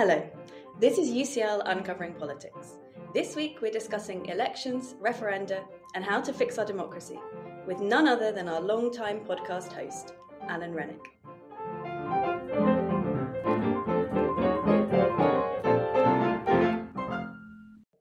Hello, 0.00 0.26
this 0.78 0.96
is 0.96 1.10
UCL 1.10 1.60
Uncovering 1.66 2.14
Politics. 2.14 2.78
This 3.12 3.36
week 3.36 3.58
we're 3.60 3.70
discussing 3.70 4.24
elections, 4.24 4.94
referenda, 4.94 5.62
and 5.94 6.02
how 6.02 6.22
to 6.22 6.32
fix 6.32 6.56
our 6.56 6.64
democracy 6.64 7.18
with 7.66 7.80
none 7.80 8.08
other 8.08 8.32
than 8.32 8.48
our 8.48 8.62
long-time 8.62 9.20
podcast 9.26 9.70
host, 9.74 10.14
Alan 10.48 10.72
Renwick. 10.72 11.04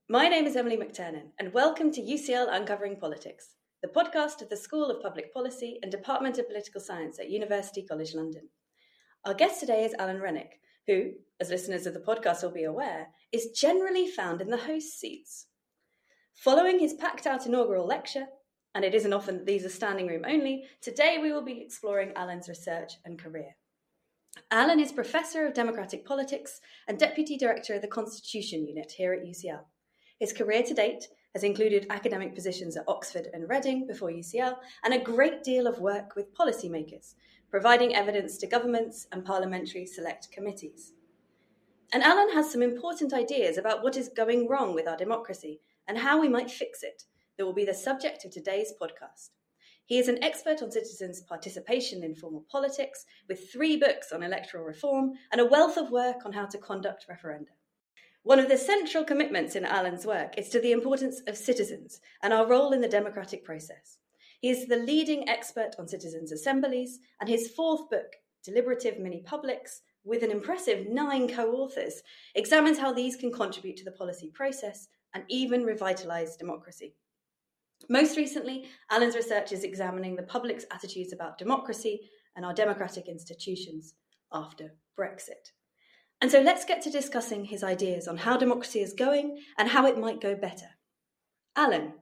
My 0.08 0.30
name 0.30 0.46
is 0.46 0.56
Emily 0.56 0.78
McTernan, 0.78 1.32
and 1.38 1.52
welcome 1.52 1.92
to 1.92 2.02
UCL 2.02 2.48
Uncovering 2.50 2.96
Politics, 2.96 3.56
the 3.82 3.90
podcast 3.90 4.42
of 4.42 4.48
the 4.48 4.56
School 4.56 4.90
of 4.90 5.04
Public 5.04 5.34
Policy 5.34 5.80
and 5.84 5.92
Department 5.92 6.38
of 6.38 6.48
Political 6.48 6.80
Science 6.80 7.20
at 7.20 7.30
University 7.30 7.82
College 7.84 8.16
London. 8.16 8.48
Our 9.26 9.34
guest 9.34 9.60
today 9.60 9.84
is 9.84 9.94
Alan 10.00 10.22
Renwick, 10.22 10.62
who, 10.90 11.12
as 11.40 11.52
listeners 11.52 11.86
of 11.86 11.94
the 11.94 12.00
podcast 12.00 12.42
will 12.42 12.52
be 12.52 12.64
aware, 12.64 13.10
is 13.32 13.52
generally 13.52 14.08
found 14.08 14.42
in 14.42 14.50
the 14.50 14.58
host 14.58 15.00
seats. 15.00 15.46
Following 16.34 16.80
his 16.80 16.94
packed 16.94 17.28
out 17.28 17.46
inaugural 17.46 17.86
lecture, 17.86 18.26
and 18.74 18.84
it 18.84 18.96
isn't 18.96 19.14
often 19.14 19.38
that 19.38 19.46
these 19.46 19.64
are 19.64 19.70
standing 19.70 20.08
room 20.08 20.24
only, 20.28 20.64
today 20.82 21.20
we 21.22 21.32
will 21.32 21.46
be 21.46 21.62
exploring 21.62 22.12
Alan's 22.16 22.50
research 22.50 22.94
and 23.06 23.22
career. 23.22 23.56
Alan 24.50 24.80
is 24.80 24.92
Professor 24.92 25.46
of 25.46 25.54
Democratic 25.54 26.06
Politics 26.06 26.60
and 26.88 26.98
Deputy 26.98 27.38
Director 27.38 27.76
of 27.76 27.84
the 27.84 27.88
Constitution 27.88 28.66
Unit 28.66 28.92
here 28.92 29.14
at 29.14 29.24
UCL. 29.24 29.62
His 30.20 30.34
career 30.34 30.64
to 30.64 30.74
date 30.74 31.08
has 31.34 31.44
included 31.44 31.86
academic 31.92 32.34
positions 32.34 32.76
at 32.76 32.88
Oxford 32.88 33.28
and 33.32 33.48
Reading 33.48 33.86
before 33.86 34.10
UCL, 34.10 34.56
and 34.84 34.94
a 34.94 35.00
great 35.00 35.44
deal 35.44 35.68
of 35.68 35.80
work 35.80 36.16
with 36.16 36.34
policymakers, 36.34 37.14
providing 37.50 37.96
evidence 37.96 38.38
to 38.38 38.48
governments 38.48 39.08
and 39.12 39.26
parliamentary 39.26 39.86
select 39.86 40.32
committees. 40.32 40.94
And 41.92 42.04
Alan 42.04 42.34
has 42.34 42.52
some 42.52 42.62
important 42.62 43.14
ideas 43.14 43.58
about 43.58 43.84
what 43.84 43.98
is 43.98 44.10
going 44.10 44.48
wrong 44.48 44.76
with 44.76 44.88
our 44.88 44.98
democracy 44.98 45.62
and 45.88 45.98
how 45.98 46.22
we 46.22 46.30
might 46.30 46.52
fix 46.52 46.84
it 46.84 47.04
that 47.38 47.46
will 47.46 47.54
be 47.54 47.66
the 47.66 47.74
subject 47.74 48.26
of 48.26 48.32
today's 48.32 48.74
podcast. 48.80 49.30
He 49.86 49.98
is 49.98 50.08
an 50.08 50.24
expert 50.24 50.62
on 50.62 50.72
citizens' 50.72 51.22
participation 51.22 52.04
in 52.04 52.14
formal 52.14 52.46
politics, 52.52 53.06
with 53.28 53.52
three 53.52 53.76
books 53.76 54.12
on 54.12 54.22
electoral 54.22 54.64
reform 54.64 55.14
and 55.32 55.42
a 55.42 55.46
wealth 55.46 55.78
of 55.78 55.90
work 55.90 56.26
on 56.26 56.34
how 56.34 56.46
to 56.46 56.60
conduct 56.60 57.08
referenda. 57.10 57.48
One 58.22 58.38
of 58.38 58.50
the 58.50 58.58
central 58.58 59.04
commitments 59.04 59.56
in 59.56 59.66
Alan's 59.66 60.06
work 60.06 60.38
is 60.38 60.50
to 60.50 60.60
the 60.60 60.74
importance 60.74 61.22
of 61.26 61.38
citizens 61.38 62.02
and 62.22 62.34
our 62.34 62.46
role 62.46 62.74
in 62.74 62.82
the 62.82 62.88
democratic 62.88 63.44
process. 63.44 63.99
He 64.40 64.50
is 64.50 64.68
the 64.68 64.78
leading 64.78 65.28
expert 65.28 65.76
on 65.78 65.88
citizens' 65.88 66.32
assemblies, 66.32 67.00
and 67.20 67.30
his 67.30 67.50
fourth 67.50 67.90
book, 67.90 68.16
Deliberative 68.44 68.98
Mini 68.98 69.22
Publics, 69.26 69.82
with 70.06 70.24
an 70.24 70.32
impressive 70.32 70.88
nine 70.88 71.28
co 71.28 71.52
authors, 71.52 72.02
examines 72.36 72.80
how 72.80 72.94
these 72.94 73.18
can 73.18 73.32
contribute 73.34 73.76
to 73.78 73.84
the 73.84 73.92
policy 73.92 74.32
process 74.34 74.88
and 75.14 75.24
even 75.28 75.66
revitalise 75.66 76.38
democracy. 76.38 76.96
Most 77.90 78.18
recently, 78.18 78.70
Alan's 78.92 79.16
research 79.16 79.52
is 79.52 79.64
examining 79.64 80.16
the 80.16 80.24
public's 80.24 80.66
attitudes 80.72 81.12
about 81.12 81.38
democracy 81.38 82.10
and 82.36 82.46
our 82.46 82.54
democratic 82.54 83.08
institutions 83.08 83.94
after 84.32 84.76
Brexit. 84.98 85.52
And 86.22 86.32
so 86.32 86.42
let's 86.42 86.66
get 86.66 86.82
to 86.84 86.90
discussing 86.90 87.46
his 87.46 87.64
ideas 87.64 88.08
on 88.08 88.18
how 88.18 88.38
democracy 88.38 88.80
is 88.80 88.94
going 88.94 89.40
and 89.58 89.70
how 89.70 89.86
it 89.86 89.98
might 89.98 90.22
go 90.22 90.36
better. 90.36 90.68
Alan, 91.56 91.94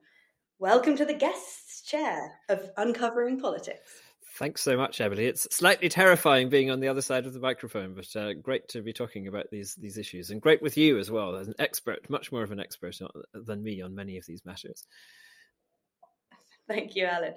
welcome 0.59 0.95
to 0.97 1.05
the 1.05 1.13
guest's 1.13 1.66
chair 1.87 2.33
of 2.49 2.69
Uncovering 2.75 3.39
Politics. 3.39 4.01
Thanks 4.37 4.61
so 4.61 4.77
much, 4.77 5.01
Emily. 5.01 5.25
It's 5.25 5.47
slightly 5.55 5.89
terrifying 5.89 6.49
being 6.49 6.69
on 6.69 6.79
the 6.79 6.89
other 6.89 7.01
side 7.01 7.25
of 7.25 7.33
the 7.33 7.39
microphone, 7.39 7.95
but 7.95 8.15
uh, 8.15 8.33
great 8.33 8.67
to 8.69 8.81
be 8.81 8.93
talking 8.93 9.27
about 9.27 9.49
these 9.51 9.73
these 9.75 9.97
issues, 9.97 10.29
and 10.29 10.41
great 10.41 10.61
with 10.61 10.77
you 10.77 10.99
as 10.99 11.09
well, 11.09 11.35
as 11.35 11.47
an 11.47 11.55
expert, 11.57 12.07
much 12.09 12.31
more 12.31 12.43
of 12.43 12.51
an 12.51 12.59
expert 12.59 12.95
than 13.33 13.63
me 13.63 13.81
on 13.81 13.95
many 13.95 14.17
of 14.17 14.25
these 14.27 14.45
matters. 14.45 14.85
Thank 16.67 16.95
you, 16.95 17.05
Alan. 17.05 17.33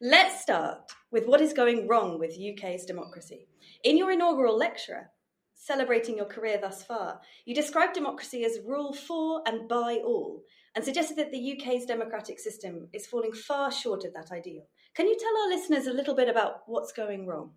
Let's 0.00 0.42
start 0.42 0.92
with 1.10 1.26
what 1.26 1.40
is 1.40 1.52
going 1.52 1.88
wrong 1.88 2.18
with 2.18 2.38
UK's 2.38 2.84
democracy. 2.84 3.48
In 3.82 3.96
your 3.96 4.12
inaugural 4.12 4.56
lecture, 4.56 5.10
celebrating 5.54 6.16
your 6.16 6.26
career 6.26 6.58
thus 6.60 6.84
far, 6.84 7.20
you 7.44 7.54
described 7.54 7.94
democracy 7.94 8.44
as 8.44 8.60
rule 8.64 8.92
for 8.92 9.42
and 9.46 9.68
by 9.68 10.00
all, 10.04 10.44
and 10.76 10.84
suggested 10.84 11.16
that 11.16 11.32
the 11.32 11.58
UK's 11.58 11.86
democratic 11.86 12.38
system 12.38 12.86
is 12.92 13.06
falling 13.06 13.32
far 13.32 13.72
short 13.72 14.04
of 14.04 14.12
that 14.12 14.30
ideal. 14.30 14.62
Can 14.94 15.08
you 15.08 15.16
tell 15.18 15.42
our 15.42 15.48
listeners 15.48 15.86
a 15.86 15.92
little 15.92 16.14
bit 16.14 16.28
about 16.28 16.60
what's 16.66 16.92
going 16.92 17.26
wrong? 17.26 17.52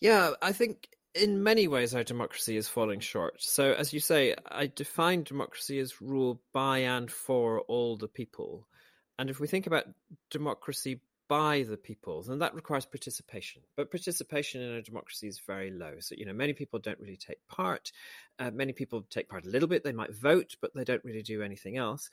Yeah, 0.00 0.30
I 0.40 0.52
think 0.52 0.88
in 1.14 1.42
many 1.42 1.66
ways 1.66 1.96
our 1.96 2.04
democracy 2.04 2.56
is 2.56 2.68
falling 2.68 3.00
short. 3.00 3.42
So, 3.42 3.72
as 3.72 3.92
you 3.92 3.98
say, 3.98 4.36
I 4.46 4.68
define 4.68 5.24
democracy 5.24 5.80
as 5.80 6.00
rule 6.00 6.40
by 6.52 6.78
and 6.78 7.10
for 7.10 7.62
all 7.62 7.96
the 7.96 8.06
people. 8.06 8.68
And 9.18 9.28
if 9.28 9.40
we 9.40 9.48
think 9.48 9.66
about 9.66 9.86
democracy 10.30 11.00
by 11.28 11.62
the 11.68 11.76
people, 11.76 12.22
then 12.22 12.38
that 12.38 12.54
requires 12.54 12.86
participation. 12.86 13.62
But 13.76 13.90
participation 13.90 14.62
in 14.62 14.70
a 14.72 14.82
democracy 14.82 15.28
is 15.28 15.38
very 15.46 15.70
low. 15.70 15.96
So, 16.00 16.14
you 16.16 16.24
know, 16.24 16.32
many 16.32 16.54
people 16.54 16.78
don't 16.78 16.98
really 16.98 17.16
take 17.18 17.46
part. 17.48 17.92
Uh, 18.38 18.50
many 18.50 18.72
people 18.72 19.04
take 19.10 19.28
part 19.28 19.44
a 19.44 19.50
little 19.50 19.68
bit. 19.68 19.84
They 19.84 19.92
might 19.92 20.14
vote, 20.14 20.56
but 20.60 20.74
they 20.74 20.84
don't 20.84 21.04
really 21.04 21.22
do 21.22 21.42
anything 21.42 21.76
else. 21.76 22.10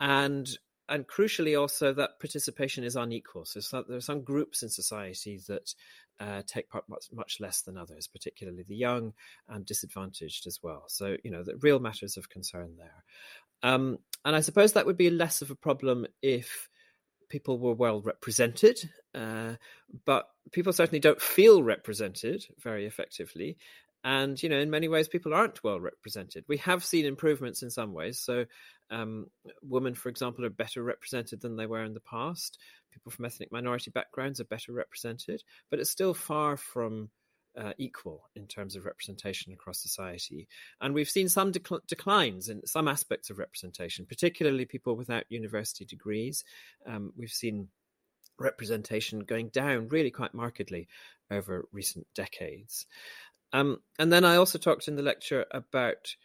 And 0.00 0.48
and 0.86 1.06
crucially, 1.06 1.58
also 1.58 1.94
that 1.94 2.20
participation 2.20 2.84
is 2.84 2.94
unequal. 2.94 3.46
So, 3.46 3.60
so 3.60 3.84
there 3.88 3.96
are 3.96 4.02
some 4.02 4.22
groups 4.22 4.62
in 4.62 4.68
society 4.68 5.40
that 5.48 5.74
uh, 6.20 6.42
take 6.46 6.68
part 6.68 6.86
much, 6.88 7.06
much 7.10 7.40
less 7.40 7.62
than 7.62 7.78
others, 7.78 8.06
particularly 8.06 8.64
the 8.68 8.76
young 8.76 9.14
and 9.48 9.64
disadvantaged 9.64 10.46
as 10.46 10.60
well. 10.62 10.84
So, 10.88 11.16
you 11.24 11.30
know, 11.30 11.42
the 11.42 11.56
real 11.56 11.78
matters 11.78 12.18
of 12.18 12.28
concern 12.28 12.76
there. 12.76 13.02
Um, 13.62 13.98
and 14.26 14.36
I 14.36 14.40
suppose 14.40 14.74
that 14.74 14.84
would 14.84 14.98
be 14.98 15.08
less 15.08 15.40
of 15.40 15.50
a 15.50 15.56
problem 15.56 16.06
if 16.20 16.68
people 17.34 17.58
were 17.58 17.74
well 17.74 18.00
represented, 18.00 18.78
uh, 19.12 19.54
but 20.04 20.28
people 20.52 20.72
certainly 20.72 21.00
don't 21.00 21.20
feel 21.20 21.64
represented 21.64 22.46
very 22.62 22.86
effectively. 22.86 23.56
And 24.04 24.40
you 24.40 24.48
know, 24.48 24.60
in 24.60 24.70
many 24.70 24.86
ways, 24.86 25.08
people 25.08 25.34
aren't 25.34 25.64
well 25.64 25.80
represented. 25.80 26.44
We 26.46 26.58
have 26.58 26.84
seen 26.84 27.06
improvements 27.06 27.64
in 27.64 27.70
some 27.70 27.92
ways. 27.92 28.20
So, 28.20 28.44
um, 28.88 29.26
women, 29.62 29.96
for 29.96 30.10
example, 30.10 30.44
are 30.44 30.50
better 30.50 30.84
represented 30.84 31.40
than 31.40 31.56
they 31.56 31.66
were 31.66 31.82
in 31.82 31.94
the 31.94 32.08
past. 32.08 32.56
People 32.92 33.10
from 33.10 33.24
ethnic 33.24 33.50
minority 33.50 33.90
backgrounds 33.90 34.38
are 34.38 34.44
better 34.44 34.70
represented, 34.70 35.42
but 35.72 35.80
it's 35.80 35.90
still 35.90 36.14
far 36.14 36.56
from 36.56 37.08
uh, 37.56 37.72
equal 37.78 38.28
in 38.34 38.46
terms 38.46 38.76
of 38.76 38.84
representation 38.84 39.52
across 39.52 39.80
society. 39.80 40.48
And 40.80 40.94
we've 40.94 41.08
seen 41.08 41.28
some 41.28 41.52
dec- 41.52 41.86
declines 41.86 42.48
in 42.48 42.66
some 42.66 42.88
aspects 42.88 43.30
of 43.30 43.38
representation, 43.38 44.06
particularly 44.06 44.64
people 44.64 44.96
without 44.96 45.24
university 45.28 45.84
degrees. 45.84 46.44
Um, 46.86 47.12
we've 47.16 47.30
seen 47.30 47.68
representation 48.38 49.20
going 49.20 49.48
down 49.48 49.88
really 49.88 50.10
quite 50.10 50.34
markedly 50.34 50.88
over 51.30 51.66
recent 51.72 52.06
decades. 52.14 52.86
Um, 53.52 53.78
and 53.98 54.12
then 54.12 54.24
I 54.24 54.36
also 54.36 54.58
talked 54.58 54.88
in 54.88 54.96
the 54.96 55.02
lecture 55.02 55.46
about 55.52 56.16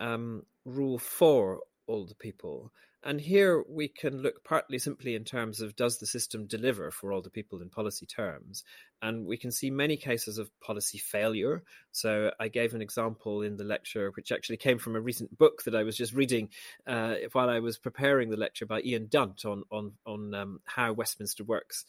um, 0.00 0.44
Rule 0.64 0.98
4 0.98 1.60
older 1.88 2.14
people. 2.14 2.70
And 3.08 3.18
here 3.18 3.64
we 3.66 3.88
can 3.88 4.20
look 4.20 4.44
partly 4.44 4.78
simply 4.78 5.14
in 5.14 5.24
terms 5.24 5.62
of 5.62 5.74
does 5.74 5.96
the 5.96 6.06
system 6.06 6.44
deliver 6.44 6.90
for 6.90 7.10
all 7.10 7.22
the 7.22 7.30
people 7.30 7.62
in 7.62 7.70
policy 7.70 8.04
terms? 8.04 8.64
And 9.00 9.24
we 9.24 9.38
can 9.38 9.50
see 9.50 9.70
many 9.70 9.96
cases 9.96 10.36
of 10.36 10.50
policy 10.60 10.98
failure. 10.98 11.62
So 11.90 12.32
I 12.38 12.48
gave 12.48 12.74
an 12.74 12.82
example 12.82 13.40
in 13.40 13.56
the 13.56 13.64
lecture, 13.64 14.12
which 14.14 14.30
actually 14.30 14.58
came 14.58 14.76
from 14.76 14.94
a 14.94 15.00
recent 15.00 15.38
book 15.38 15.62
that 15.64 15.74
I 15.74 15.84
was 15.84 15.96
just 15.96 16.12
reading 16.12 16.50
uh, 16.86 17.14
while 17.32 17.48
I 17.48 17.60
was 17.60 17.78
preparing 17.78 18.28
the 18.28 18.36
lecture 18.36 18.66
by 18.66 18.82
Ian 18.82 19.06
Dunt 19.06 19.46
on, 19.46 19.62
on, 19.72 19.92
on 20.04 20.34
um, 20.34 20.60
how 20.66 20.92
Westminster 20.92 21.44
works. 21.44 21.86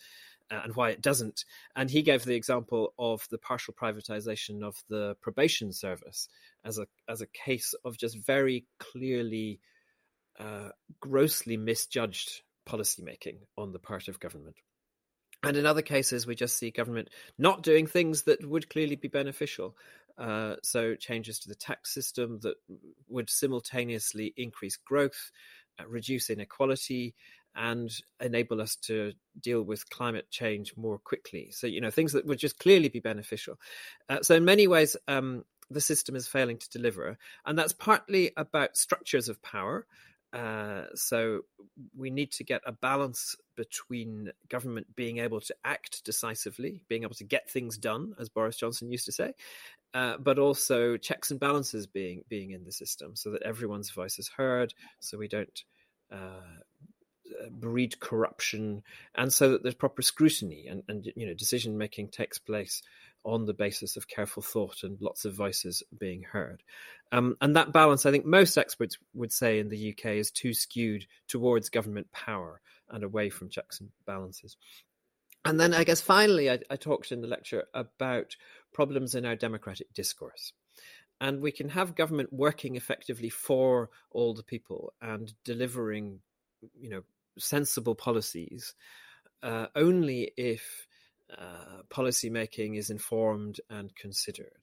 Uh, 0.49 0.61
and 0.63 0.75
why 0.75 0.89
it 0.89 1.01
doesn't. 1.01 1.45
And 1.75 1.91
he 1.91 2.01
gave 2.01 2.23
the 2.23 2.33
example 2.33 2.93
of 2.97 3.27
the 3.29 3.37
partial 3.37 3.71
privatization 3.71 4.63
of 4.63 4.81
the 4.89 5.15
probation 5.21 5.71
service 5.73 6.27
as 6.65 6.79
a 6.79 6.87
as 7.07 7.21
a 7.21 7.27
case 7.27 7.75
of 7.85 7.99
just 7.99 8.17
very 8.17 8.65
clearly 8.79 9.59
uh, 10.39 10.69
grossly 10.99 11.57
misjudged 11.57 12.41
policymaking 12.67 13.39
on 13.57 13.71
the 13.71 13.79
part 13.79 14.07
of 14.07 14.19
government. 14.19 14.55
And 15.43 15.55
in 15.55 15.65
other 15.65 15.81
cases, 15.81 16.27
we 16.27 16.35
just 16.35 16.57
see 16.57 16.69
government 16.69 17.09
not 17.37 17.63
doing 17.63 17.87
things 17.87 18.23
that 18.23 18.45
would 18.45 18.69
clearly 18.69 18.95
be 18.95 19.07
beneficial. 19.07 19.75
Uh, 20.17 20.55
so, 20.63 20.95
changes 20.95 21.39
to 21.39 21.47
the 21.47 21.55
tax 21.55 21.93
system 21.93 22.39
that 22.41 22.55
would 23.07 23.29
simultaneously 23.29 24.33
increase 24.35 24.75
growth, 24.75 25.31
uh, 25.79 25.87
reduce 25.87 26.29
inequality, 26.29 27.15
and 27.55 27.89
enable 28.19 28.61
us 28.61 28.75
to 28.75 29.13
deal 29.39 29.63
with 29.63 29.89
climate 29.89 30.29
change 30.29 30.75
more 30.75 30.99
quickly. 30.99 31.49
So, 31.51 31.67
you 31.67 31.79
know, 31.79 31.89
things 31.89 32.11
that 32.13 32.25
would 32.25 32.37
just 32.37 32.59
clearly 32.59 32.89
be 32.89 32.99
beneficial. 32.99 33.55
Uh, 34.09 34.21
so, 34.21 34.35
in 34.35 34.43
many 34.43 34.67
ways, 34.67 34.97
um, 35.07 35.45
the 35.69 35.81
system 35.81 36.15
is 36.15 36.27
failing 36.27 36.57
to 36.57 36.69
deliver. 36.69 37.17
And 37.45 37.57
that's 37.57 37.73
partly 37.73 38.31
about 38.35 38.77
structures 38.77 39.29
of 39.29 39.41
power. 39.41 39.85
Uh, 40.31 40.83
so 40.93 41.41
we 41.97 42.09
need 42.11 42.31
to 42.31 42.43
get 42.43 42.61
a 42.65 42.71
balance 42.71 43.35
between 43.55 44.31
government 44.47 44.87
being 44.95 45.17
able 45.17 45.41
to 45.41 45.55
act 45.65 46.03
decisively, 46.03 46.83
being 46.87 47.03
able 47.03 47.15
to 47.15 47.23
get 47.23 47.49
things 47.49 47.77
done, 47.77 48.13
as 48.19 48.29
Boris 48.29 48.57
Johnson 48.57 48.91
used 48.91 49.05
to 49.05 49.11
say, 49.11 49.33
uh, 49.93 50.17
but 50.17 50.37
also 50.37 50.97
checks 50.97 51.31
and 51.31 51.39
balances 51.39 51.87
being 51.87 52.23
being 52.29 52.51
in 52.51 52.63
the 52.63 52.71
system, 52.71 53.15
so 53.15 53.31
that 53.31 53.41
everyone's 53.41 53.89
voice 53.89 54.19
is 54.19 54.27
heard, 54.29 54.73
so 54.99 55.17
we 55.17 55.27
don't 55.27 55.63
uh, 56.11 56.59
breed 57.49 57.99
corruption, 57.99 58.83
and 59.15 59.33
so 59.33 59.51
that 59.51 59.63
there's 59.63 59.75
proper 59.75 60.03
scrutiny 60.03 60.67
and, 60.67 60.83
and 60.87 61.11
you 61.15 61.25
know 61.25 61.33
decision 61.33 61.77
making 61.77 62.09
takes 62.09 62.37
place 62.37 62.83
on 63.23 63.45
the 63.45 63.53
basis 63.53 63.97
of 63.97 64.07
careful 64.07 64.41
thought 64.41 64.83
and 64.83 64.99
lots 65.01 65.25
of 65.25 65.33
voices 65.33 65.83
being 65.97 66.23
heard. 66.23 66.63
Um, 67.11 67.35
and 67.41 67.55
that 67.55 67.73
balance, 67.73 68.05
I 68.05 68.11
think 68.11 68.25
most 68.25 68.57
experts 68.57 68.97
would 69.13 69.31
say 69.31 69.59
in 69.59 69.69
the 69.69 69.93
UK, 69.93 70.11
is 70.11 70.31
too 70.31 70.53
skewed 70.53 71.05
towards 71.27 71.69
government 71.69 72.11
power 72.11 72.61
and 72.89 73.03
away 73.03 73.29
from 73.29 73.49
checks 73.49 73.79
and 73.79 73.89
balances. 74.05 74.57
And 75.45 75.59
then 75.59 75.73
I 75.73 75.83
guess 75.83 76.01
finally, 76.01 76.49
I, 76.49 76.59
I 76.69 76.75
talked 76.75 77.11
in 77.11 77.21
the 77.21 77.27
lecture 77.27 77.65
about 77.73 78.35
problems 78.73 79.15
in 79.15 79.25
our 79.25 79.35
democratic 79.35 79.93
discourse. 79.93 80.53
And 81.21 81.41
we 81.41 81.51
can 81.51 81.69
have 81.69 81.95
government 81.95 82.31
working 82.31 82.75
effectively 82.75 83.29
for 83.29 83.89
all 84.11 84.33
the 84.33 84.43
people 84.43 84.93
and 85.01 85.33
delivering, 85.43 86.19
you 86.79 86.89
know, 86.89 87.01
sensible 87.37 87.95
policies 87.95 88.75
uh, 89.43 89.67
only 89.75 90.31
if 90.37 90.87
uh, 91.37 91.83
policy 91.89 92.29
making 92.29 92.75
is 92.75 92.89
informed 92.89 93.59
and 93.69 93.95
considered. 93.95 94.61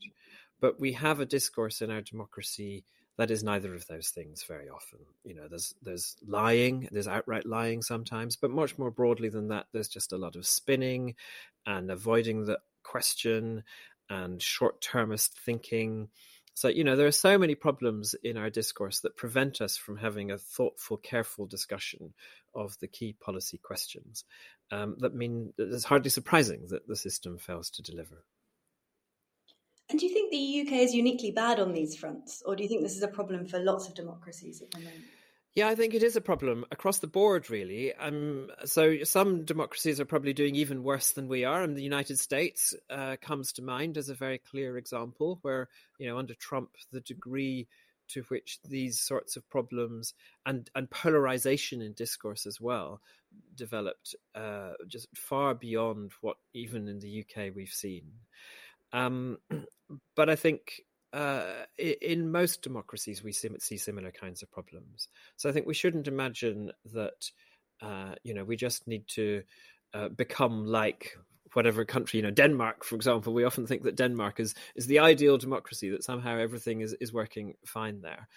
But 0.60 0.80
we 0.80 0.92
have 0.92 1.20
a 1.20 1.26
discourse 1.26 1.82
in 1.82 1.90
our 1.90 2.00
democracy 2.00 2.84
that 3.18 3.30
is 3.30 3.42
neither 3.42 3.74
of 3.74 3.86
those 3.86 4.10
things 4.10 4.44
very 4.44 4.68
often. 4.68 4.98
You 5.24 5.34
know, 5.34 5.48
there's 5.48 5.74
there's 5.82 6.16
lying, 6.26 6.88
there's 6.92 7.08
outright 7.08 7.46
lying 7.46 7.82
sometimes, 7.82 8.36
but 8.36 8.50
much 8.50 8.78
more 8.78 8.90
broadly 8.90 9.28
than 9.28 9.48
that, 9.48 9.66
there's 9.72 9.88
just 9.88 10.12
a 10.12 10.18
lot 10.18 10.36
of 10.36 10.46
spinning 10.46 11.14
and 11.66 11.90
avoiding 11.90 12.44
the 12.44 12.58
question 12.82 13.64
and 14.08 14.40
short-termist 14.40 15.38
thinking. 15.38 16.08
So, 16.56 16.68
you 16.68 16.84
know, 16.84 16.96
there 16.96 17.06
are 17.06 17.12
so 17.12 17.36
many 17.36 17.54
problems 17.54 18.14
in 18.24 18.38
our 18.38 18.48
discourse 18.48 19.00
that 19.00 19.14
prevent 19.14 19.60
us 19.60 19.76
from 19.76 19.98
having 19.98 20.30
a 20.30 20.38
thoughtful, 20.38 20.96
careful 20.96 21.44
discussion 21.44 22.14
of 22.54 22.78
the 22.80 22.88
key 22.88 23.14
policy 23.20 23.58
questions 23.58 24.24
um, 24.70 24.96
that 25.00 25.14
mean 25.14 25.52
that 25.58 25.70
it's 25.70 25.84
hardly 25.84 26.08
surprising 26.08 26.66
that 26.68 26.88
the 26.88 26.96
system 26.96 27.36
fails 27.36 27.68
to 27.72 27.82
deliver. 27.82 28.24
And 29.90 30.00
do 30.00 30.06
you 30.06 30.14
think 30.14 30.30
the 30.30 30.62
UK 30.62 30.80
is 30.82 30.94
uniquely 30.94 31.30
bad 31.30 31.60
on 31.60 31.74
these 31.74 31.94
fronts, 31.94 32.42
or 32.46 32.56
do 32.56 32.62
you 32.62 32.70
think 32.70 32.80
this 32.80 32.96
is 32.96 33.02
a 33.02 33.08
problem 33.08 33.46
for 33.46 33.58
lots 33.58 33.86
of 33.86 33.94
democracies 33.94 34.62
at 34.62 34.70
the 34.70 34.78
moment? 34.78 35.04
Yeah, 35.56 35.68
I 35.68 35.74
think 35.74 35.94
it 35.94 36.02
is 36.02 36.16
a 36.16 36.20
problem 36.20 36.66
across 36.70 36.98
the 36.98 37.06
board, 37.06 37.48
really. 37.48 37.94
Um, 37.94 38.50
so 38.66 39.02
some 39.04 39.46
democracies 39.46 39.98
are 39.98 40.04
probably 40.04 40.34
doing 40.34 40.54
even 40.54 40.82
worse 40.82 41.12
than 41.12 41.28
we 41.28 41.44
are, 41.44 41.62
and 41.62 41.74
the 41.74 41.82
United 41.82 42.18
States 42.18 42.74
uh, 42.90 43.16
comes 43.22 43.54
to 43.54 43.62
mind 43.62 43.96
as 43.96 44.10
a 44.10 44.14
very 44.14 44.36
clear 44.36 44.76
example, 44.76 45.38
where 45.40 45.70
you 45.98 46.06
know 46.06 46.18
under 46.18 46.34
Trump 46.34 46.72
the 46.92 47.00
degree 47.00 47.68
to 48.08 48.22
which 48.24 48.58
these 48.68 49.00
sorts 49.00 49.36
of 49.36 49.48
problems 49.48 50.12
and 50.44 50.68
and 50.74 50.90
polarization 50.90 51.80
in 51.80 51.94
discourse 51.94 52.44
as 52.44 52.60
well 52.60 53.00
developed 53.54 54.14
uh, 54.34 54.72
just 54.86 55.08
far 55.16 55.54
beyond 55.54 56.12
what 56.20 56.36
even 56.52 56.86
in 56.86 56.98
the 56.98 57.24
UK 57.24 57.50
we've 57.56 57.70
seen. 57.70 58.04
Um, 58.92 59.38
but 60.16 60.28
I 60.28 60.36
think 60.36 60.82
uh, 61.12 61.64
in 61.78 62.30
most 62.30 62.62
democracies 62.62 63.22
we 63.22 63.32
see 63.32 63.76
similar 63.76 64.10
kinds 64.10 64.42
of 64.42 64.50
problems. 64.50 65.08
So 65.36 65.48
I 65.48 65.52
think 65.52 65.66
we 65.66 65.74
shouldn't 65.74 66.08
imagine 66.08 66.72
that 66.92 67.30
uh, 67.80 68.14
you 68.22 68.34
know 68.34 68.44
we 68.44 68.56
just 68.56 68.86
need 68.86 69.06
to 69.08 69.42
uh, 69.94 70.08
become 70.08 70.66
like 70.66 71.16
whatever 71.52 71.84
country 71.84 72.18
you 72.18 72.22
know 72.22 72.30
Denmark 72.30 72.84
for 72.84 72.96
example. 72.96 73.32
We 73.32 73.44
often 73.44 73.66
think 73.66 73.82
that 73.84 73.96
Denmark 73.96 74.40
is 74.40 74.54
is 74.74 74.86
the 74.86 74.98
ideal 74.98 75.38
democracy 75.38 75.90
that 75.90 76.04
somehow 76.04 76.38
everything 76.38 76.80
is 76.80 76.94
is 77.00 77.12
working 77.12 77.54
fine 77.64 78.00
there. 78.00 78.28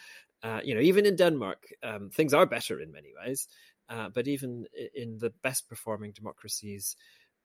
Uh, 0.41 0.61
you 0.63 0.73
know, 0.73 0.79
even 0.81 1.05
in 1.05 1.17
Denmark, 1.17 1.67
um, 1.83 2.09
things 2.09 2.33
are 2.33 2.45
better 2.45 2.79
in 2.79 2.91
many 2.91 3.09
ways. 3.21 3.47
Uh, 3.89 4.07
but 4.07 4.27
even 4.27 4.65
in 4.93 5.17
the 5.17 5.31
best 5.41 5.67
performing 5.67 6.11
democracies, 6.11 6.95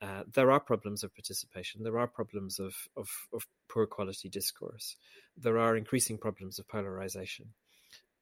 uh, 0.05 0.23
there 0.35 0.51
are 0.51 0.61
problems 0.61 1.03
of 1.03 1.15
participation. 1.15 1.83
There 1.83 1.99
are 1.99 2.07
problems 2.07 2.59
of, 2.59 2.75
of, 2.95 3.09
of, 3.33 3.47
poor 3.69 3.87
quality 3.87 4.29
discourse. 4.29 4.97
There 5.39 5.59
are 5.59 5.77
increasing 5.77 6.19
problems 6.19 6.59
of 6.59 6.69
polarization. 6.69 7.55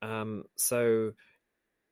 Um, 0.00 0.44
so, 0.54 1.12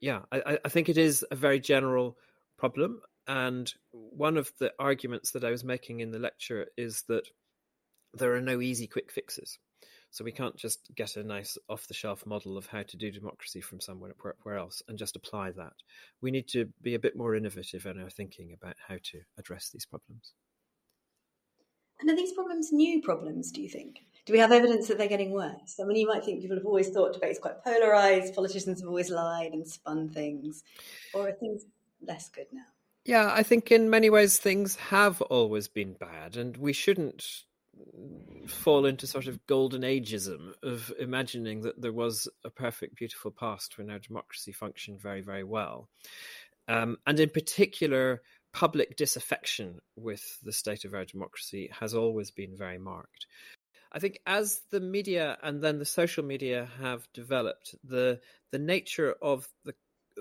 yeah, 0.00 0.20
I, 0.31 0.58
I, 0.64 0.69
think 0.69 0.88
it 0.88 0.96
is 0.96 1.25
a 1.32 1.34
very 1.34 1.58
general 1.58 2.16
problem. 2.56 3.00
And 3.26 3.72
one 3.90 4.37
of 4.37 4.52
the 4.60 4.72
arguments 4.78 5.32
that 5.32 5.42
I 5.42 5.50
was 5.50 5.64
making 5.64 5.98
in 5.98 6.12
the 6.12 6.20
lecture 6.20 6.69
is 6.76 7.02
that 7.08 7.26
there 8.14 8.34
are 8.34 8.40
no 8.40 8.60
easy 8.60 8.87
quick 8.87 9.10
fixes. 9.10 9.58
So 10.11 10.25
we 10.25 10.33
can't 10.33 10.57
just 10.57 10.81
get 10.97 11.17
a 11.17 11.23
nice 11.23 11.57
off 11.69 11.87
the 11.87 11.95
shelf 11.95 12.27
model 12.27 12.59
of 12.59 12.67
how 12.67 12.83
to 12.83 12.97
do 12.97 13.12
democracy 13.12 13.61
from 13.61 13.81
somewhere 13.81 14.12
where 14.43 14.57
else 14.57 14.83
and 14.89 14.99
just 14.99 15.17
apply 15.17 15.53
that. 15.53 15.75
We 16.21 16.31
need 16.31 16.49
to 16.49 16.69
be 16.83 16.95
a 16.95 16.99
bit 16.99 17.17
more 17.17 17.37
innovative 17.37 17.87
in 17.87 18.01
our 18.01 18.11
thinking 18.11 18.53
about 18.53 18.75
how 18.89 18.97
to 18.97 19.21
address 19.39 19.71
these 19.71 19.87
problems. 19.87 20.33
And 22.01 22.11
are 22.11 22.17
these 22.17 22.33
problems 22.33 22.73
new 22.73 23.03
problems, 23.03 23.53
do 23.53 23.62
you 23.62 23.69
think? 23.69 24.01
Do 24.27 24.33
we 24.33 24.39
have 24.39 24.53
evidence 24.53 24.89
that 24.89 24.99
they're 24.99 25.07
getting 25.07 25.33
worse? 25.33 25.79
I 25.81 25.85
mean, 25.85 25.97
you 25.97 26.07
might 26.07 26.25
think 26.25 26.41
people 26.41 26.57
have 26.57 26.67
always 26.67 26.89
thought 26.89 27.12
debate's 27.12 27.39
quite 27.39 27.62
polarised, 27.62 28.35
politicians 28.35 28.81
have 28.81 28.89
always 28.89 29.11
lied 29.11 29.53
and 29.53 29.67
spun 29.67 30.09
things, 30.09 30.65
or 31.15 31.29
are 31.29 31.33
things 31.33 31.65
less 32.03 32.29
good 32.29 32.47
now? 32.53 32.65
Yeah, 33.05 33.33
I 33.33 33.43
think 33.43 33.71
in 33.71 33.91
many 33.91 34.11
ways 34.11 34.39
things 34.39 34.77
have 34.77 35.21
always 35.23 35.69
been 35.69 35.95
bad, 35.95 36.37
and 36.37 36.57
we 36.57 36.73
shouldn't 36.73 37.45
fall 38.47 38.87
into 38.87 39.06
sort 39.06 39.27
of 39.27 39.47
golden 39.47 39.82
ageism 39.82 40.53
of 40.62 40.93
imagining 40.99 41.62
that 41.62 41.81
there 41.81 41.93
was 41.93 42.29
a 42.44 42.50
perfect, 42.50 42.97
beautiful 42.97 43.31
past 43.31 43.79
when 43.79 43.91
our 43.91 43.99
democracy 43.99 44.53
functioned 44.53 45.00
very, 45.00 45.21
very 45.21 45.44
well. 45.44 45.88
Um, 46.69 46.99
and 47.06 47.19
in 47.19 47.31
particular, 47.31 48.23
public 48.53 48.97
disaffection 48.97 49.81
with 49.97 50.38
the 50.43 50.53
state 50.53 50.85
of 50.85 50.94
our 50.94 51.05
democracy 51.05 51.71
has 51.79 51.94
always 51.94 52.31
been 52.31 52.56
very 52.56 52.79
marked. 52.79 53.27
I 53.93 53.99
think 53.99 54.21
as 54.26 54.61
the 54.71 54.81
media 54.81 55.37
and 55.43 55.62
then 55.62 55.79
the 55.79 55.85
social 55.85 56.25
media 56.25 56.69
have 56.81 57.09
developed, 57.12 57.75
the 57.83 58.21
the 58.53 58.59
nature 58.59 59.15
of 59.21 59.49
the 59.65 59.75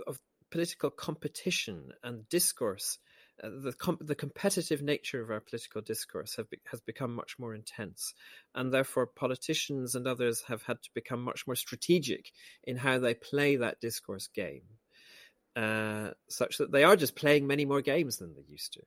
of 0.07 0.19
political 0.49 0.89
competition 0.89 1.93
and 2.03 2.27
discourse 2.29 2.97
the 3.43 3.73
com- 3.73 3.97
the 4.01 4.15
competitive 4.15 4.81
nature 4.81 5.21
of 5.21 5.31
our 5.31 5.39
political 5.39 5.81
discourse 5.81 6.37
be- 6.49 6.59
has 6.71 6.81
become 6.81 7.13
much 7.13 7.37
more 7.39 7.53
intense, 7.53 8.13
and 8.53 8.73
therefore 8.73 9.07
politicians 9.07 9.95
and 9.95 10.07
others 10.07 10.41
have 10.47 10.63
had 10.63 10.81
to 10.83 10.89
become 10.93 11.21
much 11.21 11.47
more 11.47 11.55
strategic 11.55 12.31
in 12.63 12.77
how 12.77 12.99
they 12.99 13.13
play 13.13 13.55
that 13.55 13.79
discourse 13.79 14.27
game, 14.27 14.63
uh, 15.55 16.11
such 16.29 16.57
that 16.57 16.71
they 16.71 16.83
are 16.83 16.95
just 16.95 17.15
playing 17.15 17.47
many 17.47 17.65
more 17.65 17.81
games 17.81 18.17
than 18.17 18.33
they 18.35 18.43
used 18.47 18.73
to. 18.73 18.81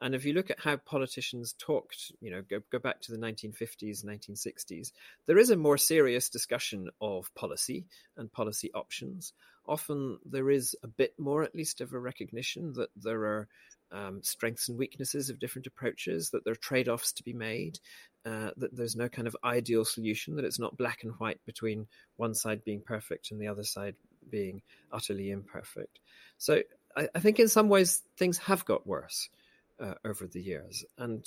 And 0.00 0.14
if 0.14 0.24
you 0.24 0.32
look 0.32 0.50
at 0.50 0.60
how 0.60 0.76
politicians 0.76 1.54
talked, 1.58 2.12
you 2.20 2.30
know, 2.30 2.42
go, 2.42 2.60
go 2.70 2.78
back 2.78 3.00
to 3.02 3.12
the 3.12 3.18
1950s, 3.18 4.04
1960s, 4.04 4.92
there 5.26 5.38
is 5.38 5.50
a 5.50 5.56
more 5.56 5.78
serious 5.78 6.28
discussion 6.28 6.90
of 7.00 7.34
policy 7.34 7.86
and 8.16 8.32
policy 8.32 8.70
options. 8.74 9.32
Often 9.66 10.18
there 10.24 10.50
is 10.50 10.76
a 10.82 10.88
bit 10.88 11.14
more, 11.18 11.42
at 11.42 11.54
least, 11.54 11.80
of 11.80 11.92
a 11.92 11.98
recognition 11.98 12.72
that 12.74 12.90
there 12.96 13.24
are 13.24 13.48
um, 13.92 14.22
strengths 14.22 14.68
and 14.68 14.78
weaknesses 14.78 15.30
of 15.30 15.38
different 15.38 15.66
approaches, 15.66 16.30
that 16.30 16.44
there 16.44 16.52
are 16.52 16.56
trade 16.56 16.88
offs 16.88 17.12
to 17.12 17.22
be 17.22 17.32
made, 17.32 17.78
uh, 18.26 18.50
that 18.56 18.76
there's 18.76 18.96
no 18.96 19.08
kind 19.08 19.26
of 19.26 19.36
ideal 19.44 19.84
solution, 19.84 20.36
that 20.36 20.44
it's 20.44 20.58
not 20.58 20.76
black 20.76 21.04
and 21.04 21.12
white 21.18 21.38
between 21.46 21.86
one 22.16 22.34
side 22.34 22.64
being 22.64 22.80
perfect 22.80 23.30
and 23.30 23.40
the 23.40 23.48
other 23.48 23.64
side 23.64 23.94
being 24.30 24.62
utterly 24.92 25.30
imperfect. 25.30 26.00
So 26.36 26.62
I, 26.96 27.08
I 27.14 27.20
think 27.20 27.38
in 27.38 27.48
some 27.48 27.68
ways 27.68 28.02
things 28.16 28.38
have 28.38 28.64
got 28.64 28.86
worse 28.86 29.28
uh, 29.80 29.94
over 30.04 30.26
the 30.26 30.40
years. 30.42 30.84
And 30.98 31.24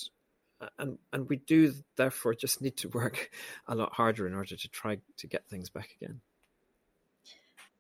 and 0.78 0.98
and 1.12 1.28
we 1.30 1.38
do 1.38 1.74
therefore 1.96 2.36
just 2.36 2.62
need 2.62 2.78
to 2.78 2.90
work 2.90 3.32
a 3.68 3.76
lot 3.76 3.94
harder 3.94 4.28
in 4.28 4.34
order 4.34 4.56
to 4.56 4.70
try 4.70 4.98
to 5.18 5.28
get 5.28 5.48
things 5.48 5.70
back 5.70 5.90
again. 6.00 6.22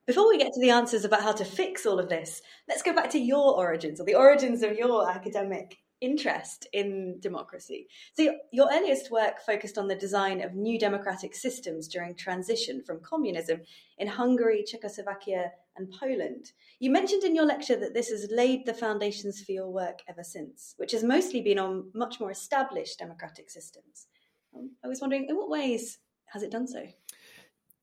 Before 0.07 0.27
we 0.27 0.39
get 0.39 0.51
to 0.53 0.59
the 0.59 0.71
answers 0.71 1.05
about 1.05 1.21
how 1.21 1.31
to 1.33 1.45
fix 1.45 1.85
all 1.85 1.99
of 1.99 2.09
this, 2.09 2.41
let's 2.67 2.81
go 2.81 2.93
back 2.93 3.11
to 3.11 3.19
your 3.19 3.55
origins 3.55 4.01
or 4.01 4.03
the 4.03 4.15
origins 4.15 4.63
of 4.63 4.75
your 4.75 5.07
academic 5.07 5.77
interest 6.01 6.65
in 6.73 7.19
democracy. 7.19 7.87
So, 8.13 8.33
your 8.51 8.67
earliest 8.71 9.11
work 9.11 9.39
focused 9.45 9.77
on 9.77 9.87
the 9.87 9.95
design 9.95 10.41
of 10.41 10.55
new 10.55 10.79
democratic 10.79 11.35
systems 11.35 11.87
during 11.87 12.15
transition 12.15 12.81
from 12.83 12.99
communism 13.01 13.61
in 13.99 14.07
Hungary, 14.07 14.63
Czechoslovakia, 14.67 15.51
and 15.77 15.91
Poland. 15.91 16.51
You 16.79 16.89
mentioned 16.89 17.23
in 17.23 17.35
your 17.35 17.45
lecture 17.45 17.75
that 17.77 17.93
this 17.93 18.09
has 18.09 18.27
laid 18.31 18.65
the 18.65 18.73
foundations 18.73 19.43
for 19.43 19.51
your 19.51 19.69
work 19.69 19.99
ever 20.09 20.23
since, 20.23 20.73
which 20.77 20.91
has 20.93 21.03
mostly 21.03 21.41
been 21.41 21.59
on 21.59 21.91
much 21.93 22.19
more 22.19 22.31
established 22.31 22.97
democratic 22.97 23.51
systems. 23.51 24.07
Um, 24.55 24.71
I 24.83 24.87
was 24.87 24.99
wondering, 24.99 25.27
in 25.29 25.37
what 25.37 25.49
ways 25.49 25.99
has 26.25 26.41
it 26.41 26.51
done 26.51 26.67
so? 26.67 26.87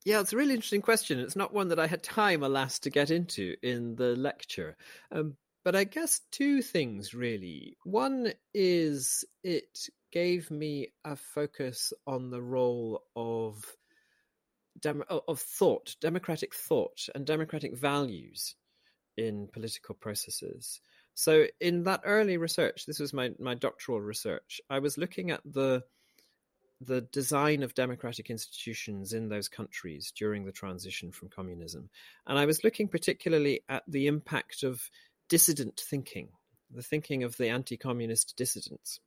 Yeah, 0.08 0.20
it's 0.20 0.32
a 0.32 0.38
really 0.38 0.54
interesting 0.54 0.80
question. 0.80 1.18
It's 1.18 1.36
not 1.36 1.52
one 1.52 1.68
that 1.68 1.78
I 1.78 1.86
had 1.86 2.02
time, 2.02 2.42
alas, 2.42 2.78
to 2.78 2.88
get 2.88 3.10
into 3.10 3.56
in 3.62 3.94
the 3.94 4.16
lecture. 4.16 4.74
Um, 5.12 5.36
but 5.66 5.76
I 5.76 5.84
guess 5.84 6.22
two 6.32 6.62
things 6.62 7.12
really. 7.12 7.76
One 7.84 8.32
is 8.54 9.22
it 9.44 9.78
gave 10.10 10.50
me 10.50 10.94
a 11.04 11.14
focus 11.14 11.92
on 12.06 12.30
the 12.30 12.40
role 12.40 13.02
of 13.16 13.62
dem- 14.80 15.04
of 15.10 15.40
thought, 15.40 15.94
democratic 16.00 16.54
thought, 16.54 17.10
and 17.14 17.26
democratic 17.26 17.76
values 17.76 18.54
in 19.18 19.46
political 19.52 19.94
processes. 19.94 20.80
So, 21.12 21.48
in 21.60 21.82
that 21.82 22.00
early 22.06 22.38
research, 22.38 22.86
this 22.86 22.98
was 22.98 23.12
my, 23.12 23.32
my 23.38 23.56
doctoral 23.56 24.00
research, 24.00 24.58
I 24.70 24.78
was 24.78 24.96
looking 24.96 25.32
at 25.32 25.42
the 25.44 25.84
the 26.80 27.00
design 27.00 27.62
of 27.62 27.74
democratic 27.74 28.30
institutions 28.30 29.12
in 29.12 29.28
those 29.28 29.48
countries 29.48 30.12
during 30.16 30.44
the 30.44 30.52
transition 30.52 31.10
from 31.10 31.28
communism. 31.28 31.90
And 32.26 32.38
I 32.38 32.46
was 32.46 32.62
looking 32.62 32.88
particularly 32.88 33.62
at 33.68 33.82
the 33.88 34.06
impact 34.06 34.62
of 34.62 34.88
dissident 35.28 35.80
thinking, 35.80 36.28
the 36.70 36.82
thinking 36.82 37.24
of 37.24 37.36
the 37.36 37.48
anti 37.48 37.76
communist 37.76 38.34
dissidents 38.36 39.00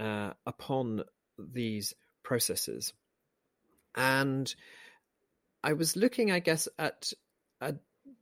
uh, 0.00 0.32
upon 0.46 1.04
these 1.38 1.94
processes. 2.22 2.92
And 3.94 4.54
I 5.62 5.72
was 5.72 5.96
looking, 5.96 6.30
I 6.30 6.40
guess, 6.40 6.68
at 6.78 7.12
a 7.60 7.74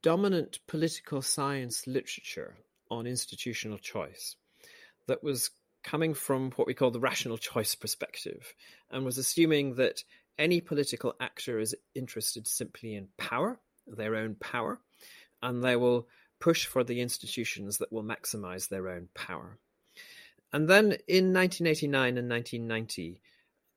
dominant 0.02 0.60
political 0.68 1.22
science 1.22 1.86
literature 1.86 2.56
on 2.90 3.06
institutional 3.06 3.78
choice 3.78 4.36
that 5.08 5.22
was 5.22 5.50
coming 5.86 6.14
from 6.14 6.50
what 6.56 6.66
we 6.66 6.74
call 6.74 6.90
the 6.90 7.00
rational 7.00 7.38
choice 7.38 7.76
perspective 7.76 8.52
and 8.90 9.04
was 9.04 9.18
assuming 9.18 9.76
that 9.76 10.02
any 10.36 10.60
political 10.60 11.14
actor 11.20 11.58
is 11.60 11.76
interested 11.94 12.46
simply 12.46 12.96
in 12.96 13.08
power, 13.16 13.58
their 13.86 14.16
own 14.16 14.34
power, 14.34 14.80
and 15.42 15.62
they 15.62 15.76
will 15.76 16.08
push 16.40 16.66
for 16.66 16.82
the 16.82 17.00
institutions 17.00 17.78
that 17.78 17.92
will 17.92 18.02
maximize 18.02 18.68
their 18.68 18.88
own 18.88 19.08
power. 19.14 19.58
And 20.52 20.68
then 20.68 20.96
in 21.06 21.32
1989 21.32 22.18
and 22.18 22.28
1990, 22.28 23.22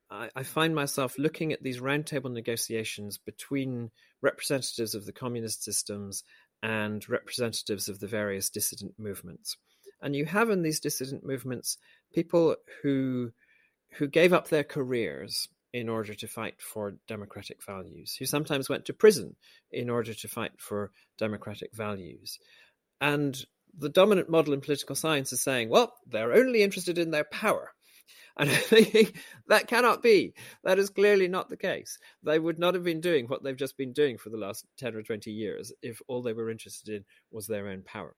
I, 0.10 0.30
I 0.36 0.44
find 0.44 0.74
myself 0.74 1.18
looking 1.20 1.54
at 1.54 1.62
these 1.62 1.80
roundtable 1.80 2.32
negotiations 2.32 3.20
between 3.20 3.92
representatives 4.22 4.96
of 4.96 5.06
the 5.06 5.13
communist 5.13 5.63
systems 5.63 6.24
and 6.63 7.08
representatives 7.08 7.88
of 7.88 8.00
the 8.00 8.08
various 8.08 8.50
dissident 8.50 8.96
movements. 8.98 9.58
And 10.01 10.15
you 10.15 10.25
have 10.25 10.50
in 10.50 10.62
these 10.62 10.79
dissident 10.79 11.25
movements 11.25 11.77
people 12.13 12.56
who 12.82 13.32
who 13.94 14.08
gave 14.08 14.34
up 14.34 14.50
their 14.50 14.63
careers 14.63 15.48
in 15.74 15.89
order 15.89 16.13
to 16.15 16.27
fight 16.27 16.56
for 16.60 16.96
democratic 17.08 17.63
values, 17.63 18.15
who 18.15 18.25
sometimes 18.25 18.70
went 18.70 18.86
to 18.86 18.94
prison 18.94 19.36
in 19.72 19.89
order 19.89 20.13
to 20.13 20.27
fight 20.27 20.51
for 20.58 20.91
democratic 21.18 21.74
values. 21.75 22.39
And 23.01 23.38
the 23.77 23.89
dominant 23.89 24.29
model 24.29 24.53
in 24.53 24.62
political 24.62 24.96
science 24.96 25.32
is 25.32 25.41
saying, 25.41 25.70
well, 25.70 25.94
they're 26.08 26.34
only 26.34 26.63
interested 26.63 26.98
in 26.98 27.12
their 27.12 27.25
power. 27.25 27.72
And 28.38 28.50
that 29.48 29.68
cannot 29.68 30.01
be. 30.01 30.34
That 30.63 30.79
is 30.79 30.89
clearly 30.89 31.27
not 31.27 31.50
the 31.50 31.58
case. 31.58 31.98
They 32.24 32.39
would 32.39 32.58
not 32.58 32.74
have 32.74 32.86
been 32.86 33.01
doing 33.01 33.25
what 33.25 33.44
they've 33.44 33.53
just 33.58 33.75
been 33.75 33.91
doing 33.91 34.18
for 34.18 34.29
the 34.29 34.38
last 34.38 34.65
10 34.77 34.96
or 34.96 35.03
20 35.03 35.29
years 35.29 35.74
if 35.82 36.01
all 36.08 36.22
they 36.22 36.32
were 36.32 36.50
interested 36.50 36.88
in 36.88 37.03
was 37.32 37.48
their 37.48 37.68
own 37.68 37.82
power. 37.82 38.15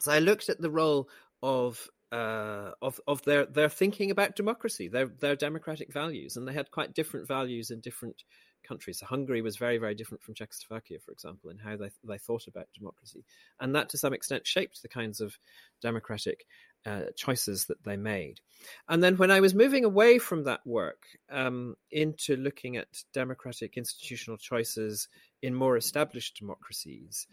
So 0.00 0.12
I 0.12 0.18
looked 0.20 0.48
at 0.48 0.60
the 0.60 0.70
role 0.70 1.08
of 1.42 1.88
uh, 2.10 2.70
of 2.80 3.00
of 3.06 3.22
their 3.22 3.46
their 3.46 3.68
thinking 3.68 4.10
about 4.10 4.36
democracy, 4.36 4.88
their 4.88 5.06
their 5.06 5.36
democratic 5.36 5.92
values, 5.92 6.36
and 6.36 6.46
they 6.46 6.52
had 6.52 6.70
quite 6.70 6.94
different 6.94 7.28
values 7.28 7.70
in 7.70 7.80
different 7.80 8.24
countries. 8.66 8.98
So 8.98 9.06
Hungary 9.06 9.42
was 9.42 9.56
very 9.56 9.78
very 9.78 9.94
different 9.94 10.22
from 10.22 10.34
Czechoslovakia, 10.34 10.98
for 11.00 11.12
example, 11.12 11.50
in 11.50 11.58
how 11.58 11.76
they 11.76 11.90
they 12.04 12.18
thought 12.18 12.46
about 12.46 12.68
democracy, 12.74 13.24
and 13.60 13.74
that 13.74 13.90
to 13.90 13.98
some 13.98 14.14
extent 14.14 14.46
shaped 14.46 14.80
the 14.82 14.88
kinds 14.88 15.20
of 15.20 15.38
democratic 15.82 16.46
uh, 16.86 17.06
choices 17.16 17.66
that 17.66 17.84
they 17.84 17.96
made. 17.96 18.40
And 18.88 19.02
then 19.02 19.16
when 19.16 19.30
I 19.30 19.40
was 19.40 19.54
moving 19.54 19.84
away 19.84 20.18
from 20.18 20.44
that 20.44 20.66
work 20.66 21.02
um, 21.30 21.74
into 21.90 22.36
looking 22.36 22.76
at 22.76 23.02
democratic 23.12 23.76
institutional 23.76 24.38
choices 24.38 25.08
in 25.42 25.54
more 25.54 25.76
established 25.76 26.36
democracies. 26.38 27.26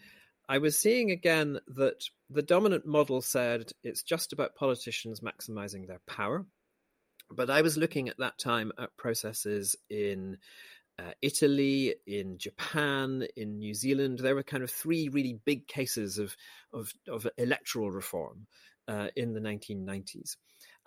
I 0.48 0.58
was 0.60 0.78
seeing 0.78 1.12
again 1.12 1.60
that 1.68 2.04
the 2.30 2.42
dominant 2.42 2.86
model 2.86 3.22
said 3.22 3.72
it's 3.84 4.04
just 4.04 4.34
about 4.34 4.56
politicians 4.56 5.22
maximizing 5.22 5.88
their 5.88 6.02
power. 6.08 6.46
But 7.32 7.50
I 7.50 7.62
was 7.62 7.78
looking 7.78 8.08
at 8.08 8.20
that 8.20 8.38
time 8.38 8.72
at 8.78 8.96
processes 8.98 9.76
in 9.90 10.38
uh, 10.98 11.12
Italy, 11.22 11.96
in 12.08 12.38
Japan, 12.38 13.28
in 13.36 13.60
New 13.60 13.74
Zealand. 13.74 14.20
There 14.20 14.36
were 14.36 14.44
kind 14.44 14.64
of 14.64 14.72
three 14.72 15.10
really 15.10 15.40
big 15.46 15.68
cases 15.68 16.18
of, 16.18 16.36
of, 16.74 16.94
of 17.08 17.28
electoral 17.38 17.92
reform 17.92 18.48
uh, 18.88 19.08
in 19.16 19.34
the 19.34 19.40
1990s. 19.40 20.38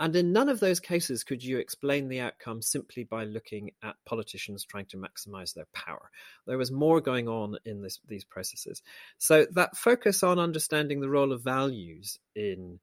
And 0.00 0.14
in 0.14 0.32
none 0.32 0.48
of 0.48 0.60
those 0.60 0.78
cases 0.78 1.24
could 1.24 1.42
you 1.42 1.58
explain 1.58 2.08
the 2.08 2.20
outcome 2.20 2.62
simply 2.62 3.02
by 3.02 3.24
looking 3.24 3.72
at 3.82 3.96
politicians 4.06 4.64
trying 4.64 4.86
to 4.86 4.96
maximize 4.96 5.54
their 5.54 5.66
power. 5.74 6.10
There 6.46 6.56
was 6.56 6.70
more 6.70 7.00
going 7.00 7.26
on 7.26 7.56
in 7.64 7.82
this, 7.82 7.98
these 8.06 8.24
processes. 8.24 8.80
So 9.18 9.46
that 9.52 9.76
focus 9.76 10.22
on 10.22 10.38
understanding 10.38 11.00
the 11.00 11.10
role 11.10 11.32
of 11.32 11.42
values 11.42 12.18
in 12.36 12.78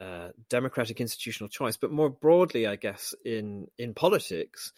uh, 0.00 0.28
democratic 0.48 1.00
institutional 1.00 1.48
choice, 1.48 1.76
but 1.76 1.90
more 1.90 2.10
broadly, 2.10 2.66
I 2.66 2.76
guess, 2.76 3.14
in 3.24 3.66
in 3.78 3.94
politics, 3.94 4.72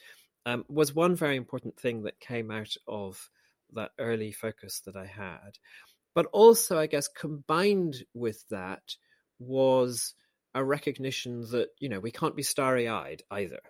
um, 0.49 0.64
was 0.69 0.95
one 0.95 1.14
very 1.14 1.37
important 1.37 1.78
thing 1.78 2.02
that 2.02 2.21
came 2.21 2.50
out 2.50 2.75
of 2.87 3.31
that 3.75 3.90
early 3.99 4.33
focus 4.33 4.81
that 4.87 4.97
I 4.97 5.07
had. 5.07 5.59
But 6.14 6.26
also, 6.33 6.78
I 6.78 6.87
guess, 6.87 7.07
combined 7.07 7.97
with 8.14 8.43
that 8.50 8.97
was 9.38 10.14
a 10.55 10.64
recognition 10.64 11.43
that 11.50 11.69
you 11.78 11.88
know 11.88 12.00
we 12.00 12.11
can't 12.11 12.35
be 12.35 12.43
starry-eyed 12.43 13.23
either 13.31 13.61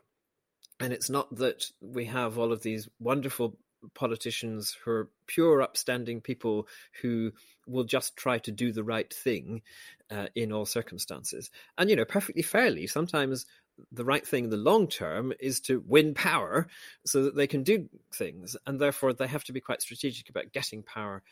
and 0.80 0.92
it's 0.92 1.10
not 1.10 1.34
that 1.36 1.64
we 1.80 2.04
have 2.06 2.38
all 2.38 2.52
of 2.52 2.62
these 2.62 2.88
wonderful 3.00 3.56
politicians 3.94 4.76
who 4.84 4.90
are 4.90 5.10
pure 5.26 5.62
upstanding 5.62 6.20
people 6.20 6.66
who 7.02 7.32
will 7.66 7.84
just 7.84 8.16
try 8.16 8.38
to 8.38 8.52
do 8.52 8.72
the 8.72 8.84
right 8.84 9.12
thing 9.12 9.62
uh, 10.10 10.26
in 10.34 10.52
all 10.52 10.66
circumstances. 10.66 11.50
And 11.76 11.90
you 11.90 11.96
know 11.96 12.04
perfectly 12.04 12.42
fairly 12.42 12.86
sometimes 12.86 13.46
the 13.92 14.04
right 14.04 14.26
thing 14.26 14.44
in 14.44 14.50
the 14.50 14.56
long 14.56 14.88
term 14.88 15.32
is 15.38 15.60
to 15.60 15.82
win 15.86 16.14
power 16.14 16.66
so 17.06 17.24
that 17.24 17.36
they 17.36 17.46
can 17.46 17.62
do 17.62 17.88
things 18.12 18.56
and 18.66 18.80
therefore 18.80 19.12
they 19.12 19.26
have 19.26 19.44
to 19.44 19.52
be 19.52 19.60
quite 19.60 19.82
strategic 19.82 20.28
about 20.28 20.52
getting 20.52 20.82
power 20.82 21.22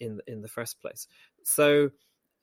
in 0.00 0.20
in 0.26 0.42
the 0.42 0.48
first 0.48 0.80
place. 0.80 1.06
So 1.44 1.90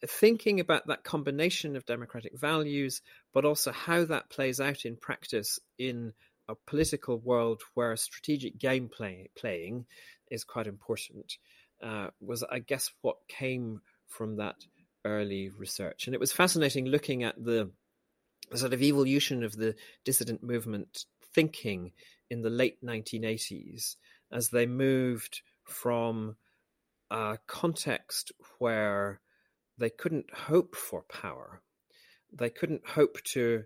thinking 0.05 0.59
about 0.59 0.87
that 0.87 1.03
combination 1.03 1.75
of 1.75 1.85
democratic 1.85 2.37
values, 2.37 3.01
but 3.33 3.45
also 3.45 3.71
how 3.71 4.03
that 4.05 4.29
plays 4.29 4.59
out 4.59 4.85
in 4.85 4.95
practice 4.95 5.59
in 5.77 6.13
a 6.51 6.55
political 6.67 7.17
world 7.17 7.61
where 7.73 7.95
strategic 7.95 8.57
game 8.57 8.89
play, 8.89 9.29
playing 9.37 9.85
is 10.29 10.43
quite 10.43 10.67
important, 10.67 11.37
uh, 11.81 12.07
was, 12.19 12.43
I 12.43 12.59
guess, 12.59 12.91
what 13.01 13.17
came 13.27 13.81
from 14.07 14.37
that 14.37 14.55
early 15.05 15.49
research. 15.49 16.05
And 16.05 16.13
it 16.13 16.19
was 16.19 16.31
fascinating 16.31 16.85
looking 16.85 17.23
at 17.23 17.41
the 17.41 17.71
sort 18.53 18.73
of 18.73 18.83
evolution 18.83 19.43
of 19.43 19.55
the 19.55 19.75
dissident 20.03 20.43
movement 20.43 21.05
thinking 21.33 21.93
in 22.29 22.41
the 22.41 22.49
late 22.49 22.83
1980s 22.83 23.95
as 24.31 24.49
they 24.49 24.65
moved 24.65 25.41
from 25.63 26.35
a 27.09 27.37
context 27.47 28.31
where 28.59 29.21
they 29.77 29.89
couldn't 29.89 30.33
hope 30.33 30.75
for 30.75 31.03
power. 31.03 31.61
They 32.33 32.49
couldn't 32.49 32.87
hope 32.87 33.21
to 33.33 33.63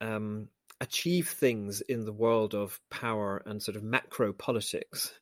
um, 0.00 0.48
achieve 0.80 1.28
things 1.28 1.80
in 1.82 2.04
the 2.04 2.12
world 2.12 2.54
of 2.54 2.80
power 2.90 3.42
and 3.46 3.62
sort 3.62 3.76
of 3.76 3.82
macro 3.82 4.32
politics. 4.32 5.12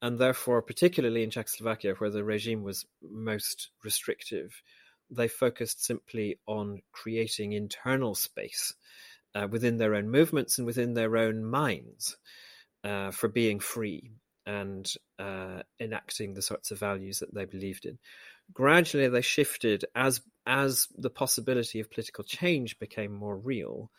And 0.00 0.18
therefore, 0.18 0.62
particularly 0.62 1.22
in 1.24 1.30
Czechoslovakia, 1.30 1.94
where 1.94 2.10
the 2.10 2.22
regime 2.22 2.62
was 2.62 2.86
most 3.02 3.70
restrictive, 3.82 4.62
they 5.10 5.26
focused 5.26 5.84
simply 5.84 6.38
on 6.46 6.82
creating 6.92 7.52
internal 7.52 8.14
space 8.14 8.74
uh, 9.34 9.48
within 9.50 9.76
their 9.76 9.94
own 9.94 10.10
movements 10.10 10.58
and 10.58 10.66
within 10.66 10.94
their 10.94 11.16
own 11.16 11.44
minds 11.44 12.16
uh, 12.84 13.10
for 13.10 13.28
being 13.28 13.58
free 13.58 14.12
and 14.46 14.94
uh, 15.18 15.62
enacting 15.80 16.34
the 16.34 16.42
sorts 16.42 16.70
of 16.70 16.78
values 16.78 17.18
that 17.18 17.34
they 17.34 17.44
believed 17.44 17.84
in 17.84 17.98
gradually 18.52 19.08
they 19.08 19.20
shifted 19.20 19.84
as 19.94 20.20
as 20.46 20.88
the 20.96 21.10
possibility 21.10 21.80
of 21.80 21.90
political 21.90 22.24
change 22.24 22.78
became 22.78 23.12
more 23.12 23.36
real 23.36 23.90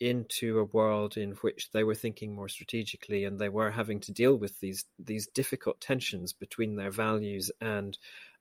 into 0.00 0.58
a 0.58 0.64
world 0.64 1.16
in 1.16 1.32
which 1.32 1.70
they 1.70 1.84
were 1.84 1.94
thinking 1.94 2.34
more 2.34 2.48
strategically 2.48 3.24
and 3.24 3.38
they 3.38 3.48
were 3.48 3.70
having 3.70 4.00
to 4.00 4.12
deal 4.12 4.34
with 4.34 4.58
these 4.60 4.84
these 4.98 5.26
difficult 5.28 5.80
tensions 5.80 6.32
between 6.32 6.76
their 6.76 6.90
values 6.90 7.50
and 7.60 7.96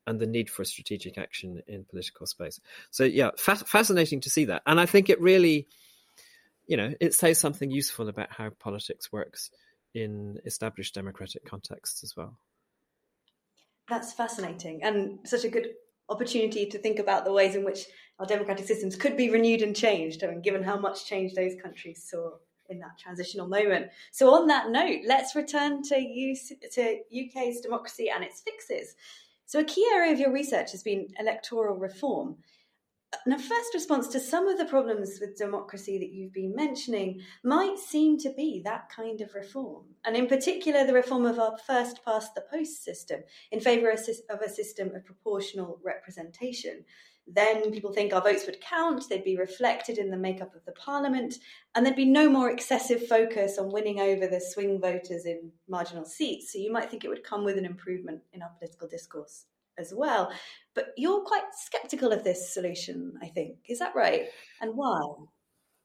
and 0.05 0.19
the 0.19 0.27
need 0.27 0.49
for 0.49 0.65
strategic 0.65 1.17
action 1.17 1.61
in 1.67 1.85
political 1.85 2.25
space. 2.25 2.59
So 2.91 3.03
yeah, 3.03 3.31
fa- 3.37 3.55
fascinating 3.55 4.19
to 4.21 4.29
see 4.29 4.45
that, 4.45 4.61
and 4.65 4.79
I 4.79 4.85
think 4.85 5.09
it 5.09 5.21
really, 5.21 5.67
you 6.67 6.75
know, 6.75 6.93
it 6.99 7.13
says 7.13 7.37
something 7.39 7.71
useful 7.71 8.09
about 8.09 8.31
how 8.31 8.49
politics 8.49 9.11
works 9.11 9.49
in 9.93 10.39
established 10.45 10.95
democratic 10.95 11.45
contexts 11.45 12.03
as 12.03 12.17
well. 12.17 12.37
That's 13.87 14.13
fascinating 14.13 14.81
and 14.83 15.19
such 15.25 15.43
a 15.43 15.49
good 15.49 15.67
opportunity 16.13 16.65
to 16.65 16.77
think 16.77 16.99
about 16.99 17.25
the 17.25 17.33
ways 17.33 17.55
in 17.55 17.65
which 17.65 17.85
our 18.19 18.25
democratic 18.25 18.67
systems 18.67 18.95
could 18.95 19.17
be 19.17 19.29
renewed 19.29 19.61
and 19.61 19.75
changed. 19.75 20.23
I 20.23 20.27
mean, 20.27 20.41
given 20.41 20.63
how 20.63 20.77
much 20.77 21.05
change 21.05 21.33
those 21.33 21.53
countries 21.61 22.07
saw 22.09 22.31
in 22.69 22.79
that 22.79 22.97
transitional 22.97 23.47
moment. 23.47 23.87
So, 24.11 24.33
on 24.33 24.47
that 24.47 24.69
note, 24.69 25.01
let's 25.05 25.35
return 25.35 25.83
to, 25.83 26.35
to 26.71 26.99
UK's 27.11 27.61
democracy 27.61 28.09
and 28.13 28.23
its 28.23 28.41
fixes. 28.41 28.95
So, 29.45 29.59
a 29.59 29.63
key 29.63 29.87
area 29.93 30.13
of 30.13 30.19
your 30.19 30.31
research 30.31 30.71
has 30.71 30.83
been 30.83 31.07
electoral 31.19 31.75
reform. 31.75 32.37
Now, 33.25 33.37
first 33.37 33.73
response 33.73 34.07
to 34.09 34.19
some 34.19 34.47
of 34.47 34.57
the 34.57 34.65
problems 34.65 35.19
with 35.19 35.37
democracy 35.37 35.97
that 35.99 36.11
you've 36.11 36.33
been 36.33 36.55
mentioning 36.55 37.21
might 37.43 37.77
seem 37.77 38.17
to 38.19 38.29
be 38.29 38.61
that 38.65 38.89
kind 38.89 39.21
of 39.21 39.33
reform, 39.33 39.85
and 40.03 40.15
in 40.15 40.27
particular, 40.27 40.85
the 40.85 40.93
reform 40.93 41.25
of 41.25 41.39
our 41.39 41.57
first 41.57 42.03
past 42.03 42.35
the 42.35 42.41
post 42.41 42.83
system 42.83 43.21
in 43.51 43.59
favour 43.59 43.89
of 43.89 44.41
a 44.41 44.49
system 44.49 44.95
of 44.95 45.05
proportional 45.05 45.79
representation. 45.83 46.85
Then 47.25 47.71
people 47.71 47.93
think 47.93 48.13
our 48.13 48.21
votes 48.21 48.45
would 48.45 48.59
count, 48.59 49.07
they'd 49.07 49.23
be 49.23 49.37
reflected 49.37 49.97
in 49.97 50.09
the 50.09 50.17
makeup 50.17 50.53
of 50.55 50.65
the 50.65 50.73
parliament, 50.73 51.35
and 51.73 51.85
there'd 51.85 51.95
be 51.95 52.05
no 52.05 52.29
more 52.29 52.49
excessive 52.49 53.07
focus 53.07 53.57
on 53.57 53.71
winning 53.71 54.01
over 54.01 54.27
the 54.27 54.41
swing 54.41 54.81
voters 54.81 55.25
in 55.25 55.51
marginal 55.69 56.05
seats. 56.05 56.51
So 56.51 56.59
you 56.59 56.71
might 56.71 56.89
think 56.89 57.05
it 57.05 57.09
would 57.09 57.23
come 57.23 57.45
with 57.45 57.57
an 57.57 57.65
improvement 57.65 58.21
in 58.33 58.41
our 58.41 58.51
political 58.59 58.87
discourse 58.87 59.45
as 59.77 59.93
well. 59.95 60.31
But 60.75 60.87
you're 60.97 61.21
quite 61.21 61.43
skeptical 61.65 62.11
of 62.11 62.23
this 62.23 62.53
solution, 62.53 63.13
I 63.21 63.27
think. 63.27 63.57
Is 63.67 63.79
that 63.79 63.95
right? 63.95 64.27
And 64.61 64.75
why? 64.75 65.01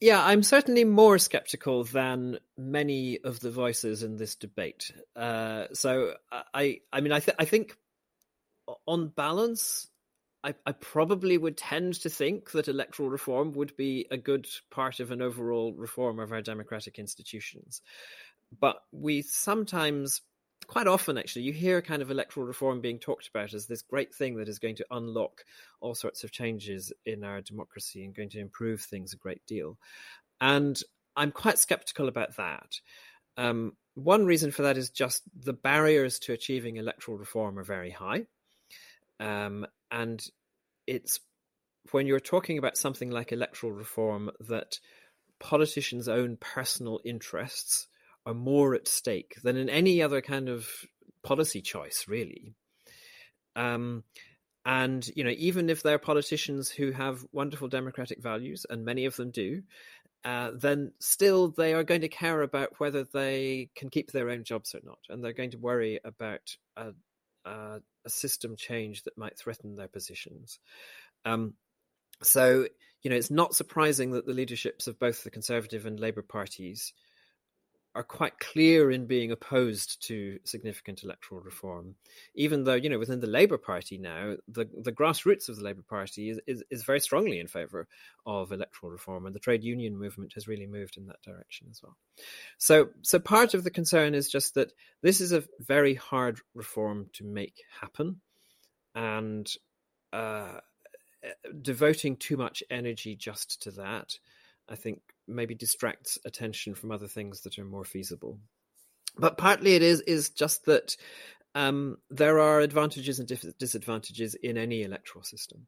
Yeah, 0.01 0.25
I'm 0.25 0.45
certainly 0.45 0.85
more 0.85 1.19
skeptical 1.19 1.83
than 1.83 2.39
many 2.57 3.19
of 3.25 3.41
the 3.41 3.51
voices 3.51 4.05
in 4.05 4.17
this 4.17 4.37
debate. 4.37 4.93
Uh, 5.17 5.65
so 5.73 6.15
I, 6.55 6.81
I 6.93 7.01
mean, 7.01 7.13
I, 7.13 7.19
th- 7.19 7.37
I 7.39 7.45
think 7.45 7.77
on 8.87 9.09
balance, 9.09 9.89
I, 10.45 10.55
I, 10.65 10.73
probably 10.73 11.37
would 11.37 11.57
tend 11.57 11.95
to 12.03 12.09
think 12.09 12.53
that 12.53 12.69
electoral 12.69 13.11
reform 13.11 13.53
would 13.55 13.77
be 13.77 14.07
a 14.11 14.17
good 14.17 14.47
part 14.71 15.01
of 15.01 15.11
an 15.11 15.21
overall 15.21 15.73
reform 15.73 16.21
of 16.21 16.31
our 16.31 16.43
democratic 16.43 16.99
institutions. 16.99 17.83
But 18.61 18.77
we 18.93 19.23
sometimes 19.23 20.21
quite 20.69 20.87
often 20.87 21.19
actually 21.19 21.43
you 21.43 21.53
hear 21.53 21.83
kind 21.83 22.03
of 22.03 22.11
electoral 22.11 22.47
reform 22.47 22.81
being 22.81 22.99
talked 22.99 23.27
about 23.27 23.55
as 23.55 23.67
this 23.67 23.83
great 23.83 24.15
thing 24.15 24.37
that 24.37 24.49
is 24.49 24.61
going 24.61 24.77
to 24.77 24.87
unlock 24.93 25.45
all 25.81 25.95
sorts 25.95 26.23
of 26.23 26.31
changes 26.31 26.93
in 27.05 27.25
our 27.25 27.41
democracy 27.41 28.05
and 28.05 28.15
going 28.15 28.29
to 28.29 28.39
improve 28.39 28.83
things 28.83 29.13
a 29.13 29.17
great 29.17 29.45
deal. 29.47 29.77
And 30.41 30.81
i'm 31.17 31.33
quite 31.33 31.59
skeptical 31.59 32.07
about 32.07 32.37
that. 32.37 32.81
Um, 33.37 33.73
one 33.95 34.27
reason 34.27 34.53
for 34.53 34.63
that 34.63 34.79
is 34.79 34.91
just 34.91 35.23
the 35.35 35.53
barriers 35.53 36.21
to 36.21 36.33
achieving 36.33 36.77
electoral 36.77 37.19
reform 37.19 37.59
are 37.59 37.65
very 37.65 37.91
high. 37.91 38.27
Um, 39.19 39.67
and 39.91 40.25
it's 40.87 41.19
when 41.91 42.07
you're 42.07 42.21
talking 42.21 42.59
about 42.59 42.77
something 42.77 43.11
like 43.11 43.33
electoral 43.33 43.73
reform 43.73 44.31
that 44.49 44.79
politicians' 45.41 46.09
own 46.09 46.37
personal 46.37 47.01
interests 47.05 47.88
are 48.29 48.35
more 48.35 48.75
at 48.75 48.87
stake 48.87 49.37
than 49.43 49.57
in 49.57 49.71
any 49.71 50.03
other 50.03 50.21
kind 50.21 50.51
of 50.51 50.69
policy 51.23 51.63
choice, 51.63 52.05
really. 52.07 52.53
Um, 53.57 54.05
and 54.67 55.09
you 55.17 55.25
know, 55.25 55.35
even 55.39 55.71
if 55.71 55.83
they're 55.83 55.99
politicians 55.99 56.69
who 56.69 56.93
have 56.93 57.25
wonderful 57.33 57.69
democratic 57.69 58.23
values, 58.23 58.67
and 58.69 58.85
many 58.85 59.07
of 59.07 59.17
them 59.17 59.31
do, 59.31 59.63
uh, 60.27 60.51
then 60.55 60.93
still 61.01 61.49
they 61.49 61.73
are 61.73 61.85
going 61.85 62.03
to 62.03 62.09
care 62.09 62.43
about 62.43 62.79
whether 62.79 63.03
they 63.03 63.71
can 63.75 63.89
keep 63.89 64.13
their 64.13 64.29
own 64.29 64.45
jobs 64.45 64.75
or 64.75 64.81
not, 64.85 64.99
and 65.09 65.25
they're 65.25 65.33
going 65.33 65.53
to 65.53 65.59
worry 65.59 65.99
about 66.05 66.55
a, 66.77 66.93
a, 67.47 67.81
a 68.05 68.11
system 68.11 68.57
change 68.57 69.05
that 69.05 69.17
might 69.17 69.39
threaten 69.39 69.75
their 69.75 69.89
positions. 69.89 70.59
Um, 71.25 71.55
so, 72.23 72.67
you 73.03 73.11
know, 73.11 73.17
it's 73.17 73.31
not 73.31 73.55
surprising 73.55 74.11
that 74.11 74.27
the 74.27 74.35
leaderships 74.35 74.87
of 74.87 74.99
both 74.99 75.25
the 75.25 75.31
Conservative 75.31 75.87
and 75.87 75.99
Labour 75.99 76.23
parties 76.23 76.93
are 77.99 78.05
quite 78.05 78.39
clear 78.39 78.93
in 78.93 79.07
being 79.07 79.33
opposed 79.33 80.01
to 80.07 80.39
significant 80.45 81.03
electoral 81.03 81.41
reform, 81.41 81.97
even 82.37 82.63
though 82.63 82.75
you 82.75 82.89
know 82.89 82.99
within 82.99 83.19
the 83.19 83.27
Labour 83.27 83.59
Party 83.59 83.99
now 83.99 84.37
the 84.47 84.69
the 84.73 84.93
grassroots 84.93 85.49
of 85.49 85.57
the 85.57 85.65
Labour 85.65 85.83
Party 85.83 86.31
is, 86.31 86.39
is, 86.47 86.63
is 86.71 86.85
very 86.85 87.01
strongly 87.01 87.41
in 87.41 87.49
favour 87.49 87.89
of 88.25 88.53
electoral 88.53 88.93
reform, 88.93 89.27
and 89.27 89.35
the 89.35 89.41
trade 89.41 89.65
union 89.65 89.99
movement 89.99 90.33
has 90.35 90.47
really 90.47 90.69
moved 90.69 90.97
in 90.97 91.07
that 91.07 91.21
direction 91.23 91.67
as 91.73 91.83
well. 91.83 91.97
So 92.57 92.91
so 93.03 93.19
part 93.19 93.55
of 93.55 93.65
the 93.65 93.71
concern 93.71 94.15
is 94.15 94.31
just 94.31 94.55
that 94.55 94.73
this 95.03 95.21
is 95.21 95.33
a 95.33 95.43
very 95.59 95.95
hard 95.95 96.39
reform 96.55 97.11
to 97.15 97.25
make 97.25 97.65
happen, 97.81 98.21
and 98.95 99.53
uh, 100.13 100.61
devoting 101.61 102.15
too 102.15 102.37
much 102.37 102.63
energy 102.71 103.17
just 103.17 103.61
to 103.63 103.73
that, 103.73 104.21
I 104.69 104.77
think 104.77 105.01
maybe 105.27 105.55
distracts 105.55 106.19
attention 106.25 106.75
from 106.75 106.91
other 106.91 107.09
things 107.09 107.43
that 107.43 107.59
are 107.59 107.65
more 107.65 107.85
feasible. 107.85 108.39
But 109.17 109.39
partly 109.39 109.75
it 109.75 109.83
is 109.83 110.01
is 110.03 110.31
just 110.31 110.67
that 110.67 110.97
um, 111.55 111.99
there 112.11 112.39
are 112.39 112.61
advantages 112.61 113.19
and 113.19 113.29
disadvantages 113.59 114.35
in 114.35 114.57
any 114.57 114.83
electoral 114.83 115.25
system, 115.25 115.67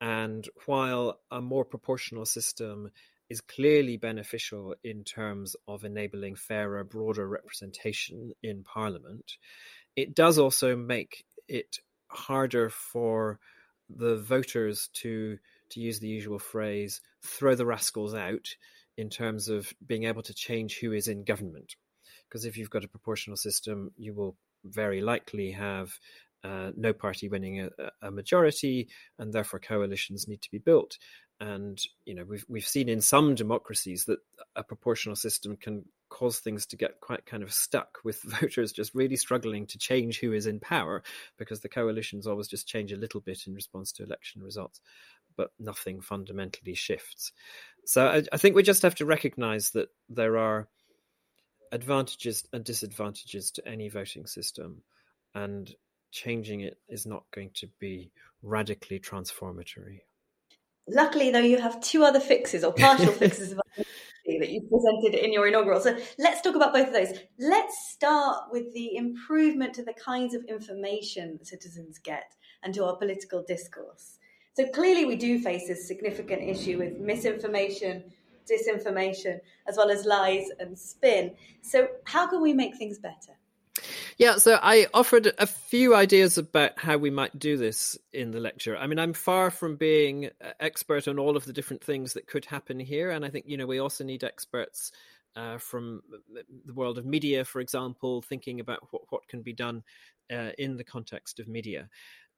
and 0.00 0.48
while 0.66 1.20
a 1.30 1.40
more 1.40 1.64
proportional 1.64 2.24
system 2.24 2.90
is 3.28 3.40
clearly 3.40 3.96
beneficial 3.96 4.74
in 4.82 5.04
terms 5.04 5.54
of 5.68 5.84
enabling 5.84 6.34
fairer, 6.34 6.82
broader 6.82 7.28
representation 7.28 8.32
in 8.42 8.64
Parliament, 8.64 9.36
it 9.94 10.16
does 10.16 10.38
also 10.38 10.74
make 10.74 11.24
it 11.46 11.78
harder 12.08 12.68
for 12.68 13.38
the 13.88 14.16
voters 14.16 14.88
to, 14.94 15.38
to 15.70 15.80
use 15.80 16.00
the 16.00 16.08
usual 16.08 16.40
phrase, 16.40 17.00
throw 17.22 17.54
the 17.54 17.66
rascals 17.66 18.14
out 18.14 18.48
in 18.96 19.08
terms 19.08 19.48
of 19.48 19.72
being 19.86 20.04
able 20.04 20.22
to 20.22 20.34
change 20.34 20.78
who 20.78 20.92
is 20.92 21.08
in 21.08 21.24
government. 21.24 21.76
Because 22.28 22.44
if 22.44 22.56
you've 22.56 22.70
got 22.70 22.84
a 22.84 22.88
proportional 22.88 23.36
system, 23.36 23.90
you 23.96 24.14
will 24.14 24.36
very 24.64 25.00
likely 25.00 25.52
have 25.52 25.92
uh, 26.44 26.70
no 26.76 26.92
party 26.92 27.28
winning 27.28 27.60
a, 27.60 27.70
a, 28.02 28.10
majority, 28.10 28.88
and 29.18 29.32
therefore 29.32 29.60
coalitions 29.60 30.28
need 30.28 30.40
to 30.42 30.50
be 30.50 30.58
built. 30.58 30.98
And 31.40 31.80
you 32.04 32.14
know 32.14 32.24
we've 32.24 32.44
we've 32.48 32.66
seen 32.66 32.88
in 32.88 33.00
some 33.00 33.34
democracies 33.34 34.04
that 34.04 34.18
a 34.56 34.62
proportional 34.62 35.16
system 35.16 35.56
can 35.56 35.84
cause 36.10 36.38
things 36.38 36.66
to 36.66 36.76
get 36.76 37.00
quite 37.00 37.24
kind 37.24 37.42
of 37.42 37.52
stuck 37.52 37.98
with 38.04 38.20
voters 38.40 38.72
just 38.72 38.94
really 38.94 39.16
struggling 39.16 39.66
to 39.66 39.78
change 39.78 40.20
who 40.20 40.32
is 40.32 40.46
in 40.46 40.60
power 40.60 41.02
because 41.38 41.60
the 41.60 41.68
coalitions 41.68 42.26
always 42.26 42.48
just 42.48 42.66
change 42.68 42.92
a 42.92 42.96
little 42.96 43.20
bit 43.20 43.46
in 43.46 43.54
response 43.54 43.92
to 43.92 44.02
election 44.02 44.42
results, 44.42 44.80
but 45.36 45.50
nothing 45.58 46.00
fundamentally 46.00 46.74
shifts. 46.74 47.32
So 47.84 48.06
I, 48.06 48.22
I 48.32 48.36
think 48.36 48.56
we 48.56 48.62
just 48.62 48.82
have 48.82 48.94
to 48.96 49.06
recognize 49.06 49.70
that 49.70 49.88
there 50.08 50.38
are 50.38 50.68
advantages 51.72 52.46
and 52.52 52.64
disadvantages 52.64 53.50
to 53.52 53.66
any 53.66 53.88
voting 53.88 54.26
system, 54.26 54.82
and 55.34 55.72
changing 56.10 56.60
it 56.60 56.78
is 56.88 57.06
not 57.06 57.24
going 57.32 57.50
to 57.54 57.68
be 57.78 58.10
radically 58.42 58.98
transformatory. 58.98 60.04
Luckily, 60.88 61.30
though, 61.30 61.38
you 61.38 61.58
have 61.60 61.80
two 61.80 62.04
other 62.04 62.20
fixes 62.20 62.64
or 62.64 62.72
partial 62.72 63.12
fixes 63.12 63.54
that 64.38 64.50
you 64.50 64.62
presented 64.62 65.18
in 65.24 65.32
your 65.32 65.46
inaugural. 65.46 65.80
So 65.80 65.98
let's 66.18 66.40
talk 66.40 66.54
about 66.54 66.72
both 66.72 66.88
of 66.88 66.92
those. 66.92 67.18
Let's 67.38 67.90
start 67.90 68.44
with 68.50 68.72
the 68.74 68.96
improvement 68.96 69.74
to 69.74 69.84
the 69.84 69.94
kinds 69.94 70.34
of 70.34 70.44
information 70.44 71.44
citizens 71.44 71.98
get 71.98 72.34
and 72.62 72.74
to 72.74 72.84
our 72.84 72.96
political 72.96 73.42
discourse. 73.46 74.18
So 74.60 74.68
clearly, 74.68 75.06
we 75.06 75.16
do 75.16 75.38
face 75.38 75.70
a 75.70 75.74
significant 75.74 76.42
issue 76.42 76.76
with 76.76 76.98
misinformation, 76.98 78.04
disinformation, 78.44 79.40
as 79.66 79.78
well 79.78 79.90
as 79.90 80.04
lies 80.04 80.48
and 80.58 80.78
spin. 80.78 81.32
So, 81.62 81.88
how 82.04 82.26
can 82.26 82.42
we 82.42 82.52
make 82.52 82.76
things 82.76 82.98
better? 82.98 83.38
Yeah, 84.18 84.36
so 84.36 84.58
I 84.62 84.86
offered 84.92 85.32
a 85.38 85.46
few 85.46 85.94
ideas 85.94 86.36
about 86.36 86.78
how 86.78 86.98
we 86.98 87.08
might 87.08 87.38
do 87.38 87.56
this 87.56 87.96
in 88.12 88.32
the 88.32 88.40
lecture. 88.40 88.76
I 88.76 88.86
mean, 88.86 88.98
I'm 88.98 89.14
far 89.14 89.50
from 89.50 89.76
being 89.76 90.28
expert 90.60 91.08
on 91.08 91.18
all 91.18 91.38
of 91.38 91.46
the 91.46 91.54
different 91.54 91.82
things 91.82 92.12
that 92.12 92.26
could 92.26 92.44
happen 92.44 92.78
here, 92.78 93.10
and 93.12 93.24
I 93.24 93.30
think 93.30 93.46
you 93.48 93.56
know 93.56 93.66
we 93.66 93.78
also 93.78 94.04
need 94.04 94.24
experts 94.24 94.92
uh, 95.36 95.56
from 95.56 96.02
the 96.66 96.74
world 96.74 96.98
of 96.98 97.06
media, 97.06 97.46
for 97.46 97.60
example, 97.60 98.20
thinking 98.20 98.60
about 98.60 98.80
what, 98.90 99.04
what 99.08 99.26
can 99.26 99.40
be 99.40 99.54
done 99.54 99.82
uh, 100.30 100.50
in 100.58 100.76
the 100.76 100.84
context 100.84 101.40
of 101.40 101.48
media. 101.48 101.88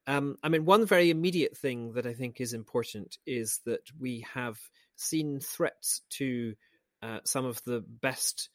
Um, 0.07 0.37
I 0.43 0.49
mean, 0.49 0.65
one 0.65 0.87
very 0.87 1.11
immediate 1.11 1.57
thing 1.57 1.93
that 1.93 2.07
I 2.07 2.13
think 2.13 2.41
is 2.41 2.55
important 2.55 3.19
is 3.27 3.61
that 3.67 3.91
we 3.99 4.27
have 4.35 4.59
seen 4.97 5.41
threats 5.41 6.03
to 6.11 6.55
uh, 7.03 7.21
some 7.25 7.45
of 7.45 7.63
the 7.65 7.81
best 7.81 8.49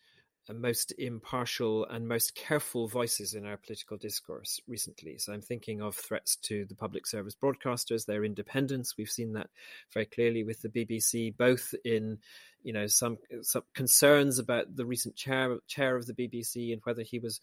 most 0.54 0.94
impartial 0.98 1.86
and 1.86 2.08
most 2.08 2.36
careful 2.36 2.88
voices 2.88 3.34
in 3.34 3.46
our 3.46 3.58
political 3.58 3.98
discourse 3.98 4.62
recently. 4.68 5.18
So 5.18 5.34
I'm 5.34 5.42
thinking 5.42 5.82
of 5.82 5.96
threats 5.96 6.38
to 6.44 6.66
the 6.66 6.76
public 6.76 7.06
service 7.06 7.36
broadcasters, 7.36 8.06
their 8.06 8.24
independence. 8.24 8.96
We've 8.98 9.10
seen 9.10 9.34
that 9.34 9.50
very 9.94 10.06
clearly 10.06 10.44
with 10.44 10.62
the 10.62 10.70
BBC, 10.70 11.36
both 11.36 11.74
in 11.84 12.20
you 12.64 12.74
know 12.74 12.88
some 12.88 13.18
some 13.42 13.64
concerns 13.74 14.40
about 14.40 14.76
the 14.76 14.86
recent 14.86 15.16
chair 15.16 15.58
chair 15.68 15.96
of 15.96 16.06
the 16.06 16.14
BBC 16.14 16.74
and 16.74 16.82
whether 16.84 17.04
he 17.04 17.20
was 17.20 17.40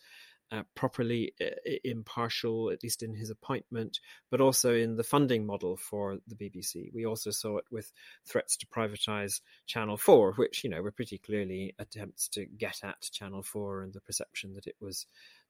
uh, 0.53 0.63
properly 0.75 1.33
uh, 1.41 1.47
impartial, 1.85 2.71
at 2.71 2.83
least 2.83 3.03
in 3.03 3.15
his 3.15 3.31
appointment, 3.31 4.01
but 4.31 4.41
also 4.41 4.75
in 4.75 4.97
the 4.97 5.05
funding 5.05 5.47
model 5.47 5.77
for 5.77 6.19
the 6.27 6.37
BBC. 6.37 6.91
We 6.95 7.07
also 7.07 7.31
saw 7.31 7.59
it 7.59 7.65
with 7.71 7.93
threats 8.27 8.57
to 8.59 8.67
privatise 8.67 9.41
Channel 9.67 9.97
4, 9.97 10.35
which, 10.35 10.65
you 10.65 10.71
know, 10.71 10.83
were 10.83 10.93
pretty 10.93 11.19
clearly 11.19 11.75
attempts 11.79 12.29
to 12.31 12.47
get 12.47 12.81
at 12.83 13.01
Channel 13.13 13.43
4 13.43 13.83
and 13.83 13.93
the 13.93 14.01
perception 14.01 14.53
that 14.55 14.67
it 14.67 14.77
was 14.81 15.07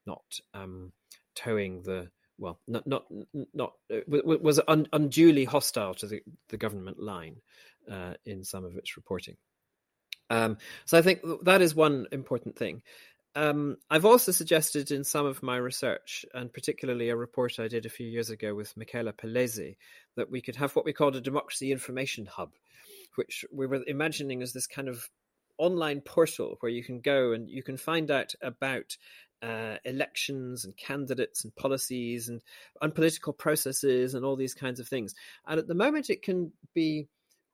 not 0.07 0.25
um, 0.53 0.93
toeing 1.35 1.83
the 1.83 2.09
well, 2.37 2.59
not 2.67 2.85
not 2.87 3.05
not 3.53 3.75
uh, 3.93 4.01
was 4.09 4.61
un, 4.67 4.89
unduly 4.93 5.45
hostile 5.45 5.95
to 5.95 6.07
the, 6.09 6.21
the 6.49 6.57
government 6.57 6.99
line 6.99 7.37
uh, 7.91 8.15
in 8.27 8.43
some 8.43 8.65
of 8.65 8.77
its 8.77 8.97
reporting. 8.97 9.37
Um, 10.31 10.59
so 10.85 10.99
I 10.99 11.03
think 11.03 11.21
that 11.43 11.63
is 11.63 11.75
one 11.75 12.07
important 12.11 12.57
thing. 12.57 12.83
Um, 13.37 13.77
I've 13.91 14.05
also 14.05 14.31
suggested 14.31 14.91
in 14.91 15.03
some 15.03 15.27
of 15.27 15.43
my 15.43 15.57
research, 15.57 16.25
and 16.35 16.53
particularly 16.53 17.09
a 17.09 17.17
report 17.17 17.59
I 17.59 17.69
did 17.69 17.85
a 17.85 17.91
few 17.91 18.07
years 18.07 18.31
ago 18.31 18.55
with 18.55 18.77
Michela 18.77 19.13
Palese, 19.13 19.77
that 20.17 20.31
we 20.31 20.41
could 20.41 20.57
have 20.57 20.77
what 20.77 20.85
we 20.85 20.93
called 20.93 21.17
a 21.17 21.21
democracy 21.21 21.73
information 21.73 22.27
hub, 22.27 22.53
which 23.17 23.45
we 23.53 23.67
were 23.67 23.83
imagining 23.87 24.43
as 24.43 24.53
this 24.53 24.69
kind 24.69 24.89
of 24.89 25.09
online 25.59 26.01
portal 26.01 26.57
where 26.61 26.71
you 26.71 26.85
can 26.85 27.01
go 27.01 27.33
and 27.33 27.49
you 27.49 27.63
can 27.63 27.77
find 27.77 28.11
out 28.11 28.35
about 28.43 28.97
uh, 29.43 29.77
elections 29.85 30.65
and 30.65 30.77
candidates 30.77 31.45
and 31.45 31.55
policies 31.55 32.29
and, 32.29 32.41
and 32.81 32.95
political 32.95 33.33
processes 33.33 34.15
and 34.15 34.25
all 34.25 34.37
these 34.37 34.55
kinds 34.55 34.81
of 34.81 34.89
things. 34.89 35.15
And 35.47 35.59
at 35.59 35.69
the 35.69 35.75
moment, 35.75 36.09
it 36.09 36.23
can 36.23 36.53
be 36.73 37.09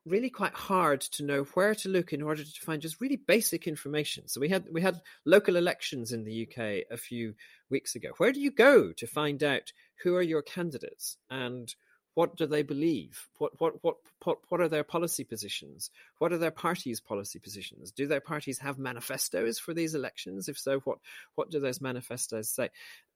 really 0.06 0.30
quite 0.30 0.54
hard 0.54 1.00
to 1.00 1.22
know 1.22 1.42
where 1.54 1.74
to 1.74 1.88
look 1.88 2.12
in 2.12 2.22
order 2.22 2.42
to 2.42 2.60
find 2.60 2.80
just 2.80 3.00
really 3.00 3.16
basic 3.16 3.66
information. 3.66 4.28
So 4.28 4.40
we 4.40 4.48
had 4.48 4.66
we 4.72 4.80
had 4.80 5.00
local 5.24 5.56
elections 5.56 6.12
in 6.12 6.24
the 6.24 6.48
UK 6.48 6.86
a 6.90 6.96
few 6.96 7.34
weeks 7.68 7.94
ago. 7.94 8.10
Where 8.16 8.32
do 8.32 8.40
you 8.40 8.50
go 8.50 8.92
to 8.92 9.06
find 9.06 9.42
out 9.42 9.72
who 10.02 10.16
are 10.16 10.22
your 10.22 10.42
candidates 10.42 11.16
and 11.30 11.74
what 12.14 12.36
do 12.36 12.46
they 12.46 12.62
believe? 12.62 13.28
What 13.38 13.60
what 13.60 13.82
what 13.82 13.96
what 14.24 14.38
what 14.48 14.60
are 14.60 14.68
their 14.68 14.84
policy 14.84 15.24
positions? 15.24 15.90
What 16.18 16.32
are 16.32 16.38
their 16.38 16.50
parties' 16.50 17.00
policy 17.00 17.38
positions? 17.38 17.92
Do 17.92 18.06
their 18.06 18.20
parties 18.20 18.58
have 18.58 18.78
manifestos 18.78 19.58
for 19.58 19.74
these 19.74 19.94
elections? 19.94 20.48
If 20.48 20.58
so, 20.58 20.80
what 20.80 20.98
what 21.34 21.50
do 21.50 21.60
those 21.60 21.80
manifestos 21.80 22.50
say? 22.50 22.70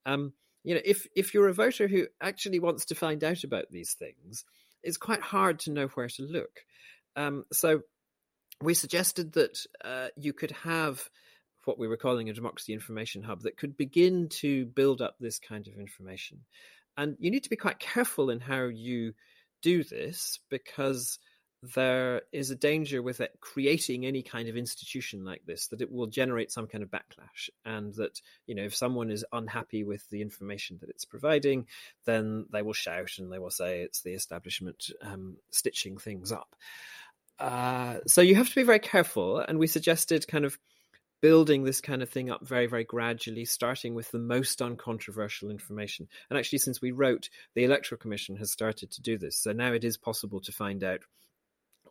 Um, 0.07 0.33
you 0.63 0.75
know, 0.75 0.81
if 0.85 1.07
if 1.17 1.35
you're 1.35 1.49
a 1.49 1.55
voter 1.55 1.89
who 1.89 2.07
actually 2.21 2.61
wants 2.61 2.87
to 2.87 2.95
find 2.95 3.23
out 3.25 3.45
about 3.45 3.71
these 3.71 3.95
things, 3.95 4.45
it's 4.85 4.97
quite 4.97 5.21
hard 5.21 5.61
to 5.61 5.73
know 5.73 5.87
where 5.89 6.09
to 6.09 6.23
look. 6.23 6.61
Um, 7.17 7.45
so 7.53 7.81
we 8.63 8.75
suggested 8.75 9.33
that 9.33 9.59
uh, 9.85 10.09
you 10.17 10.33
could 10.33 10.53
have 10.53 11.09
what 11.65 11.79
we 11.79 11.89
were 11.89 11.97
calling 11.97 12.29
a 12.29 12.35
democracy 12.35 12.73
information 12.73 13.23
hub 13.23 13.43
that 13.43 13.57
could 13.57 13.77
begin 13.77 14.29
to 14.29 14.67
build 14.67 15.01
up 15.01 15.17
this 15.19 15.39
kind 15.39 15.67
of 15.67 15.75
information. 15.75 16.41
And 16.97 17.17
you 17.19 17.31
need 17.31 17.45
to 17.45 17.51
be 17.51 17.57
quite 17.57 17.79
careful 17.79 18.31
in 18.31 18.41
how 18.41 18.65
you 18.65 19.15
do 19.63 19.83
this 19.83 20.41
because 20.51 21.19
there 21.75 22.23
is 22.33 22.51
a 22.51 22.57
danger 22.57 23.01
with 23.01 23.21
it 23.21 23.33
creating 23.41 24.05
any 24.05 24.23
kind 24.23 24.49
of 24.49 24.57
institution 24.57 25.25
like 25.25 25.43
this 25.47 25.69
that 25.69 25.81
it 25.81 25.91
will 25.91 26.07
generate 26.07 26.53
some 26.53 26.67
kind 26.67 26.83
of 26.83 26.91
backlash 26.91 27.49
and 27.65 27.95
that 27.95 28.21
you 28.47 28.55
know 28.55 28.65
if 28.65 28.75
someone 28.75 29.11
is 29.11 29.25
unhappy 29.33 29.85
with 29.85 30.09
the 30.11 30.21
information 30.21 30.79
that 30.81 30.91
it's 30.91 31.05
providing 31.05 31.67
then 32.05 32.47
they 32.53 32.63
will 32.63 32.73
shout 32.73 33.13
and 33.19 33.33
they 33.33 33.39
will 33.39 33.51
say 33.51 33.81
it's 33.81 34.03
the 34.03 34.13
establishment 34.13 34.91
um, 35.03 35.37
stitching 35.51 35.97
things 35.97 36.33
up 36.33 36.55
uh, 37.39 37.97
so 38.07 38.21
you 38.21 38.35
have 38.35 38.49
to 38.49 38.55
be 38.55 38.63
very 38.63 38.79
careful 38.79 39.39
and 39.39 39.59
we 39.59 39.67
suggested 39.67 40.27
kind 40.29 40.45
of 40.45 40.59
building 41.21 41.65
this 41.65 41.81
kind 41.81 42.03
of 42.03 42.11
thing 42.11 42.29
up 42.29 42.47
very, 42.47 42.67
very 42.67 42.85
gradually, 42.85 43.47
starting 43.47 43.95
with 43.95 44.11
the 44.11 44.19
most 44.19 44.61
uncontroversial 44.61 45.51
information. 45.51 46.07
And 46.29 46.39
actually, 46.39 46.59
since 46.59 46.83
we 46.83 46.91
wrote, 46.93 47.31
the 47.55 47.65
Electoral 47.65 47.99
Commission 47.99 48.37
has 48.37 48.51
started 48.51 48.91
to 48.91 49.01
do 49.01 49.17
this. 49.17 49.35
So 49.35 49.53
now 49.53 49.73
it 49.73 49.85
is 49.85 49.97
possible 49.97 50.41
to 50.43 50.53
find 50.53 50.85
out 50.85 51.01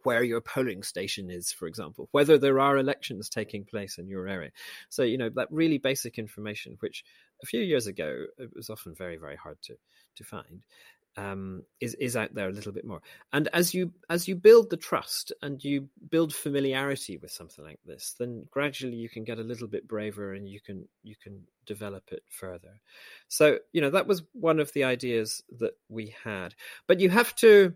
where 0.03 0.23
your 0.23 0.41
polling 0.41 0.83
station 0.83 1.29
is, 1.29 1.51
for 1.51 1.67
example, 1.67 2.07
whether 2.11 2.37
there 2.37 2.59
are 2.59 2.77
elections 2.77 3.29
taking 3.29 3.63
place 3.63 3.97
in 3.97 4.07
your 4.07 4.27
area. 4.27 4.51
So, 4.89 5.03
you 5.03 5.17
know, 5.17 5.29
that 5.29 5.51
really 5.51 5.77
basic 5.77 6.17
information, 6.19 6.77
which 6.79 7.03
a 7.41 7.45
few 7.45 7.61
years 7.61 7.87
ago 7.87 8.25
it 8.37 8.49
was 8.55 8.69
often 8.69 8.95
very, 8.95 9.17
very 9.17 9.35
hard 9.35 9.61
to, 9.63 9.75
to 10.15 10.23
find. 10.23 10.63
Um, 11.15 11.61
is 11.79 11.93
is 11.99 12.17
out 12.17 12.33
there 12.33 12.49
a 12.49 12.51
little 12.51 12.71
bit 12.71 12.85
more, 12.85 12.99
and 13.33 13.47
as 13.53 13.71
you 13.71 13.93
as 14.09 14.27
you 14.27 14.35
build 14.35 14.71
the 14.71 14.77
trust 14.77 15.31
and 15.43 15.63
you 15.63 15.87
build 16.09 16.33
familiarity 16.33 17.17
with 17.17 17.29
something 17.29 17.63
like 17.63 17.79
this, 17.85 18.15
then 18.17 18.47
gradually 18.49 18.95
you 18.95 19.09
can 19.09 19.23
get 19.23 19.37
a 19.37 19.43
little 19.43 19.67
bit 19.67 19.87
braver 19.87 20.33
and 20.33 20.49
you 20.49 20.59
can 20.59 20.87
you 21.03 21.15
can 21.15 21.43
develop 21.67 22.11
it 22.11 22.23
further. 22.29 22.79
So 23.27 23.59
you 23.73 23.81
know 23.81 23.91
that 23.91 24.07
was 24.07 24.23
one 24.33 24.59
of 24.59 24.73
the 24.73 24.85
ideas 24.85 25.43
that 25.59 25.73
we 25.87 26.15
had, 26.23 26.55
but 26.87 26.99
you 26.99 27.11
have 27.11 27.35
to 27.35 27.75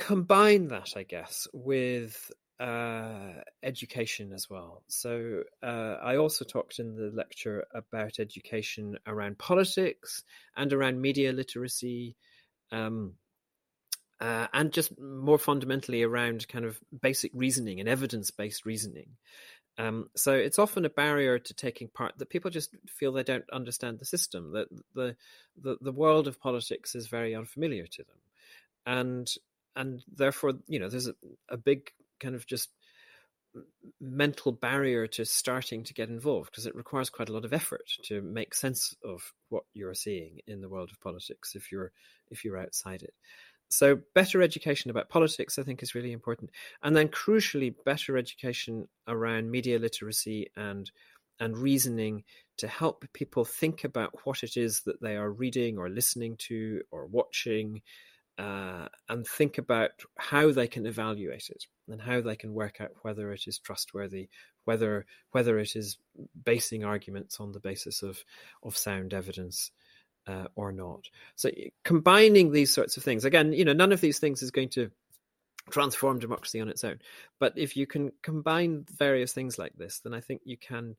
combine 0.00 0.68
that, 0.68 0.94
I 0.96 1.04
guess, 1.04 1.46
with 1.52 2.32
uh, 2.58 3.42
education 3.62 4.32
as 4.32 4.48
well. 4.50 4.82
So 4.88 5.42
uh, 5.62 5.96
I 6.02 6.16
also 6.16 6.44
talked 6.44 6.78
in 6.78 6.96
the 6.96 7.10
lecture 7.14 7.64
about 7.74 8.18
education 8.18 8.98
around 9.06 9.38
politics 9.38 10.24
and 10.56 10.72
around 10.72 11.00
media 11.00 11.32
literacy. 11.32 12.16
Um, 12.72 13.14
uh, 14.20 14.46
and 14.52 14.72
just 14.72 14.98
more 15.00 15.38
fundamentally 15.38 16.02
around 16.02 16.46
kind 16.48 16.64
of 16.64 16.78
basic 17.00 17.30
reasoning 17.34 17.80
and 17.80 17.88
evidence-based 17.88 18.66
reasoning. 18.66 19.16
Um, 19.78 20.10
so 20.14 20.32
it's 20.32 20.58
often 20.58 20.84
a 20.84 20.90
barrier 20.90 21.38
to 21.38 21.54
taking 21.54 21.88
part 21.88 22.18
that 22.18 22.28
people 22.28 22.50
just 22.50 22.76
feel 22.86 23.12
they 23.12 23.22
don't 23.22 23.48
understand 23.50 23.98
the 23.98 24.04
system. 24.04 24.52
That 24.52 24.68
the, 24.94 25.16
the 25.62 25.78
the 25.80 25.92
world 25.92 26.28
of 26.28 26.38
politics 26.38 26.94
is 26.94 27.06
very 27.06 27.34
unfamiliar 27.34 27.86
to 27.86 28.02
them, 28.04 28.20
and 28.84 29.26
and 29.76 30.02
therefore, 30.12 30.54
you 30.66 30.78
know, 30.78 30.88
there's 30.88 31.08
a, 31.08 31.14
a 31.48 31.56
big 31.56 31.90
kind 32.20 32.34
of 32.34 32.46
just 32.46 32.70
mental 34.00 34.52
barrier 34.52 35.06
to 35.06 35.24
starting 35.24 35.82
to 35.84 35.94
get 35.94 36.08
involved 36.08 36.50
because 36.50 36.66
it 36.66 36.74
requires 36.74 37.10
quite 37.10 37.28
a 37.28 37.32
lot 37.32 37.44
of 37.44 37.52
effort 37.52 37.82
to 38.04 38.22
make 38.22 38.54
sense 38.54 38.94
of 39.04 39.32
what 39.48 39.64
you're 39.74 39.94
seeing 39.94 40.38
in 40.46 40.60
the 40.60 40.68
world 40.68 40.90
of 40.92 41.00
politics 41.00 41.54
if 41.54 41.72
you're 41.72 41.90
if 42.30 42.44
you're 42.44 42.58
outside 42.58 43.02
it. 43.02 43.14
So 43.68 44.00
better 44.14 44.42
education 44.42 44.90
about 44.90 45.08
politics 45.08 45.58
i 45.58 45.62
think 45.62 45.82
is 45.82 45.94
really 45.94 46.12
important. 46.12 46.50
And 46.82 46.96
then 46.96 47.08
crucially 47.08 47.74
better 47.84 48.16
education 48.16 48.88
around 49.08 49.50
media 49.50 49.78
literacy 49.78 50.50
and 50.56 50.90
and 51.40 51.56
reasoning 51.56 52.24
to 52.58 52.68
help 52.68 53.04
people 53.14 53.44
think 53.44 53.84
about 53.84 54.12
what 54.24 54.42
it 54.42 54.56
is 54.56 54.82
that 54.82 55.00
they 55.00 55.16
are 55.16 55.30
reading 55.30 55.78
or 55.78 55.88
listening 55.88 56.36
to 56.36 56.82
or 56.90 57.06
watching 57.06 57.80
uh, 58.38 58.88
and 59.08 59.26
think 59.26 59.58
about 59.58 59.90
how 60.16 60.50
they 60.52 60.66
can 60.66 60.86
evaluate 60.86 61.50
it 61.50 61.66
and 61.88 62.00
how 62.00 62.20
they 62.20 62.36
can 62.36 62.54
work 62.54 62.80
out 62.80 62.90
whether 63.02 63.32
it 63.32 63.42
is 63.46 63.58
trustworthy, 63.58 64.28
whether 64.64 65.04
whether 65.32 65.58
it 65.58 65.76
is 65.76 65.98
basing 66.44 66.84
arguments 66.84 67.40
on 67.40 67.52
the 67.52 67.60
basis 67.60 68.02
of 68.02 68.24
of 68.62 68.76
sound 68.76 69.12
evidence 69.12 69.70
uh, 70.26 70.46
or 70.54 70.72
not. 70.72 71.08
So 71.36 71.50
combining 71.84 72.52
these 72.52 72.72
sorts 72.72 72.96
of 72.96 73.02
things 73.02 73.24
again, 73.24 73.52
you 73.52 73.64
know, 73.64 73.72
none 73.72 73.92
of 73.92 74.00
these 74.00 74.18
things 74.18 74.42
is 74.42 74.50
going 74.50 74.70
to 74.70 74.90
transform 75.70 76.18
democracy 76.18 76.60
on 76.60 76.68
its 76.68 76.84
own, 76.84 76.98
but 77.38 77.52
if 77.56 77.76
you 77.76 77.86
can 77.86 78.12
combine 78.22 78.86
various 78.96 79.32
things 79.32 79.58
like 79.58 79.74
this, 79.76 80.00
then 80.00 80.14
I 80.14 80.20
think 80.20 80.40
you 80.44 80.56
can 80.56 80.96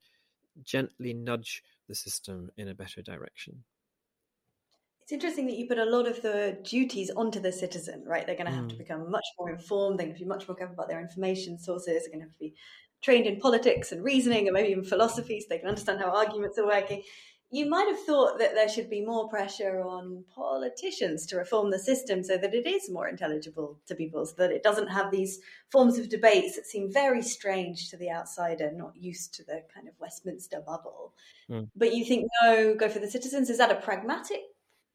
gently 0.63 1.13
nudge 1.13 1.63
the 1.88 1.96
system 1.96 2.52
in 2.58 2.67
a 2.67 2.76
better 2.76 3.02
direction. 3.02 3.63
It's 5.12 5.26
interesting 5.26 5.47
that 5.47 5.58
you 5.58 5.67
put 5.67 5.78
a 5.78 5.84
lot 5.84 6.08
of 6.08 6.21
the 6.21 6.58
duties 6.63 7.12
onto 7.12 7.41
the 7.41 7.52
citizen, 7.52 8.02
right? 8.08 8.26
They're 8.26 8.38
going 8.38 8.45
to 8.45 8.54
have 8.54 8.67
mm. 8.67 8.69
to 8.69 8.76
become 8.78 9.12
much 9.12 9.26
more 9.38 9.50
informed. 9.50 10.00
They're 10.00 10.06
going 10.06 10.15
to 10.15 10.24
be 10.24 10.26
much 10.26 10.47
more 10.47 10.56
careful 10.56 10.74
about 10.74 10.88
their 10.88 11.02
information 11.02 11.60
sources. 11.60 12.04
They're 12.04 12.17
going 12.17 12.21
to 12.21 12.28
have 12.28 12.32
to 12.32 12.39
be 12.39 12.54
trained 13.02 13.26
in 13.28 13.41
politics 13.41 13.91
and 13.91 14.06
reasoning 14.06 14.47
and 14.47 14.54
maybe 14.54 14.69
even 14.69 14.86
philosophy 14.86 15.41
so 15.41 15.47
they 15.50 15.58
can 15.58 15.67
understand 15.67 16.00
how 16.00 16.15
arguments 16.15 16.58
are 16.58 16.65
working. 16.65 17.04
You 17.50 17.67
might 17.67 17.89
have 17.89 18.00
thought 18.06 18.39
that 18.39 18.54
there 18.54 18.69
should 18.69 18.89
be 18.89 19.04
more 19.04 19.28
pressure 19.28 19.82
on 19.82 20.24
politicians 20.34 21.26
to 21.26 21.36
reform 21.36 21.71
the 21.71 21.80
system 21.80 22.24
so 22.24 22.38
that 22.38 22.54
it 22.54 22.65
is 22.65 22.89
more 22.89 23.10
intelligible 23.10 23.82
to 23.88 23.95
people, 23.95 24.26
so 24.26 24.36
that 24.38 24.54
it 24.54 24.63
doesn't 24.63 24.88
have 24.88 25.12
these 25.12 25.39
forms 25.74 26.00
of 26.00 26.08
debates 26.08 26.56
that 26.56 26.65
seem 26.65 26.89
very 26.89 27.21
strange 27.21 27.89
to 27.89 27.97
the 27.97 28.10
outsider, 28.10 28.71
not 28.71 28.95
used 28.95 29.34
to 29.34 29.43
the 29.43 29.62
kind 29.76 29.89
of 29.89 29.93
Westminster 30.00 30.62
bubble. 30.65 31.12
Mm. 31.50 31.67
But 31.76 31.93
you 31.93 32.06
think, 32.06 32.30
no, 32.41 32.76
go 32.76 32.88
for 32.88 33.00
the 33.00 33.12
citizens. 33.12 33.50
Is 33.50 33.58
that 33.58 33.71
a 33.71 33.76
pragmatic 33.76 34.43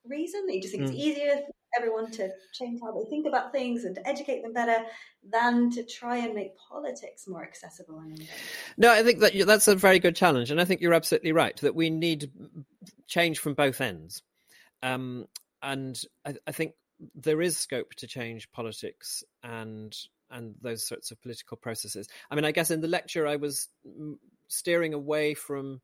reason 0.09 0.47
that 0.47 0.55
you 0.55 0.63
just 0.63 0.75
think 0.75 0.85
mm. 0.85 0.89
it's 0.89 0.97
easier 0.97 1.37
for 1.37 1.53
everyone 1.77 2.11
to 2.11 2.31
change 2.53 2.81
how 2.83 2.93
they 2.93 3.05
think 3.11 3.27
about 3.27 3.53
things 3.53 3.85
and 3.85 3.95
to 3.95 4.09
educate 4.09 4.43
them 4.43 4.53
better 4.53 4.85
than 5.31 5.71
to 5.71 5.85
try 5.85 6.17
and 6.17 6.35
make 6.35 6.57
politics 6.57 7.27
more 7.29 7.43
accessible. 7.43 8.03
No, 8.77 8.91
I 8.93 9.03
think 9.03 9.21
that 9.21 9.33
that's 9.47 9.69
a 9.69 9.75
very 9.75 9.99
good 9.99 10.17
challenge, 10.17 10.51
and 10.51 10.61
I 10.61 10.65
think 10.65 10.81
you're 10.81 10.95
absolutely 10.95 11.33
right 11.33 11.57
that 11.61 11.75
we 11.75 11.91
need 11.91 12.31
change 13.07 13.39
from 13.39 13.55
both 13.55 13.81
ends. 13.81 14.23
Um, 14.83 15.27
and 15.63 16.01
I, 16.25 16.35
I 16.47 16.53
think 16.53 16.73
there 17.15 17.43
is 17.43 17.57
scope 17.57 17.95
to 17.97 18.07
change 18.07 18.51
politics 18.53 19.25
and 19.43 19.97
and 20.31 20.55
those 20.61 20.87
sorts 20.87 21.11
of 21.11 21.21
political 21.23 21.57
processes. 21.57 22.09
I 22.31 22.35
mean, 22.35 22.45
I 22.45 22.53
guess 22.53 22.71
in 22.71 22.81
the 22.81 22.89
lecture 22.89 23.27
I 23.27 23.37
was 23.37 23.69
steering 24.49 24.93
away 24.93 25.35
from, 25.35 25.81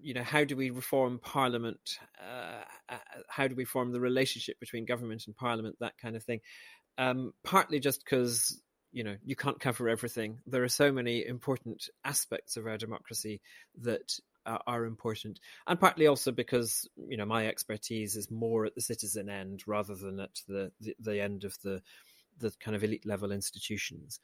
you 0.00 0.12
know, 0.12 0.22
how 0.22 0.44
do 0.44 0.56
we 0.56 0.70
reform 0.70 1.18
Parliament? 1.18 1.98
Uh, 2.20 2.94
how 3.28 3.48
do 3.48 3.54
we 3.54 3.64
form 3.64 3.92
the 3.92 4.00
relationship 4.00 4.58
between 4.60 4.84
government 4.84 5.24
and 5.26 5.36
Parliament? 5.36 5.76
That 5.80 5.98
kind 5.98 6.16
of 6.16 6.22
thing. 6.22 6.40
Um, 6.98 7.32
partly 7.42 7.80
just 7.80 8.04
because 8.04 8.60
you 8.92 9.04
know 9.04 9.16
you 9.24 9.34
can't 9.34 9.60
cover 9.60 9.88
everything. 9.88 10.38
There 10.46 10.62
are 10.62 10.68
so 10.68 10.92
many 10.92 11.26
important 11.26 11.88
aspects 12.04 12.56
of 12.56 12.66
our 12.66 12.76
democracy 12.76 13.40
that 13.80 14.18
uh, 14.44 14.58
are 14.66 14.84
important, 14.84 15.40
and 15.66 15.80
partly 15.80 16.06
also 16.06 16.32
because 16.32 16.88
you 17.08 17.16
know 17.16 17.26
my 17.26 17.46
expertise 17.46 18.16
is 18.16 18.30
more 18.30 18.66
at 18.66 18.74
the 18.74 18.80
citizen 18.80 19.28
end 19.28 19.62
rather 19.66 19.94
than 19.94 20.20
at 20.20 20.40
the 20.46 20.70
the, 20.80 20.94
the 21.00 21.20
end 21.20 21.44
of 21.44 21.56
the 21.62 21.82
the 22.38 22.52
kind 22.60 22.76
of 22.76 22.84
elite 22.84 23.06
level 23.06 23.32
institutions. 23.32 24.20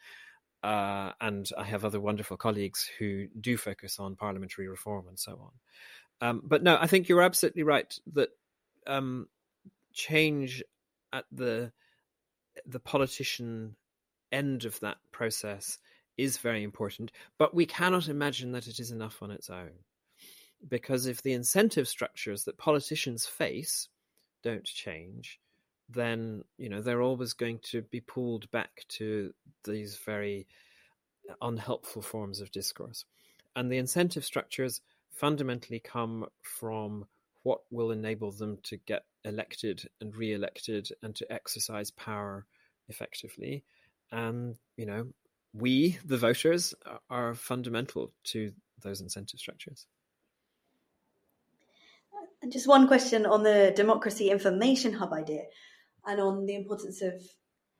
Uh, 0.63 1.13
and 1.21 1.49
I 1.57 1.63
have 1.65 1.85
other 1.85 2.01
wonderful 2.01 2.37
colleagues 2.37 2.91
who 2.99 3.29
do 3.41 3.57
focus 3.57 4.01
on 4.01 4.17
parliamentary 4.17 4.67
reform 4.67 5.07
and 5.07 5.19
so 5.19 5.41
on. 5.41 6.29
Um, 6.29 6.43
but 6.45 6.65
no, 6.65 6.77
I 6.81 6.89
think 6.89 7.09
you're 7.09 7.23
absolutely 7.23 7.63
right 7.63 7.95
that 8.15 8.31
um, 8.89 9.29
change 9.93 10.63
at 11.13 11.25
the 11.33 11.73
the 12.67 12.81
politician 12.81 13.77
end 14.33 14.65
of 14.65 14.79
that 14.81 14.99
process 15.13 15.79
is 16.17 16.39
very 16.39 16.65
important, 16.65 17.13
but 17.39 17.55
we 17.55 17.65
cannot 17.65 18.09
imagine 18.09 18.51
that 18.53 18.67
it 18.67 18.81
is 18.81 18.91
enough 18.91 19.23
on 19.23 19.31
its 19.31 19.49
own. 19.49 19.71
Because 20.69 21.07
if 21.07 21.23
the 21.23 21.35
incentive 21.35 21.87
structures 21.87 22.43
that 22.45 22.59
politicians 22.59 23.25
face 23.25 23.89
don't 24.43 24.65
change, 24.65 25.39
then 25.89 26.43
you 26.59 26.69
know 26.69 26.83
they're 26.83 27.03
always 27.03 27.33
going 27.33 27.61
to 27.61 27.83
be 27.83 28.01
pulled 28.01 28.51
back 28.51 28.85
to 28.89 29.33
these 29.65 29.97
very 29.97 30.47
unhelpful 31.43 32.03
forms 32.03 32.41
of 32.41 32.51
discourse 32.51 33.05
and 33.59 33.73
the 33.73 33.79
incentive 33.79 34.25
structures 34.25 34.81
fundamentally 35.11 35.81
come 35.81 36.27
from 36.43 37.05
what 37.43 37.61
will 37.71 37.91
enable 37.91 38.33
them 38.33 38.59
to 38.65 38.77
get 38.77 39.05
elected 39.25 39.89
and 40.01 40.15
re-elected 40.17 40.89
and 41.03 41.15
to 41.17 41.33
exercise 41.33 41.91
power 41.91 42.47
effectively. 42.89 43.65
And 44.11 44.57
you 44.77 44.87
know 44.87 45.09
we 45.55 45.99
the 46.05 46.17
voters 46.17 46.75
are 47.11 47.35
fundamental 47.35 48.13
to 48.25 48.53
those 48.83 49.01
incentive 49.01 49.41
structures. 49.41 49.87
And 52.41 52.53
just 52.53 52.69
one 52.69 52.87
question 52.87 53.27
on 53.27 53.43
the 53.43 53.73
democracy 53.75 54.31
information 54.31 54.93
hub 54.93 55.13
idea 55.13 55.43
and 56.07 56.21
on 56.21 56.47
the 56.47 56.55
importance 56.55 57.03
of 57.03 57.15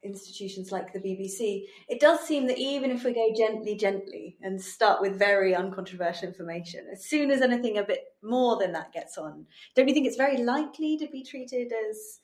institutions 0.03 0.71
like 0.71 0.93
the 0.93 1.01
BBC, 1.01 1.65
it 1.89 2.01
does 2.01 2.21
seem 2.21 2.47
that 2.47 2.59
even 2.59 2.91
if 2.91 3.05
we 3.05 3.13
go 3.13 3.29
gently, 3.37 3.75
gently 3.75 4.37
and 4.43 4.61
start 4.61 5.01
with 5.01 5.19
very 5.19 5.55
uncontroversial 5.55 6.29
information, 6.29 6.87
as 6.93 7.07
soon 7.07 7.31
as 7.31 7.43
anything 7.43 7.79
a 7.79 7.83
bit 7.83 8.05
more 8.23 8.59
than 8.59 8.73
that 8.73 8.93
gets 8.93 9.19
on, 9.19 9.45
don't 9.75 9.89
you 9.89 9.95
think 9.95 10.07
it's 10.07 10.17
very 10.17 10.39
likely 10.39 10.97
to 10.97 11.09
be 11.09 11.23
treated 11.23 11.73
as 11.91 12.21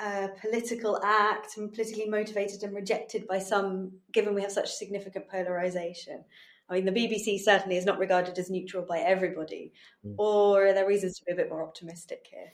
a 0.00 0.28
political 0.40 1.00
act 1.04 1.56
and 1.56 1.72
politically 1.72 2.08
motivated 2.08 2.62
and 2.62 2.74
rejected 2.74 3.26
by 3.26 3.38
some, 3.38 3.92
given 4.12 4.34
we 4.34 4.42
have 4.42 4.52
such 4.52 4.72
significant 4.72 5.28
polarization? 5.28 6.24
I 6.68 6.74
mean, 6.74 6.86
the 6.86 6.92
BBC 6.92 7.40
certainly 7.40 7.76
is 7.76 7.84
not 7.84 7.98
regarded 7.98 8.38
as 8.38 8.48
neutral 8.48 8.84
by 8.84 9.00
everybody, 9.00 9.72
mm. 10.06 10.14
or 10.16 10.66
are 10.66 10.72
there 10.72 10.86
reasons 10.86 11.18
to 11.18 11.24
be 11.24 11.32
a 11.32 11.36
bit 11.36 11.50
more 11.50 11.62
optimistic 11.62 12.26
here? 12.30 12.50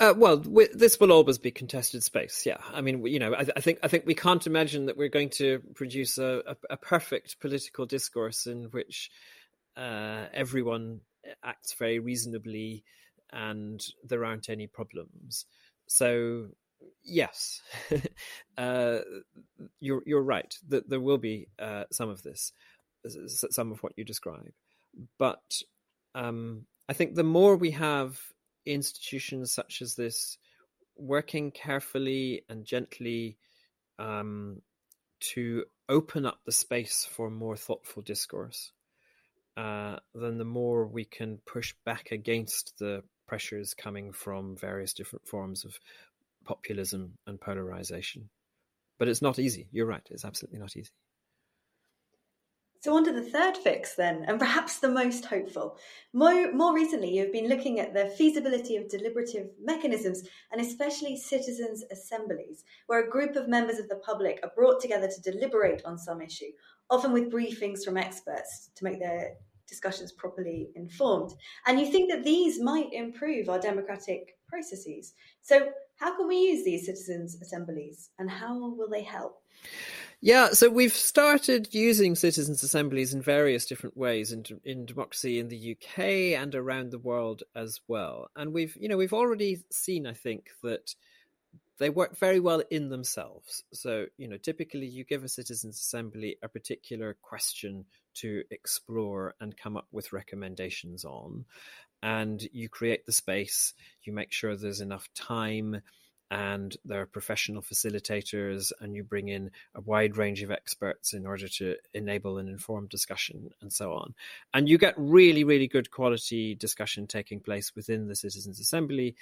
Uh, 0.00 0.14
well, 0.16 0.38
we, 0.38 0.68
this 0.72 0.98
will 0.98 1.12
always 1.12 1.38
be 1.38 1.50
contested 1.50 2.02
space. 2.02 2.44
Yeah, 2.46 2.58
I 2.72 2.80
mean, 2.80 3.04
you 3.06 3.18
know, 3.18 3.34
I, 3.34 3.46
I, 3.56 3.60
think 3.60 3.78
I 3.82 3.88
think 3.88 4.04
we 4.06 4.14
can't 4.14 4.46
imagine 4.46 4.86
that 4.86 4.96
we're 4.96 5.08
going 5.08 5.30
to 5.30 5.60
produce 5.74 6.18
a, 6.18 6.42
a, 6.46 6.56
a 6.70 6.76
perfect 6.76 7.40
political 7.40 7.86
discourse 7.86 8.46
in 8.46 8.64
which 8.64 9.10
uh, 9.76 10.26
everyone 10.32 11.00
acts 11.44 11.74
very 11.74 11.98
reasonably 11.98 12.84
and 13.32 13.82
there 14.04 14.24
aren't 14.24 14.48
any 14.48 14.66
problems. 14.66 15.46
So, 15.86 16.48
yes, 17.04 17.60
uh, 18.58 18.98
you're 19.80 20.02
you're 20.06 20.22
right 20.22 20.54
that 20.68 20.88
there 20.88 21.00
will 21.00 21.18
be 21.18 21.48
uh, 21.58 21.84
some 21.90 22.08
of 22.08 22.22
this, 22.22 22.52
some 23.50 23.72
of 23.72 23.82
what 23.82 23.92
you 23.96 24.04
describe, 24.04 24.52
but 25.18 25.62
um, 26.14 26.66
I 26.88 26.92
think 26.92 27.14
the 27.14 27.24
more 27.24 27.56
we 27.56 27.72
have 27.72 28.20
institutions 28.66 29.52
such 29.52 29.82
as 29.82 29.94
this 29.94 30.38
working 30.96 31.50
carefully 31.50 32.44
and 32.48 32.64
gently 32.64 33.36
um, 33.98 34.60
to 35.20 35.64
open 35.88 36.26
up 36.26 36.40
the 36.44 36.52
space 36.52 37.06
for 37.10 37.30
more 37.30 37.56
thoughtful 37.56 38.02
discourse, 38.02 38.72
uh, 39.56 39.96
then 40.14 40.38
the 40.38 40.44
more 40.44 40.86
we 40.86 41.04
can 41.04 41.38
push 41.46 41.74
back 41.84 42.10
against 42.10 42.78
the 42.78 43.02
pressures 43.26 43.74
coming 43.74 44.12
from 44.12 44.56
various 44.56 44.92
different 44.92 45.26
forms 45.26 45.64
of 45.64 45.78
populism 46.44 47.12
and 47.26 47.40
polarization. 47.40 48.28
But 48.98 49.08
it's 49.08 49.22
not 49.22 49.38
easy. 49.38 49.68
You're 49.72 49.86
right. 49.86 50.06
It's 50.10 50.24
absolutely 50.24 50.60
not 50.60 50.76
easy. 50.76 50.90
So, 52.82 52.96
on 52.96 53.04
to 53.04 53.12
the 53.12 53.22
third 53.22 53.56
fix 53.56 53.94
then, 53.94 54.24
and 54.26 54.40
perhaps 54.40 54.80
the 54.80 54.88
most 54.88 55.24
hopeful. 55.26 55.78
More, 56.12 56.52
more 56.52 56.74
recently, 56.74 57.16
you've 57.16 57.30
been 57.30 57.48
looking 57.48 57.78
at 57.78 57.94
the 57.94 58.12
feasibility 58.18 58.74
of 58.74 58.88
deliberative 58.88 59.50
mechanisms 59.62 60.24
and 60.50 60.60
especially 60.60 61.16
citizens' 61.16 61.84
assemblies, 61.92 62.64
where 62.88 63.06
a 63.06 63.08
group 63.08 63.36
of 63.36 63.46
members 63.46 63.78
of 63.78 63.88
the 63.88 64.02
public 64.04 64.40
are 64.42 64.50
brought 64.56 64.80
together 64.80 65.06
to 65.06 65.30
deliberate 65.30 65.80
on 65.84 65.96
some 65.96 66.20
issue, 66.20 66.50
often 66.90 67.12
with 67.12 67.30
briefings 67.30 67.84
from 67.84 67.96
experts 67.96 68.70
to 68.74 68.82
make 68.82 68.98
their 68.98 69.34
discussions 69.68 70.10
properly 70.10 70.70
informed. 70.74 71.34
And 71.68 71.78
you 71.78 71.86
think 71.86 72.10
that 72.10 72.24
these 72.24 72.60
might 72.60 72.92
improve 72.92 73.48
our 73.48 73.60
democratic 73.60 74.38
processes. 74.48 75.14
So, 75.40 75.70
how 76.00 76.16
can 76.16 76.26
we 76.26 76.36
use 76.36 76.64
these 76.64 76.86
citizens' 76.86 77.40
assemblies 77.40 78.10
and 78.18 78.28
how 78.28 78.58
will 78.58 78.88
they 78.90 79.04
help? 79.04 79.40
Yeah, 80.24 80.50
so 80.50 80.70
we've 80.70 80.94
started 80.94 81.74
using 81.74 82.14
citizens' 82.14 82.62
assemblies 82.62 83.12
in 83.12 83.20
various 83.20 83.66
different 83.66 83.96
ways 83.96 84.30
in, 84.30 84.44
in 84.64 84.86
democracy 84.86 85.40
in 85.40 85.48
the 85.48 85.76
UK 85.76 85.98
and 86.40 86.54
around 86.54 86.92
the 86.92 87.00
world 87.00 87.42
as 87.56 87.80
well. 87.88 88.30
And 88.36 88.52
we've, 88.52 88.76
you 88.78 88.88
know, 88.88 88.96
we've 88.96 89.12
already 89.12 89.64
seen, 89.72 90.06
I 90.06 90.12
think, 90.12 90.50
that 90.62 90.94
they 91.80 91.90
work 91.90 92.16
very 92.16 92.38
well 92.38 92.62
in 92.70 92.88
themselves. 92.88 93.64
So, 93.72 94.06
you 94.16 94.28
know, 94.28 94.36
typically 94.36 94.86
you 94.86 95.04
give 95.04 95.24
a 95.24 95.28
citizens' 95.28 95.80
assembly 95.80 96.36
a 96.40 96.48
particular 96.48 97.16
question 97.20 97.84
to 98.14 98.44
explore 98.52 99.34
and 99.40 99.56
come 99.56 99.76
up 99.76 99.88
with 99.90 100.12
recommendations 100.12 101.04
on. 101.04 101.46
And 102.00 102.40
you 102.52 102.68
create 102.68 103.06
the 103.06 103.12
space, 103.12 103.74
you 104.04 104.12
make 104.12 104.30
sure 104.30 104.54
there's 104.54 104.80
enough 104.80 105.08
time 105.16 105.82
and 106.32 106.74
there 106.86 107.02
are 107.02 107.06
professional 107.06 107.60
facilitators, 107.60 108.72
and 108.80 108.96
you 108.96 109.04
bring 109.04 109.28
in 109.28 109.50
a 109.74 109.82
wide 109.82 110.16
range 110.16 110.42
of 110.42 110.50
experts 110.50 111.12
in 111.12 111.26
order 111.26 111.46
to 111.46 111.76
enable 111.92 112.38
an 112.38 112.48
informed 112.48 112.88
discussion 112.88 113.50
and 113.60 113.70
so 113.70 113.92
on. 113.92 114.14
And 114.54 114.66
you 114.66 114.78
get 114.78 114.94
really, 114.96 115.44
really 115.44 115.68
good 115.68 115.90
quality 115.90 116.54
discussion 116.54 117.06
taking 117.06 117.40
place 117.40 117.76
within 117.76 118.08
the 118.08 118.16
Citizens 118.16 118.58
Assembly, 118.60 119.14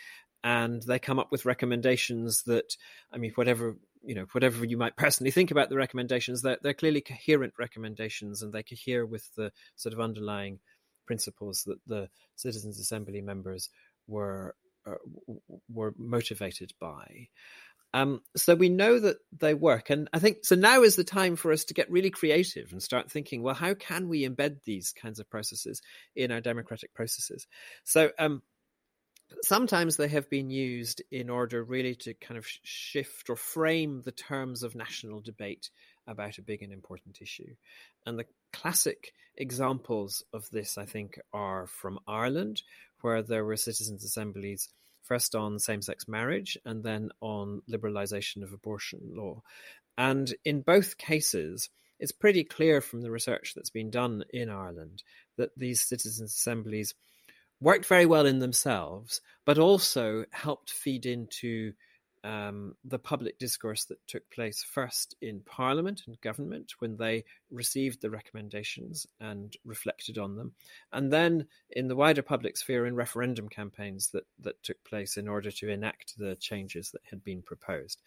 and 0.45 0.83
they 0.83 1.01
come 1.01 1.19
up 1.19 1.33
with 1.33 1.45
recommendations 1.45 2.45
that, 2.45 2.77
I 3.13 3.19
mean, 3.19 3.33
whatever 3.35 3.77
you 4.05 4.15
know, 4.15 4.27
whatever 4.31 4.65
you 4.65 4.77
might 4.77 4.97
personally 5.05 5.33
think 5.33 5.51
about 5.51 5.69
the 5.69 5.77
recommendations, 5.77 6.43
they're, 6.43 6.59
they're 6.63 6.75
clearly 6.75 7.01
coherent 7.01 7.55
recommendations, 7.59 8.41
and 8.41 8.53
they 8.53 8.63
cohere 8.63 9.05
with 9.05 9.29
the 9.35 9.51
sort 9.75 9.95
of 9.95 10.01
underlying 10.01 10.61
principles 11.07 11.65
that 11.65 11.81
the 11.89 12.09
Citizens 12.37 12.79
Assembly 12.79 13.21
members 13.21 13.69
were 14.07 14.55
were 15.69 15.95
motivated 15.97 16.73
by. 16.81 17.29
Um, 17.93 18.23
so 18.37 18.55
we 18.55 18.69
know 18.69 19.01
that 19.01 19.17
they 19.37 19.53
work, 19.53 19.91
and 19.91 20.09
I 20.13 20.21
think 20.21 20.45
so. 20.45 20.55
Now 20.55 20.83
is 20.83 20.95
the 20.95 21.05
time 21.05 21.35
for 21.35 21.51
us 21.51 21.65
to 21.65 21.75
get 21.75 21.91
really 21.91 22.11
creative 22.11 22.71
and 22.71 22.81
start 22.81 23.11
thinking. 23.11 23.43
Well, 23.43 23.55
how 23.55 23.75
can 23.75 24.09
we 24.09 24.29
embed 24.29 24.63
these 24.65 24.93
kinds 24.93 25.19
of 25.19 25.29
processes 25.29 25.83
in 26.15 26.31
our 26.31 26.41
democratic 26.41 26.95
processes? 26.95 27.49
So 27.83 28.11
um, 28.17 28.43
sometimes 29.43 29.97
they 29.97 30.09
have 30.09 30.31
been 30.31 30.51
used 30.51 31.03
in 31.11 31.31
order 31.31 31.65
really 31.65 31.97
to 31.97 32.15
kind 32.15 32.39
of 32.39 32.47
shift 32.63 33.29
or 33.29 33.37
frame 33.37 34.03
the 34.05 34.13
terms 34.13 34.63
of 34.63 34.75
national 34.75 35.21
debate 35.21 35.71
about 36.07 36.39
a 36.39 36.43
big 36.43 36.63
and 36.63 36.73
important 36.73 37.19
issue. 37.21 37.55
And 38.07 38.19
the 38.19 38.27
classic 38.53 39.13
examples 39.37 40.23
of 40.33 40.49
this, 40.51 40.79
I 40.79 40.85
think, 40.85 41.19
are 41.33 41.67
from 41.67 41.99
Ireland, 42.07 42.63
where 43.01 43.23
there 43.23 43.45
were 43.45 43.57
citizens' 43.57 44.05
assemblies 44.05 44.69
first 45.11 45.35
on 45.35 45.59
same 45.59 45.83
sex 45.83 46.07
marriage 46.07 46.57
and 46.65 46.85
then 46.85 47.11
on 47.21 47.63
liberalisation 47.69 48.45
of 48.45 48.53
abortion 48.53 49.01
law. 49.13 49.43
And 49.99 50.33
in 50.45 50.61
both 50.61 50.99
cases, 50.99 51.69
it's 51.99 52.13
pretty 52.13 52.45
clear 52.45 52.81
from 52.81 53.03
the 53.03 53.11
research 53.11 53.55
that's 53.57 53.71
been 53.71 53.91
done 53.91 54.23
in 54.33 54.49
Ireland 54.49 55.03
that 55.37 55.51
these 55.57 55.83
citizens' 55.83 56.33
assemblies 56.33 56.95
worked 57.61 57.87
very 57.87 58.07
well 58.07 58.25
in 58.25 58.39
themselves, 58.39 59.21
but 59.45 59.59
also 59.59 60.27
helped 60.31 60.71
feed 60.71 61.07
into 61.07 61.73
um, 62.23 62.75
the 62.85 62.99
public 62.99 63.39
discourse 63.39 63.85
that 63.87 64.07
took 64.07 64.29
place 64.31 64.63
first 64.63 65.17
in 65.21 65.41
Parliament 65.41 66.03
and 66.07 66.21
government 66.21 66.73
when 66.79 66.97
they 66.97 67.25
received 67.51 68.01
the 68.01 68.11
recommendations 68.11 69.07
and 69.21 69.57
reflected 69.65 70.19
on 70.19 70.37
them, 70.37 70.53
and 70.93 71.13
then 71.13 71.47
in 71.71 71.89
the 71.89 71.97
wider 71.97 72.23
public 72.23 72.57
sphere 72.57 72.87
in 72.87 72.95
referendum 72.95 73.49
campaigns 73.49 74.11
that, 74.11 74.25
that 74.41 74.63
took 74.63 74.83
place 74.85 75.17
in 75.17 75.29
order 75.29 75.51
to 75.51 75.69
enact 75.69 76.19
the 76.19 76.37
changes 76.37 76.91
that 76.91 77.03
had 77.09 77.25
been 77.25 77.43
proposed. 77.43 78.03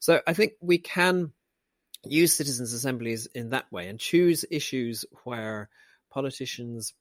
So 0.00 0.20
I 0.26 0.32
think 0.32 0.52
we 0.60 0.78
can 0.78 1.32
use 2.04 2.34
citizens' 2.34 2.72
assemblies 2.72 3.26
in 3.34 3.50
that 3.50 3.70
way 3.72 3.88
and 3.88 3.98
choose 3.98 4.44
issues 4.50 5.04
where 5.24 5.68
politicians 6.10 6.94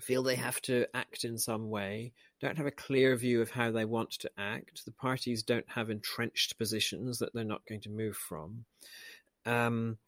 feel 0.00 0.22
they 0.22 0.36
have 0.36 0.60
to 0.62 0.86
act 0.94 1.24
in 1.24 1.38
some 1.38 1.70
way, 1.70 2.12
don't 2.40 2.56
have 2.58 2.66
a 2.66 2.70
clear 2.70 3.16
view 3.16 3.40
of 3.40 3.50
how 3.50 3.70
they 3.70 3.84
want 3.84 4.10
to 4.10 4.30
act. 4.36 4.84
The 4.84 4.92
parties 4.92 5.42
don't 5.42 5.68
have 5.68 5.90
entrenched 5.90 6.58
positions 6.58 7.18
that 7.18 7.32
they're 7.32 7.44
not 7.44 7.66
going 7.68 7.80
to 7.82 7.90
move 7.90 8.16
from. 8.16 8.64
Um, 9.44 9.98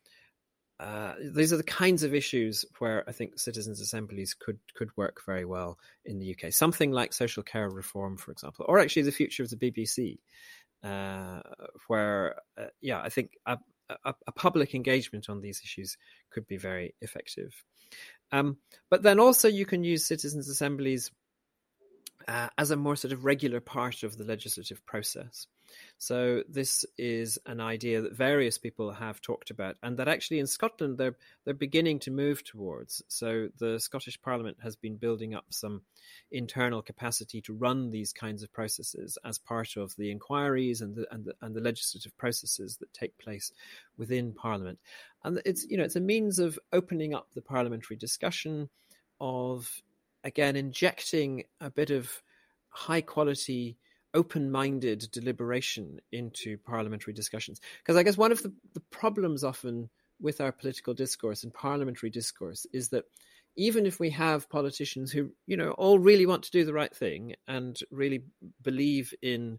uh, 0.81 1.15
these 1.35 1.53
are 1.53 1.57
the 1.57 1.65
kinds 1.65 2.05
of 2.05 2.15
issues 2.15 2.65
where 2.79 3.03
I 3.09 3.13
think 3.13 3.39
citizens' 3.39 3.81
assemblies 3.81 4.35
could 4.35 4.59
could 4.75 4.97
work 4.97 5.23
very 5.27 5.45
well 5.45 5.79
in 6.05 6.19
the 6.19 6.37
UK. 6.37 6.53
Something 6.53 6.93
like 6.93 7.13
social 7.13 7.43
care 7.43 7.69
reform, 7.69 8.17
for 8.17 8.31
example, 8.31 8.65
or 8.69 8.79
actually 8.79 9.03
the 9.03 9.13
future 9.13 9.43
of 9.43 9.51
the 9.51 9.57
BBC, 9.57 10.19
uh, 10.85 11.41
where 11.89 12.37
uh, 12.57 12.67
yeah, 12.81 13.01
I 13.01 13.09
think 13.09 13.33
a, 13.47 13.59
a, 14.05 14.15
a, 14.29 14.33
public 14.33 14.75
engagement 14.75 15.29
on 15.29 15.41
these 15.41 15.61
issues 15.65 15.97
could 16.31 16.47
be 16.47 16.59
very 16.59 16.95
effective. 17.01 17.53
Um, 18.31 18.59
but 18.89 19.03
then 19.03 19.19
also 19.19 19.49
you 19.49 19.67
can 19.67 19.83
use 19.83 20.07
citizens' 20.07 20.49
assemblies 20.49 21.11
uh, 22.29 22.49
as 22.59 22.71
a 22.71 22.77
more 22.77 22.95
sort 22.95 23.13
of 23.13 23.25
regular 23.25 23.59
part 23.59 24.03
of 24.03 24.19
the 24.19 24.25
legislative 24.25 24.85
process. 24.85 25.47
So 25.97 26.43
this 26.49 26.85
is 26.99 27.39
an 27.47 27.61
idea 27.61 28.03
that 28.03 28.15
various 28.15 28.59
people 28.59 28.93
have 28.93 29.21
talked 29.21 29.51
about, 29.51 29.77
and 29.83 29.97
that 29.99 30.09
actually 30.09 30.39
in 30.39 30.47
Scotland 30.47 30.99
they're 30.99 31.17
they're 31.45 31.55
beginning 31.55 32.01
to 32.01 32.11
move 32.11 32.45
towards. 32.45 33.03
So 33.09 33.49
the 33.59 33.81
Scottish 33.81 34.21
Parliament 34.21 34.59
has 34.63 34.77
been 34.77 34.97
building 34.97 35.35
up 35.35 35.47
some 35.51 35.83
internal 36.31 36.83
capacity 36.83 37.41
to 37.43 37.55
run 37.55 37.91
these 37.91 38.13
kinds 38.13 38.43
of 38.43 38.53
processes 38.53 39.19
as 39.25 39.39
part 39.39 39.77
of 39.77 39.95
the 39.97 40.11
inquiries 40.11 40.81
and 40.83 40.95
the 40.95 41.07
and 41.11 41.25
the, 41.25 41.35
and 41.41 41.55
the 41.55 41.61
legislative 41.61 42.17
processes 42.19 42.77
that 42.79 42.93
take 42.93 43.17
place 43.19 43.53
within 43.97 44.33
Parliament, 44.35 44.79
and 45.25 45.41
it's 45.47 45.65
you 45.65 45.79
know 45.79 45.85
it's 45.85 45.97
a 45.97 46.01
means 46.01 46.39
of 46.39 46.59
opening 46.73 47.15
up 47.15 47.29
the 47.35 47.43
parliamentary 47.43 47.97
discussion, 47.97 48.69
of 49.21 49.83
again 50.25 50.57
injecting 50.57 51.45
a 51.61 51.71
bit 51.71 51.91
of 51.91 52.23
high 52.69 53.01
quality 53.01 53.77
open 54.15 54.51
minded 54.51 55.09
deliberation 55.13 56.01
into 56.13 56.59
parliamentary 56.59 57.13
discussions. 57.13 57.61
Because 57.79 57.97
I 57.97 58.03
guess 58.03 58.17
one 58.17 58.33
of 58.33 58.43
the, 58.43 58.53
the 58.75 58.83
problems 58.91 59.45
often 59.45 59.91
with 60.21 60.41
our 60.41 60.53
political 60.53 60.95
discourse 60.95 61.45
and 61.45 61.53
parliamentary 61.53 62.11
discourse 62.11 62.67
is 62.73 62.89
that 62.89 63.05
even 63.57 63.87
if 63.87 63.99
we 63.99 64.11
have 64.11 64.49
politicians 64.49 65.11
who, 65.11 65.31
you 65.47 65.57
know, 65.57 65.73
all 65.73 65.99
really 65.99 66.27
want 66.27 66.45
to 66.45 66.51
do 66.51 66.65
the 66.65 66.73
right 66.73 66.95
thing 66.95 67.35
and 67.47 67.79
really 67.91 68.23
believe 68.63 69.13
in 69.21 69.59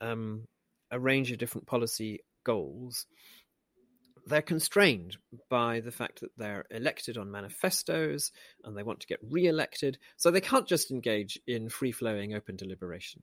um, 0.00 0.46
a 0.90 0.98
range 0.98 1.30
of 1.30 1.38
different 1.38 1.66
policy 1.66 2.20
goals, 2.44 3.06
they're 4.26 4.42
constrained 4.42 5.16
by 5.48 5.80
the 5.80 5.92
fact 5.92 6.20
that 6.20 6.36
they're 6.36 6.66
elected 6.70 7.16
on 7.16 7.30
manifestos 7.30 8.32
and 8.64 8.76
they 8.76 8.82
want 8.82 9.00
to 9.00 9.06
get 9.06 9.20
re-elected 9.22 9.98
so 10.16 10.30
they 10.30 10.40
can't 10.40 10.66
just 10.66 10.90
engage 10.90 11.38
in 11.46 11.68
free-flowing 11.68 12.34
open 12.34 12.56
deliberation. 12.56 13.22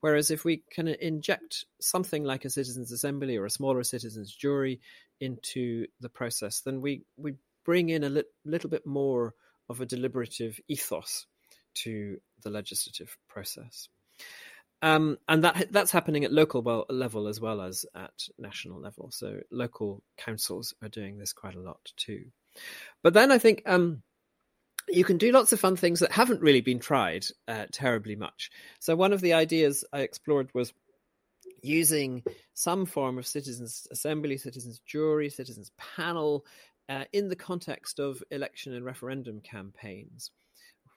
Whereas 0.00 0.30
if 0.30 0.44
we 0.44 0.64
can 0.70 0.88
inject 0.88 1.64
something 1.80 2.24
like 2.24 2.44
a 2.44 2.50
citizens 2.50 2.92
assembly 2.92 3.36
or 3.36 3.46
a 3.46 3.50
smaller 3.50 3.84
citizens 3.84 4.34
jury 4.34 4.80
into 5.20 5.86
the 6.00 6.08
process 6.08 6.60
then 6.60 6.80
we 6.80 7.04
we 7.16 7.34
bring 7.64 7.90
in 7.90 8.02
a 8.02 8.08
li- 8.08 8.24
little 8.44 8.68
bit 8.68 8.84
more 8.84 9.34
of 9.68 9.80
a 9.80 9.86
deliberative 9.86 10.58
ethos 10.68 11.26
to 11.74 12.18
the 12.42 12.50
legislative 12.50 13.16
process 13.28 13.88
um, 14.82 15.16
and 15.28 15.44
that 15.44 15.68
that's 15.70 15.92
happening 15.92 16.24
at 16.24 16.32
local 16.32 16.84
level 16.90 17.28
as 17.28 17.40
well 17.40 17.62
as 17.62 17.86
at 17.94 18.28
national 18.36 18.80
level. 18.80 19.10
So 19.12 19.40
local 19.50 20.02
councils 20.16 20.74
are 20.82 20.88
doing 20.88 21.18
this 21.18 21.32
quite 21.32 21.54
a 21.54 21.60
lot 21.60 21.92
too. 21.96 22.24
But 23.02 23.14
then 23.14 23.30
I 23.30 23.38
think 23.38 23.62
um, 23.64 24.02
you 24.88 25.04
can 25.04 25.18
do 25.18 25.30
lots 25.30 25.52
of 25.52 25.60
fun 25.60 25.76
things 25.76 26.00
that 26.00 26.10
haven't 26.10 26.42
really 26.42 26.60
been 26.60 26.80
tried 26.80 27.24
uh, 27.46 27.66
terribly 27.70 28.16
much. 28.16 28.50
So 28.80 28.96
one 28.96 29.12
of 29.12 29.20
the 29.20 29.34
ideas 29.34 29.84
I 29.92 30.00
explored 30.00 30.50
was 30.52 30.72
using 31.62 32.24
some 32.54 32.84
form 32.84 33.18
of 33.18 33.26
citizens 33.26 33.86
assembly, 33.92 34.36
citizens 34.36 34.80
jury, 34.84 35.30
citizens 35.30 35.70
panel 35.96 36.44
uh, 36.88 37.04
in 37.12 37.28
the 37.28 37.36
context 37.36 38.00
of 38.00 38.20
election 38.32 38.74
and 38.74 38.84
referendum 38.84 39.40
campaigns 39.40 40.32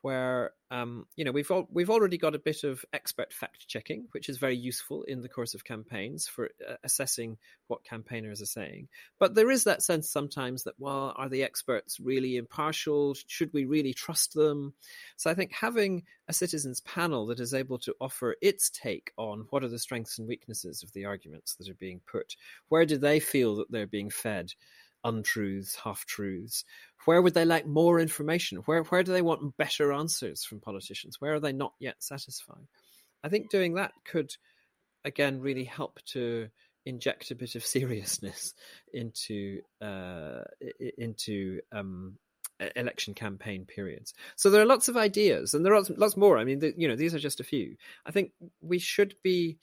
where 0.05 0.51
um, 0.69 1.07
you 1.15 1.25
know 1.25 1.31
we've 1.31 1.49
al- 1.49 1.67
we've 1.71 1.89
already 1.89 2.19
got 2.19 2.35
a 2.35 2.39
bit 2.39 2.63
of 2.63 2.85
expert 2.93 3.33
fact 3.33 3.67
checking, 3.67 4.05
which 4.11 4.29
is 4.29 4.37
very 4.37 4.55
useful 4.55 5.01
in 5.01 5.23
the 5.23 5.27
course 5.27 5.55
of 5.55 5.65
campaigns 5.65 6.27
for 6.27 6.51
uh, 6.69 6.75
assessing 6.83 7.37
what 7.69 7.83
campaigners 7.83 8.39
are 8.39 8.45
saying. 8.45 8.87
But 9.17 9.33
there 9.33 9.49
is 9.49 9.63
that 9.63 9.81
sense 9.81 10.07
sometimes 10.07 10.63
that 10.65 10.75
well, 10.77 11.15
are 11.15 11.27
the 11.27 11.41
experts 11.41 11.99
really 11.99 12.37
impartial? 12.37 13.15
Should 13.25 13.51
we 13.51 13.65
really 13.65 13.95
trust 13.95 14.35
them? 14.35 14.75
So 15.17 15.31
I 15.31 15.33
think 15.33 15.51
having 15.51 16.03
a 16.27 16.33
citizens 16.33 16.81
panel 16.81 17.25
that 17.25 17.39
is 17.39 17.55
able 17.55 17.79
to 17.79 17.95
offer 17.99 18.35
its 18.43 18.69
take 18.69 19.11
on 19.17 19.47
what 19.49 19.63
are 19.63 19.69
the 19.69 19.79
strengths 19.79 20.19
and 20.19 20.27
weaknesses 20.27 20.83
of 20.83 20.93
the 20.93 21.05
arguments 21.05 21.55
that 21.55 21.67
are 21.67 21.79
being 21.79 22.01
put, 22.05 22.35
where 22.69 22.85
do 22.85 22.99
they 22.99 23.19
feel 23.19 23.55
that 23.55 23.71
they're 23.71 23.87
being 23.87 24.11
fed? 24.11 24.53
Untruths, 25.05 25.75
half 25.75 26.05
truths? 26.05 26.65
Where 27.05 27.21
would 27.21 27.33
they 27.33 27.45
like 27.45 27.65
more 27.65 27.99
information? 27.99 28.57
Where 28.65 28.83
where 28.83 29.03
do 29.03 29.13
they 29.13 29.21
want 29.21 29.55
better 29.57 29.93
answers 29.93 30.43
from 30.43 30.59
politicians? 30.59 31.21
Where 31.21 31.35
are 31.35 31.39
they 31.39 31.53
not 31.53 31.73
yet 31.79 31.95
satisfied? 31.99 32.67
I 33.23 33.29
think 33.29 33.49
doing 33.49 33.75
that 33.75 33.93
could 34.03 34.35
again 35.05 35.39
really 35.39 35.63
help 35.63 35.99
to 36.07 36.49
inject 36.85 37.31
a 37.31 37.35
bit 37.35 37.55
of 37.55 37.65
seriousness 37.65 38.53
into 38.93 39.61
uh, 39.81 40.43
into 40.97 41.61
um, 41.71 42.17
election 42.75 43.13
campaign 43.13 43.65
periods. 43.65 44.13
So 44.35 44.49
there 44.49 44.61
are 44.61 44.65
lots 44.65 44.87
of 44.87 44.97
ideas, 44.97 45.53
and 45.53 45.65
there 45.65 45.75
are 45.75 45.83
lots 45.97 46.17
more. 46.17 46.37
I 46.37 46.43
mean, 46.43 46.59
the, 46.59 46.73
you 46.77 46.87
know, 46.87 46.95
these 46.95 47.13
are 47.13 47.19
just 47.19 47.39
a 47.39 47.45
few. 47.45 47.75
I 48.05 48.11
think 48.11 48.31
we 48.61 48.79
should 48.79 49.15
be 49.23 49.57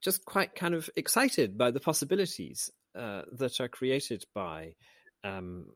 just 0.00 0.24
quite 0.24 0.54
kind 0.54 0.74
of 0.74 0.90
excited 0.96 1.56
by 1.56 1.70
the 1.70 1.80
possibilities 1.80 2.70
uh, 2.98 3.22
that 3.32 3.60
are 3.60 3.68
created 3.68 4.24
by 4.34 4.74
um, 5.24 5.66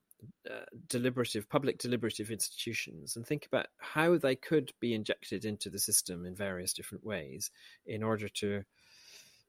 uh, 0.51 0.65
deliberative 0.89 1.49
public 1.49 1.79
deliberative 1.79 2.31
institutions 2.31 3.17
and 3.17 3.27
think 3.27 3.47
about 3.47 3.67
how 3.79 4.17
they 4.17 4.35
could 4.35 4.73
be 4.81 4.95
injected 4.95 5.45
into 5.45 5.71
the 5.71 5.79
system 5.79 6.25
in 6.25 6.35
various 6.35 6.73
different 6.73 7.05
ways 7.05 7.51
in 7.87 8.03
order 8.03 8.29
to 8.29 8.63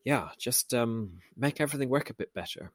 yeah 0.04 0.30
just 0.38 0.74
um, 0.74 1.20
make 1.36 1.62
everything 1.62 1.90
work 1.90 2.10
a 2.10 2.16
bit 2.16 2.34
better 2.34 2.72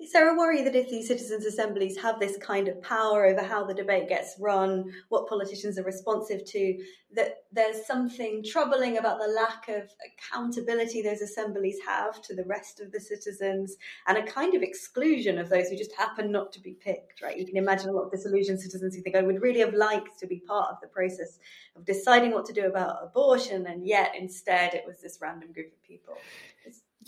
is 0.00 0.12
there 0.12 0.32
a 0.32 0.38
worry 0.38 0.62
that 0.62 0.76
if 0.76 0.88
these 0.88 1.08
citizens' 1.08 1.44
assemblies 1.44 1.96
have 1.98 2.20
this 2.20 2.36
kind 2.36 2.68
of 2.68 2.80
power 2.82 3.26
over 3.26 3.42
how 3.42 3.64
the 3.64 3.74
debate 3.74 4.08
gets 4.08 4.36
run, 4.38 4.92
what 5.08 5.28
politicians 5.28 5.76
are 5.76 5.82
responsive 5.82 6.44
to, 6.44 6.78
that 7.16 7.38
there's 7.50 7.84
something 7.84 8.44
troubling 8.44 8.98
about 8.98 9.18
the 9.18 9.26
lack 9.26 9.68
of 9.68 9.90
accountability 10.06 11.02
those 11.02 11.20
assemblies 11.20 11.78
have 11.84 12.22
to 12.22 12.34
the 12.34 12.44
rest 12.44 12.78
of 12.78 12.92
the 12.92 13.00
citizens 13.00 13.76
and 14.06 14.18
a 14.18 14.22
kind 14.22 14.54
of 14.54 14.62
exclusion 14.62 15.36
of 15.36 15.48
those 15.48 15.68
who 15.68 15.76
just 15.76 15.94
happen 15.96 16.30
not 16.30 16.52
to 16.52 16.60
be 16.60 16.74
picked, 16.74 17.20
right? 17.20 17.36
You 17.36 17.46
can 17.46 17.56
imagine 17.56 17.88
a 17.88 17.92
lot 17.92 18.04
of 18.04 18.12
disillusioned 18.12 18.60
citizens 18.60 18.94
who 18.94 19.02
think, 19.02 19.16
I 19.16 19.22
would 19.22 19.42
really 19.42 19.60
have 19.60 19.74
liked 19.74 20.16
to 20.20 20.28
be 20.28 20.40
part 20.46 20.70
of 20.70 20.80
the 20.80 20.88
process 20.88 21.40
of 21.74 21.84
deciding 21.84 22.30
what 22.30 22.44
to 22.44 22.52
do 22.52 22.66
about 22.66 22.98
abortion, 23.02 23.66
and 23.66 23.84
yet 23.84 24.12
instead 24.16 24.74
it 24.74 24.84
was 24.86 25.00
this 25.00 25.18
random 25.20 25.52
group 25.52 25.72
of 25.72 25.82
people. 25.82 26.14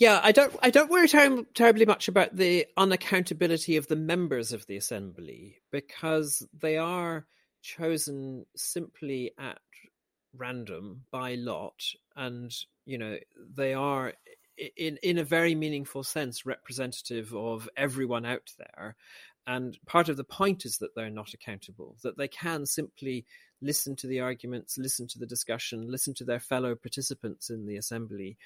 Yeah, 0.01 0.19
I 0.23 0.31
don't. 0.31 0.51
I 0.63 0.71
don't 0.71 0.89
worry 0.89 1.07
ter- 1.07 1.43
terribly 1.53 1.85
much 1.85 2.07
about 2.07 2.35
the 2.35 2.65
unaccountability 2.75 3.77
of 3.77 3.85
the 3.85 3.95
members 3.95 4.51
of 4.51 4.65
the 4.65 4.75
assembly 4.75 5.57
because 5.71 6.43
they 6.59 6.77
are 6.77 7.27
chosen 7.61 8.47
simply 8.55 9.31
at 9.37 9.59
random 10.35 11.03
by 11.11 11.35
lot, 11.35 11.83
and 12.15 12.51
you 12.83 12.97
know 12.97 13.19
they 13.55 13.75
are 13.75 14.13
in 14.75 14.97
in 15.03 15.19
a 15.19 15.23
very 15.23 15.53
meaningful 15.53 16.03
sense 16.03 16.47
representative 16.47 17.31
of 17.35 17.69
everyone 17.77 18.25
out 18.25 18.55
there. 18.57 18.95
And 19.45 19.77
part 19.85 20.09
of 20.09 20.17
the 20.17 20.23
point 20.23 20.65
is 20.65 20.79
that 20.79 20.95
they're 20.95 21.11
not 21.11 21.35
accountable; 21.35 21.95
that 22.01 22.17
they 22.17 22.27
can 22.27 22.65
simply 22.65 23.23
listen 23.61 23.95
to 23.97 24.07
the 24.07 24.21
arguments, 24.21 24.79
listen 24.79 25.05
to 25.09 25.19
the 25.19 25.27
discussion, 25.27 25.91
listen 25.91 26.15
to 26.15 26.23
their 26.23 26.39
fellow 26.39 26.73
participants 26.73 27.51
in 27.51 27.67
the 27.67 27.77
assembly, 27.77 28.39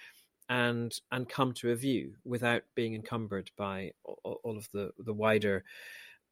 and 0.49 0.93
and 1.11 1.27
come 1.27 1.53
to 1.53 1.71
a 1.71 1.75
view 1.75 2.13
without 2.23 2.63
being 2.75 2.93
encumbered 2.93 3.51
by 3.57 3.91
all, 4.03 4.57
of 4.57 4.67
the 4.73 4.91
the 4.99 5.13
wider 5.13 5.63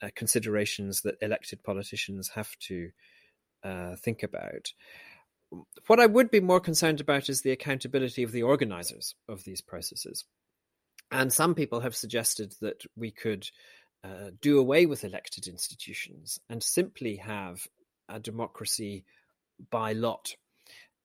uh, 0.01 0.09
considerations 0.16 1.01
that 1.01 1.18
elected 1.22 1.64
politicians 1.64 2.30
have 2.30 2.57
to 2.59 2.91
uh, 3.64 3.95
think 3.95 4.24
about. 4.24 4.74
What 5.88 5.99
I 5.99 6.07
would 6.07 6.32
be 6.32 6.39
more 6.39 6.59
concerned 6.59 6.99
about 6.99 7.30
is 7.30 7.41
the 7.41 7.51
accountability 7.51 8.24
of 8.24 8.32
the 8.32 8.43
organizers 8.43 9.16
of 9.30 9.43
these 9.43 9.61
processes. 9.61 10.26
And 11.11 11.32
some 11.32 11.53
people 11.53 11.82
have 11.82 11.95
suggested 11.95 12.55
that 12.61 12.84
we 12.95 13.11
could 13.11 13.47
uh, 14.03 14.32
do 14.41 14.57
away 14.57 14.88
with 14.88 15.03
elected 15.03 15.47
institutions 15.47 16.39
and 16.49 16.61
simply 16.61 17.18
have 17.18 17.68
a 18.09 18.20
democracy 18.20 19.05
by 19.70 19.93
lot, 19.93 20.36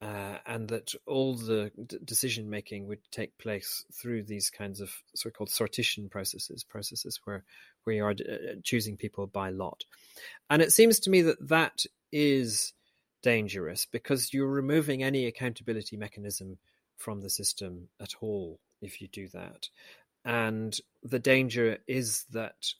uh, 0.00 0.38
and 0.46 0.68
that 0.68 0.92
all 1.06 1.34
the 1.34 1.72
d- 1.86 1.98
decision 2.04 2.48
making 2.48 2.86
would 2.86 3.00
take 3.10 3.36
place 3.38 3.84
through 3.92 4.22
these 4.22 4.48
kinds 4.48 4.80
of 4.80 4.90
so-called 5.14 5.48
sortition 5.48 6.10
processes, 6.10 6.62
processes 6.64 7.20
where 7.24 7.44
where 7.84 7.96
you 7.96 8.04
are 8.04 8.10
uh, 8.10 8.54
choosing 8.62 8.96
people 8.96 9.26
by 9.26 9.50
lot. 9.50 9.84
And 10.50 10.62
it 10.62 10.72
seems 10.72 11.00
to 11.00 11.10
me 11.10 11.22
that 11.22 11.48
that 11.48 11.84
is 12.12 12.74
dangerous 13.22 13.86
because 13.86 14.32
you're 14.32 14.46
removing 14.46 15.02
any 15.02 15.26
accountability 15.26 15.96
mechanism 15.96 16.58
from 16.96 17.20
the 17.20 17.30
system 17.30 17.88
at 18.00 18.14
all 18.20 18.60
if 18.80 19.00
you 19.00 19.08
do 19.08 19.28
that. 19.28 19.68
And 20.24 20.78
the 21.02 21.18
danger 21.18 21.78
is 21.86 22.24
that 22.32 22.72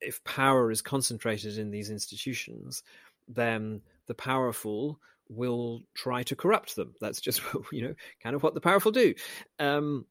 if 0.00 0.22
power 0.24 0.70
is 0.70 0.80
concentrated 0.80 1.58
in 1.58 1.70
these 1.70 1.90
institutions, 1.90 2.82
then 3.28 3.82
the 4.06 4.14
powerful 4.14 4.98
will 5.30 5.82
try 5.94 6.24
to 6.24 6.36
corrupt 6.36 6.76
them. 6.76 6.94
That's 7.00 7.20
just 7.20 7.40
you 7.72 7.82
know 7.82 7.94
kind 8.22 8.36
of 8.36 8.42
what 8.42 8.54
the 8.54 8.60
powerful 8.60 8.92
do, 8.92 9.14
um, 9.58 10.04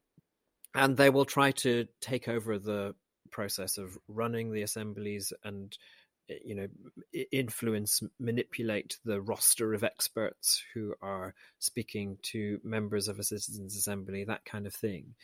and 0.74 0.96
they 0.96 1.10
will 1.10 1.24
try 1.24 1.52
to 1.52 1.86
take 2.00 2.28
over 2.28 2.58
the 2.58 2.94
process 3.30 3.78
of 3.78 3.96
running 4.08 4.52
the 4.52 4.62
assemblies 4.62 5.32
and 5.44 5.76
eh, 6.28 6.38
you 6.44 6.54
know 6.54 6.66
influence 7.30 8.02
manipulate 8.18 8.98
the 9.04 9.20
roster 9.20 9.74
of 9.74 9.84
experts 9.84 10.62
who 10.74 10.94
are 11.00 11.34
speaking 11.58 12.18
to 12.22 12.58
members 12.64 13.06
of 13.06 13.18
a 13.18 13.22
citizens 13.22 13.76
assembly 13.76 14.24
that 14.24 14.44
kind 14.44 14.66
of 14.66 14.74
thing. 14.74 15.14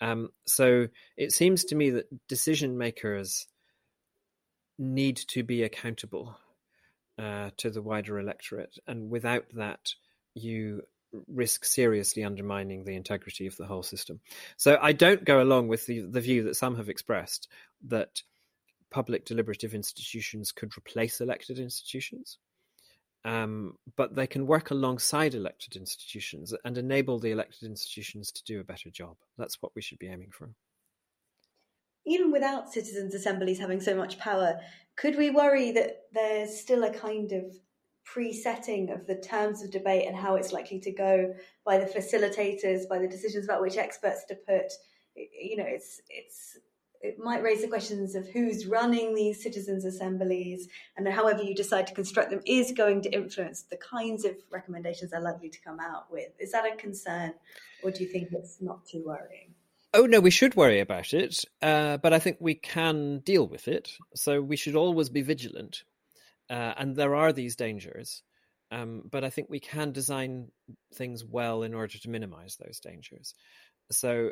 Um, 0.00 0.30
so 0.46 0.88
it 1.16 1.32
seems 1.32 1.64
to 1.66 1.76
me 1.76 1.90
that 1.90 2.26
decision 2.26 2.76
makers 2.76 3.46
need 4.78 5.16
to 5.28 5.44
be 5.44 5.62
accountable 5.62 6.36
uh, 7.18 7.50
to 7.58 7.70
the 7.70 7.82
wider 7.82 8.18
electorate, 8.18 8.78
and 8.86 9.10
without 9.10 9.44
that, 9.54 9.94
you 10.34 10.82
risk 11.28 11.64
seriously 11.64 12.24
undermining 12.24 12.84
the 12.84 12.96
integrity 12.96 13.46
of 13.46 13.56
the 13.56 13.66
whole 13.66 13.82
system. 13.82 14.20
So 14.56 14.78
I 14.80 14.92
don't 14.92 15.24
go 15.24 15.42
along 15.42 15.68
with 15.68 15.86
the, 15.86 16.00
the 16.00 16.20
view 16.20 16.44
that 16.44 16.56
some 16.56 16.76
have 16.76 16.88
expressed 16.88 17.48
that 17.88 18.22
public 18.90 19.26
deliberative 19.26 19.74
institutions 19.74 20.52
could 20.52 20.76
replace 20.76 21.20
elected 21.20 21.58
institutions. 21.58 22.38
Um, 23.24 23.74
but 23.96 24.16
they 24.16 24.26
can 24.26 24.48
work 24.48 24.70
alongside 24.70 25.34
elected 25.34 25.76
institutions 25.76 26.52
and 26.64 26.76
enable 26.76 27.20
the 27.20 27.30
elected 27.30 27.68
institutions 27.68 28.32
to 28.32 28.42
do 28.44 28.58
a 28.58 28.64
better 28.64 28.90
job. 28.90 29.16
That's 29.38 29.62
what 29.62 29.72
we 29.76 29.82
should 29.82 30.00
be 30.00 30.08
aiming 30.08 30.30
for 30.32 30.50
even 32.06 32.32
without 32.32 32.72
citizens' 32.72 33.14
assemblies 33.14 33.58
having 33.58 33.80
so 33.80 33.94
much 33.94 34.18
power, 34.18 34.60
could 34.96 35.16
we 35.16 35.30
worry 35.30 35.72
that 35.72 36.01
there's 36.12 36.58
still 36.58 36.84
a 36.84 36.92
kind 36.92 37.32
of 37.32 37.44
pre-setting 38.04 38.90
of 38.90 39.06
the 39.06 39.14
terms 39.14 39.62
of 39.62 39.70
debate 39.70 40.06
and 40.06 40.16
how 40.16 40.34
it's 40.34 40.52
likely 40.52 40.80
to 40.80 40.92
go 40.92 41.34
by 41.64 41.78
the 41.78 41.86
facilitators, 41.86 42.88
by 42.88 42.98
the 42.98 43.08
decisions 43.08 43.44
about 43.44 43.62
which 43.62 43.76
experts 43.76 44.24
to 44.28 44.34
put? 44.34 44.72
You 45.14 45.56
know, 45.56 45.66
it's 45.66 46.00
it's 46.08 46.58
it 47.00 47.18
might 47.18 47.42
raise 47.42 47.62
the 47.62 47.68
questions 47.68 48.14
of 48.14 48.28
who's 48.28 48.66
running 48.66 49.14
these 49.14 49.42
citizens' 49.42 49.84
assemblies, 49.84 50.68
and 50.96 51.06
however 51.08 51.42
you 51.42 51.54
decide 51.54 51.86
to 51.88 51.94
construct 51.94 52.30
them 52.30 52.40
is 52.46 52.72
going 52.72 53.02
to 53.02 53.12
influence 53.12 53.62
the 53.62 53.76
kinds 53.76 54.24
of 54.24 54.36
recommendations 54.50 55.10
they're 55.10 55.20
likely 55.20 55.50
to 55.50 55.60
come 55.60 55.80
out 55.80 56.10
with. 56.10 56.28
Is 56.38 56.52
that 56.52 56.64
a 56.64 56.76
concern, 56.76 57.34
or 57.82 57.90
do 57.90 58.02
you 58.02 58.08
think 58.08 58.28
it's 58.32 58.62
not 58.62 58.86
too 58.86 59.02
worrying? 59.04 59.54
Oh 59.94 60.06
no, 60.06 60.20
we 60.20 60.30
should 60.30 60.54
worry 60.54 60.80
about 60.80 61.12
it, 61.12 61.44
uh, 61.60 61.98
but 61.98 62.14
I 62.14 62.18
think 62.18 62.38
we 62.40 62.54
can 62.54 63.18
deal 63.18 63.46
with 63.46 63.68
it. 63.68 63.90
So 64.14 64.40
we 64.40 64.56
should 64.56 64.76
always 64.76 65.10
be 65.10 65.22
vigilant, 65.22 65.84
uh, 66.52 66.74
and 66.76 66.94
there 66.94 67.14
are 67.14 67.32
these 67.32 67.56
dangers. 67.56 68.22
Um, 68.70 69.02
but 69.10 69.24
I 69.24 69.30
think 69.30 69.48
we 69.50 69.60
can 69.60 69.92
design 69.92 70.48
things 70.94 71.24
well 71.24 71.62
in 71.62 71.74
order 71.74 71.98
to 71.98 72.10
minimize 72.10 72.56
those 72.56 72.80
dangers. 72.80 73.34
So, 73.90 74.30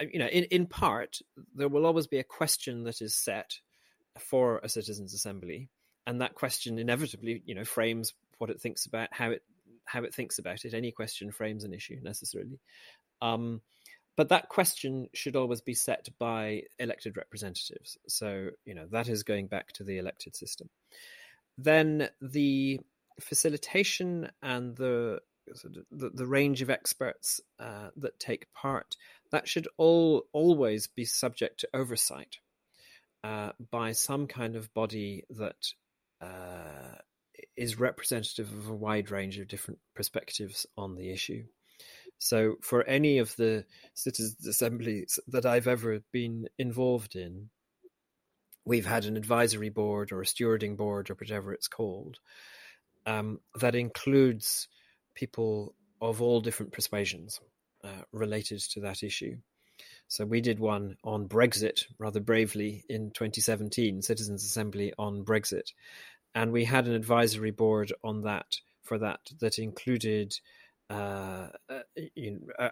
you 0.00 0.18
know, 0.18 0.26
in, 0.26 0.44
in 0.44 0.66
part, 0.66 1.18
there 1.54 1.68
will 1.68 1.84
always 1.84 2.06
be 2.06 2.18
a 2.18 2.24
question 2.24 2.84
that 2.84 3.02
is 3.02 3.14
set 3.14 3.58
for 4.18 4.60
a 4.62 4.68
citizens' 4.68 5.12
assembly, 5.12 5.68
and 6.06 6.20
that 6.20 6.34
question 6.34 6.78
inevitably, 6.78 7.42
you 7.44 7.54
know, 7.54 7.64
frames 7.64 8.14
what 8.38 8.50
it 8.50 8.60
thinks 8.60 8.86
about 8.86 9.08
how 9.12 9.30
it 9.30 9.42
how 9.86 10.02
it 10.02 10.14
thinks 10.14 10.38
about 10.38 10.64
it. 10.64 10.72
Any 10.72 10.92
question 10.92 11.30
frames 11.30 11.64
an 11.64 11.74
issue 11.74 11.98
necessarily. 12.02 12.60
Um, 13.20 13.60
but 14.16 14.28
that 14.28 14.48
question 14.48 15.08
should 15.12 15.36
always 15.36 15.60
be 15.60 15.74
set 15.74 16.08
by 16.18 16.62
elected 16.78 17.16
representatives. 17.16 17.98
So, 18.08 18.50
you 18.64 18.74
know, 18.74 18.86
that 18.92 19.08
is 19.08 19.24
going 19.24 19.48
back 19.48 19.72
to 19.72 19.84
the 19.84 19.98
elected 19.98 20.36
system. 20.36 20.70
Then 21.56 22.08
the 22.20 22.80
facilitation 23.20 24.30
and 24.42 24.76
the 24.76 25.20
the, 25.90 26.10
the 26.14 26.26
range 26.26 26.62
of 26.62 26.70
experts 26.70 27.38
uh, 27.60 27.90
that 27.98 28.18
take 28.18 28.52
part 28.54 28.96
that 29.30 29.46
should 29.46 29.68
all 29.76 30.24
always 30.32 30.86
be 30.86 31.04
subject 31.04 31.60
to 31.60 31.68
oversight 31.74 32.38
uh, 33.24 33.50
by 33.70 33.92
some 33.92 34.26
kind 34.26 34.56
of 34.56 34.72
body 34.74 35.24
that 35.30 35.72
uh, 36.20 36.96
is 37.56 37.78
representative 37.78 38.52
of 38.52 38.68
a 38.68 38.74
wide 38.74 39.10
range 39.10 39.38
of 39.38 39.48
different 39.48 39.80
perspectives 39.94 40.66
on 40.76 40.94
the 40.94 41.10
issue. 41.10 41.44
So, 42.18 42.56
for 42.62 42.84
any 42.84 43.18
of 43.18 43.34
the 43.36 43.64
citizens' 43.94 44.46
assemblies 44.46 45.18
that 45.26 45.44
I've 45.44 45.66
ever 45.66 46.00
been 46.12 46.48
involved 46.58 47.16
in, 47.16 47.50
we've 48.64 48.86
had 48.86 49.04
an 49.04 49.16
advisory 49.16 49.68
board 49.68 50.12
or 50.12 50.20
a 50.20 50.24
stewarding 50.24 50.76
board 50.76 51.10
or 51.10 51.14
whatever 51.14 51.52
it's 51.52 51.68
called 51.68 52.18
um, 53.06 53.40
that 53.60 53.74
includes 53.74 54.68
people 55.14 55.74
of 56.00 56.20
all 56.20 56.40
different 56.40 56.72
persuasions 56.72 57.40
uh, 57.82 58.02
related 58.12 58.60
to 58.60 58.80
that 58.80 59.02
issue. 59.02 59.36
So 60.08 60.24
we 60.24 60.40
did 60.40 60.58
one 60.58 60.96
on 61.02 61.28
Brexit 61.28 61.84
rather 61.98 62.20
bravely 62.20 62.84
in 62.88 63.10
2017, 63.10 64.02
Citizens 64.02 64.44
Assembly 64.44 64.92
on 64.98 65.24
Brexit, 65.24 65.72
and 66.34 66.52
we 66.52 66.64
had 66.64 66.86
an 66.86 66.94
advisory 66.94 67.50
board 67.50 67.92
on 68.02 68.22
that 68.22 68.56
for 68.82 68.98
that 68.98 69.20
that 69.40 69.58
included 69.58 70.34
uh, 70.90 71.48
uh 71.68 71.80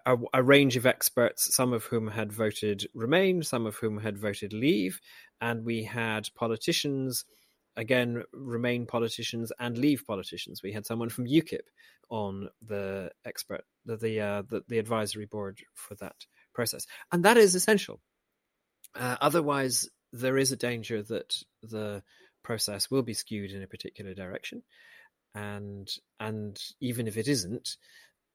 a, 0.06 0.16
a, 0.34 0.42
range 0.42 0.76
of 0.76 0.86
experts, 0.86 1.54
some 1.54 1.72
of 1.72 1.84
whom 1.84 2.08
had 2.08 2.32
voted 2.32 2.86
Remain, 2.94 3.42
some 3.42 3.66
of 3.66 3.76
whom 3.76 3.98
had 3.98 4.18
voted 4.18 4.52
Leave, 4.52 5.00
and 5.40 5.64
we 5.64 5.84
had 5.84 6.28
politicians, 6.34 7.24
again, 7.76 8.22
Remain 8.32 8.86
politicians 8.86 9.52
and 9.58 9.78
Leave 9.78 10.04
politicians. 10.06 10.62
We 10.62 10.72
had 10.72 10.86
someone 10.86 11.08
from 11.08 11.26
UKIP 11.26 11.66
on 12.10 12.48
the 12.66 13.10
expert, 13.24 13.64
the 13.86 13.96
the, 13.96 14.20
uh, 14.20 14.42
the, 14.48 14.62
the 14.68 14.78
advisory 14.78 15.26
board 15.26 15.60
for 15.74 15.94
that 15.96 16.16
process, 16.54 16.86
and 17.10 17.24
that 17.24 17.38
is 17.38 17.54
essential. 17.54 18.00
Uh, 18.94 19.16
otherwise, 19.22 19.88
there 20.12 20.36
is 20.36 20.52
a 20.52 20.56
danger 20.56 21.02
that 21.02 21.34
the 21.62 22.02
process 22.42 22.90
will 22.90 23.02
be 23.02 23.14
skewed 23.14 23.52
in 23.52 23.62
a 23.62 23.66
particular 23.66 24.12
direction 24.14 24.62
and 25.34 25.88
and 26.20 26.60
even 26.80 27.06
if 27.06 27.16
it 27.16 27.28
isn't, 27.28 27.76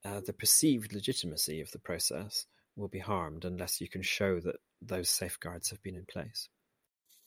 uh, 0.04 0.20
the 0.24 0.32
perceived 0.32 0.92
legitimacy 0.92 1.60
of 1.60 1.70
the 1.70 1.78
process 1.78 2.46
will 2.76 2.88
be 2.88 2.98
harmed 2.98 3.44
unless 3.44 3.80
you 3.80 3.88
can 3.88 4.02
show 4.02 4.40
that 4.40 4.56
those 4.80 5.08
safeguards 5.08 5.70
have 5.70 5.82
been 5.82 5.96
in 5.96 6.06
place. 6.06 6.48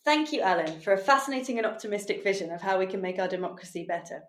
Thank 0.04 0.32
you, 0.32 0.42
Alan, 0.42 0.80
for 0.80 0.94
a 0.94 0.98
fascinating 0.98 1.58
and 1.58 1.68
optimistic 1.68 2.24
vision 2.24 2.52
of 2.52 2.62
how 2.62 2.80
we 2.80 2.88
can 2.88 3.02
make 3.02 3.20
our 3.20 3.28
democracy 3.28 3.86
better. 3.88 4.24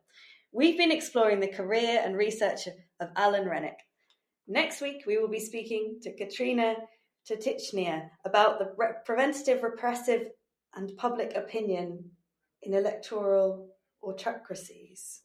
We've 0.53 0.77
been 0.77 0.93
exploring 0.93 1.41
the 1.41 1.49
career 1.49 2.03
and 2.05 2.17
research 2.17 2.69
of 3.01 3.09
Alan 3.17 3.49
Renwick. 3.49 3.79
Next 4.47 4.83
week, 4.83 5.05
we 5.07 5.17
will 5.17 5.29
be 5.29 5.41
speaking 5.41 5.99
to 6.03 6.15
Katrina 6.15 6.75
Tertytchnaya 7.31 8.11
about 8.25 8.59
the 8.59 8.75
re- 8.77 8.89
preventative, 9.07 9.63
repressive, 9.63 10.29
and 10.75 10.95
public 10.99 11.35
opinion 11.35 12.11
in 12.63 12.75
electoral 12.75 13.71
autocracies. 14.03 15.23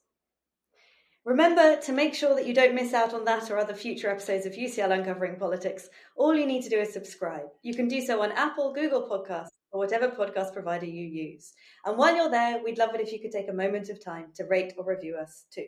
Remember 1.28 1.76
to 1.82 1.92
make 1.92 2.16
sure 2.16 2.36
that 2.36 2.48
you 2.48 2.54
don't 2.54 2.74
miss 2.74 2.94
out 2.94 3.14
on 3.14 3.26
that 3.26 3.52
or 3.52 3.58
other 3.58 3.74
future 3.74 4.10
episodes 4.10 4.46
of 4.46 4.54
UCL 4.54 4.98
Uncovering 4.98 5.36
Politics. 5.36 5.90
All 6.16 6.34
you 6.34 6.46
need 6.46 6.64
to 6.64 6.70
do 6.70 6.80
is 6.80 6.94
subscribe. 6.94 7.48
You 7.64 7.74
can 7.74 7.90
do 7.90 8.00
so 8.00 8.24
on 8.24 8.32
Apple, 8.32 8.74
Google 8.74 9.10
Podcasts, 9.10 9.50
or 9.74 9.82
whatever 9.82 10.08
podcast 10.08 10.54
provider 10.54 10.86
you 10.86 11.06
use. 11.06 11.52
And 11.86 11.98
while 11.98 12.16
you're 12.16 12.30
there, 12.30 12.64
we'd 12.64 12.78
love 12.78 12.96
it 12.96 13.02
if 13.02 13.12
you 13.12 13.20
could 13.20 13.34
take 13.34 13.50
a 13.50 13.54
moment 13.54 13.90
of 13.90 14.02
time 14.02 14.28
to 14.36 14.46
rate 14.46 14.72
or 14.78 14.86
review 14.86 15.18
us 15.18 15.44
too. 15.54 15.66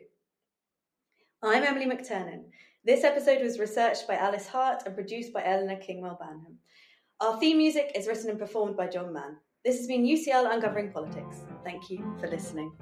I'm 1.42 1.62
Emily 1.62 1.84
McTernan. 1.84 2.44
This 2.82 3.04
episode 3.04 3.42
was 3.42 3.58
researched 3.58 4.08
by 4.08 4.14
Alice 4.14 4.48
Hart 4.48 4.84
and 4.86 4.94
produced 4.94 5.34
by 5.34 5.44
Eleanor 5.44 5.76
Kingwell 5.76 6.18
Banham. 6.18 6.56
Our 7.20 7.38
theme 7.38 7.58
music 7.58 7.92
is 7.94 8.06
written 8.06 8.30
and 8.30 8.38
performed 8.38 8.78
by 8.78 8.86
John 8.86 9.12
Mann. 9.12 9.36
This 9.62 9.76
has 9.76 9.86
been 9.86 10.06
UCL 10.06 10.54
Uncovering 10.54 10.90
Politics. 10.90 11.42
Thank 11.64 11.90
you 11.90 12.16
for 12.18 12.28
listening. 12.28 12.72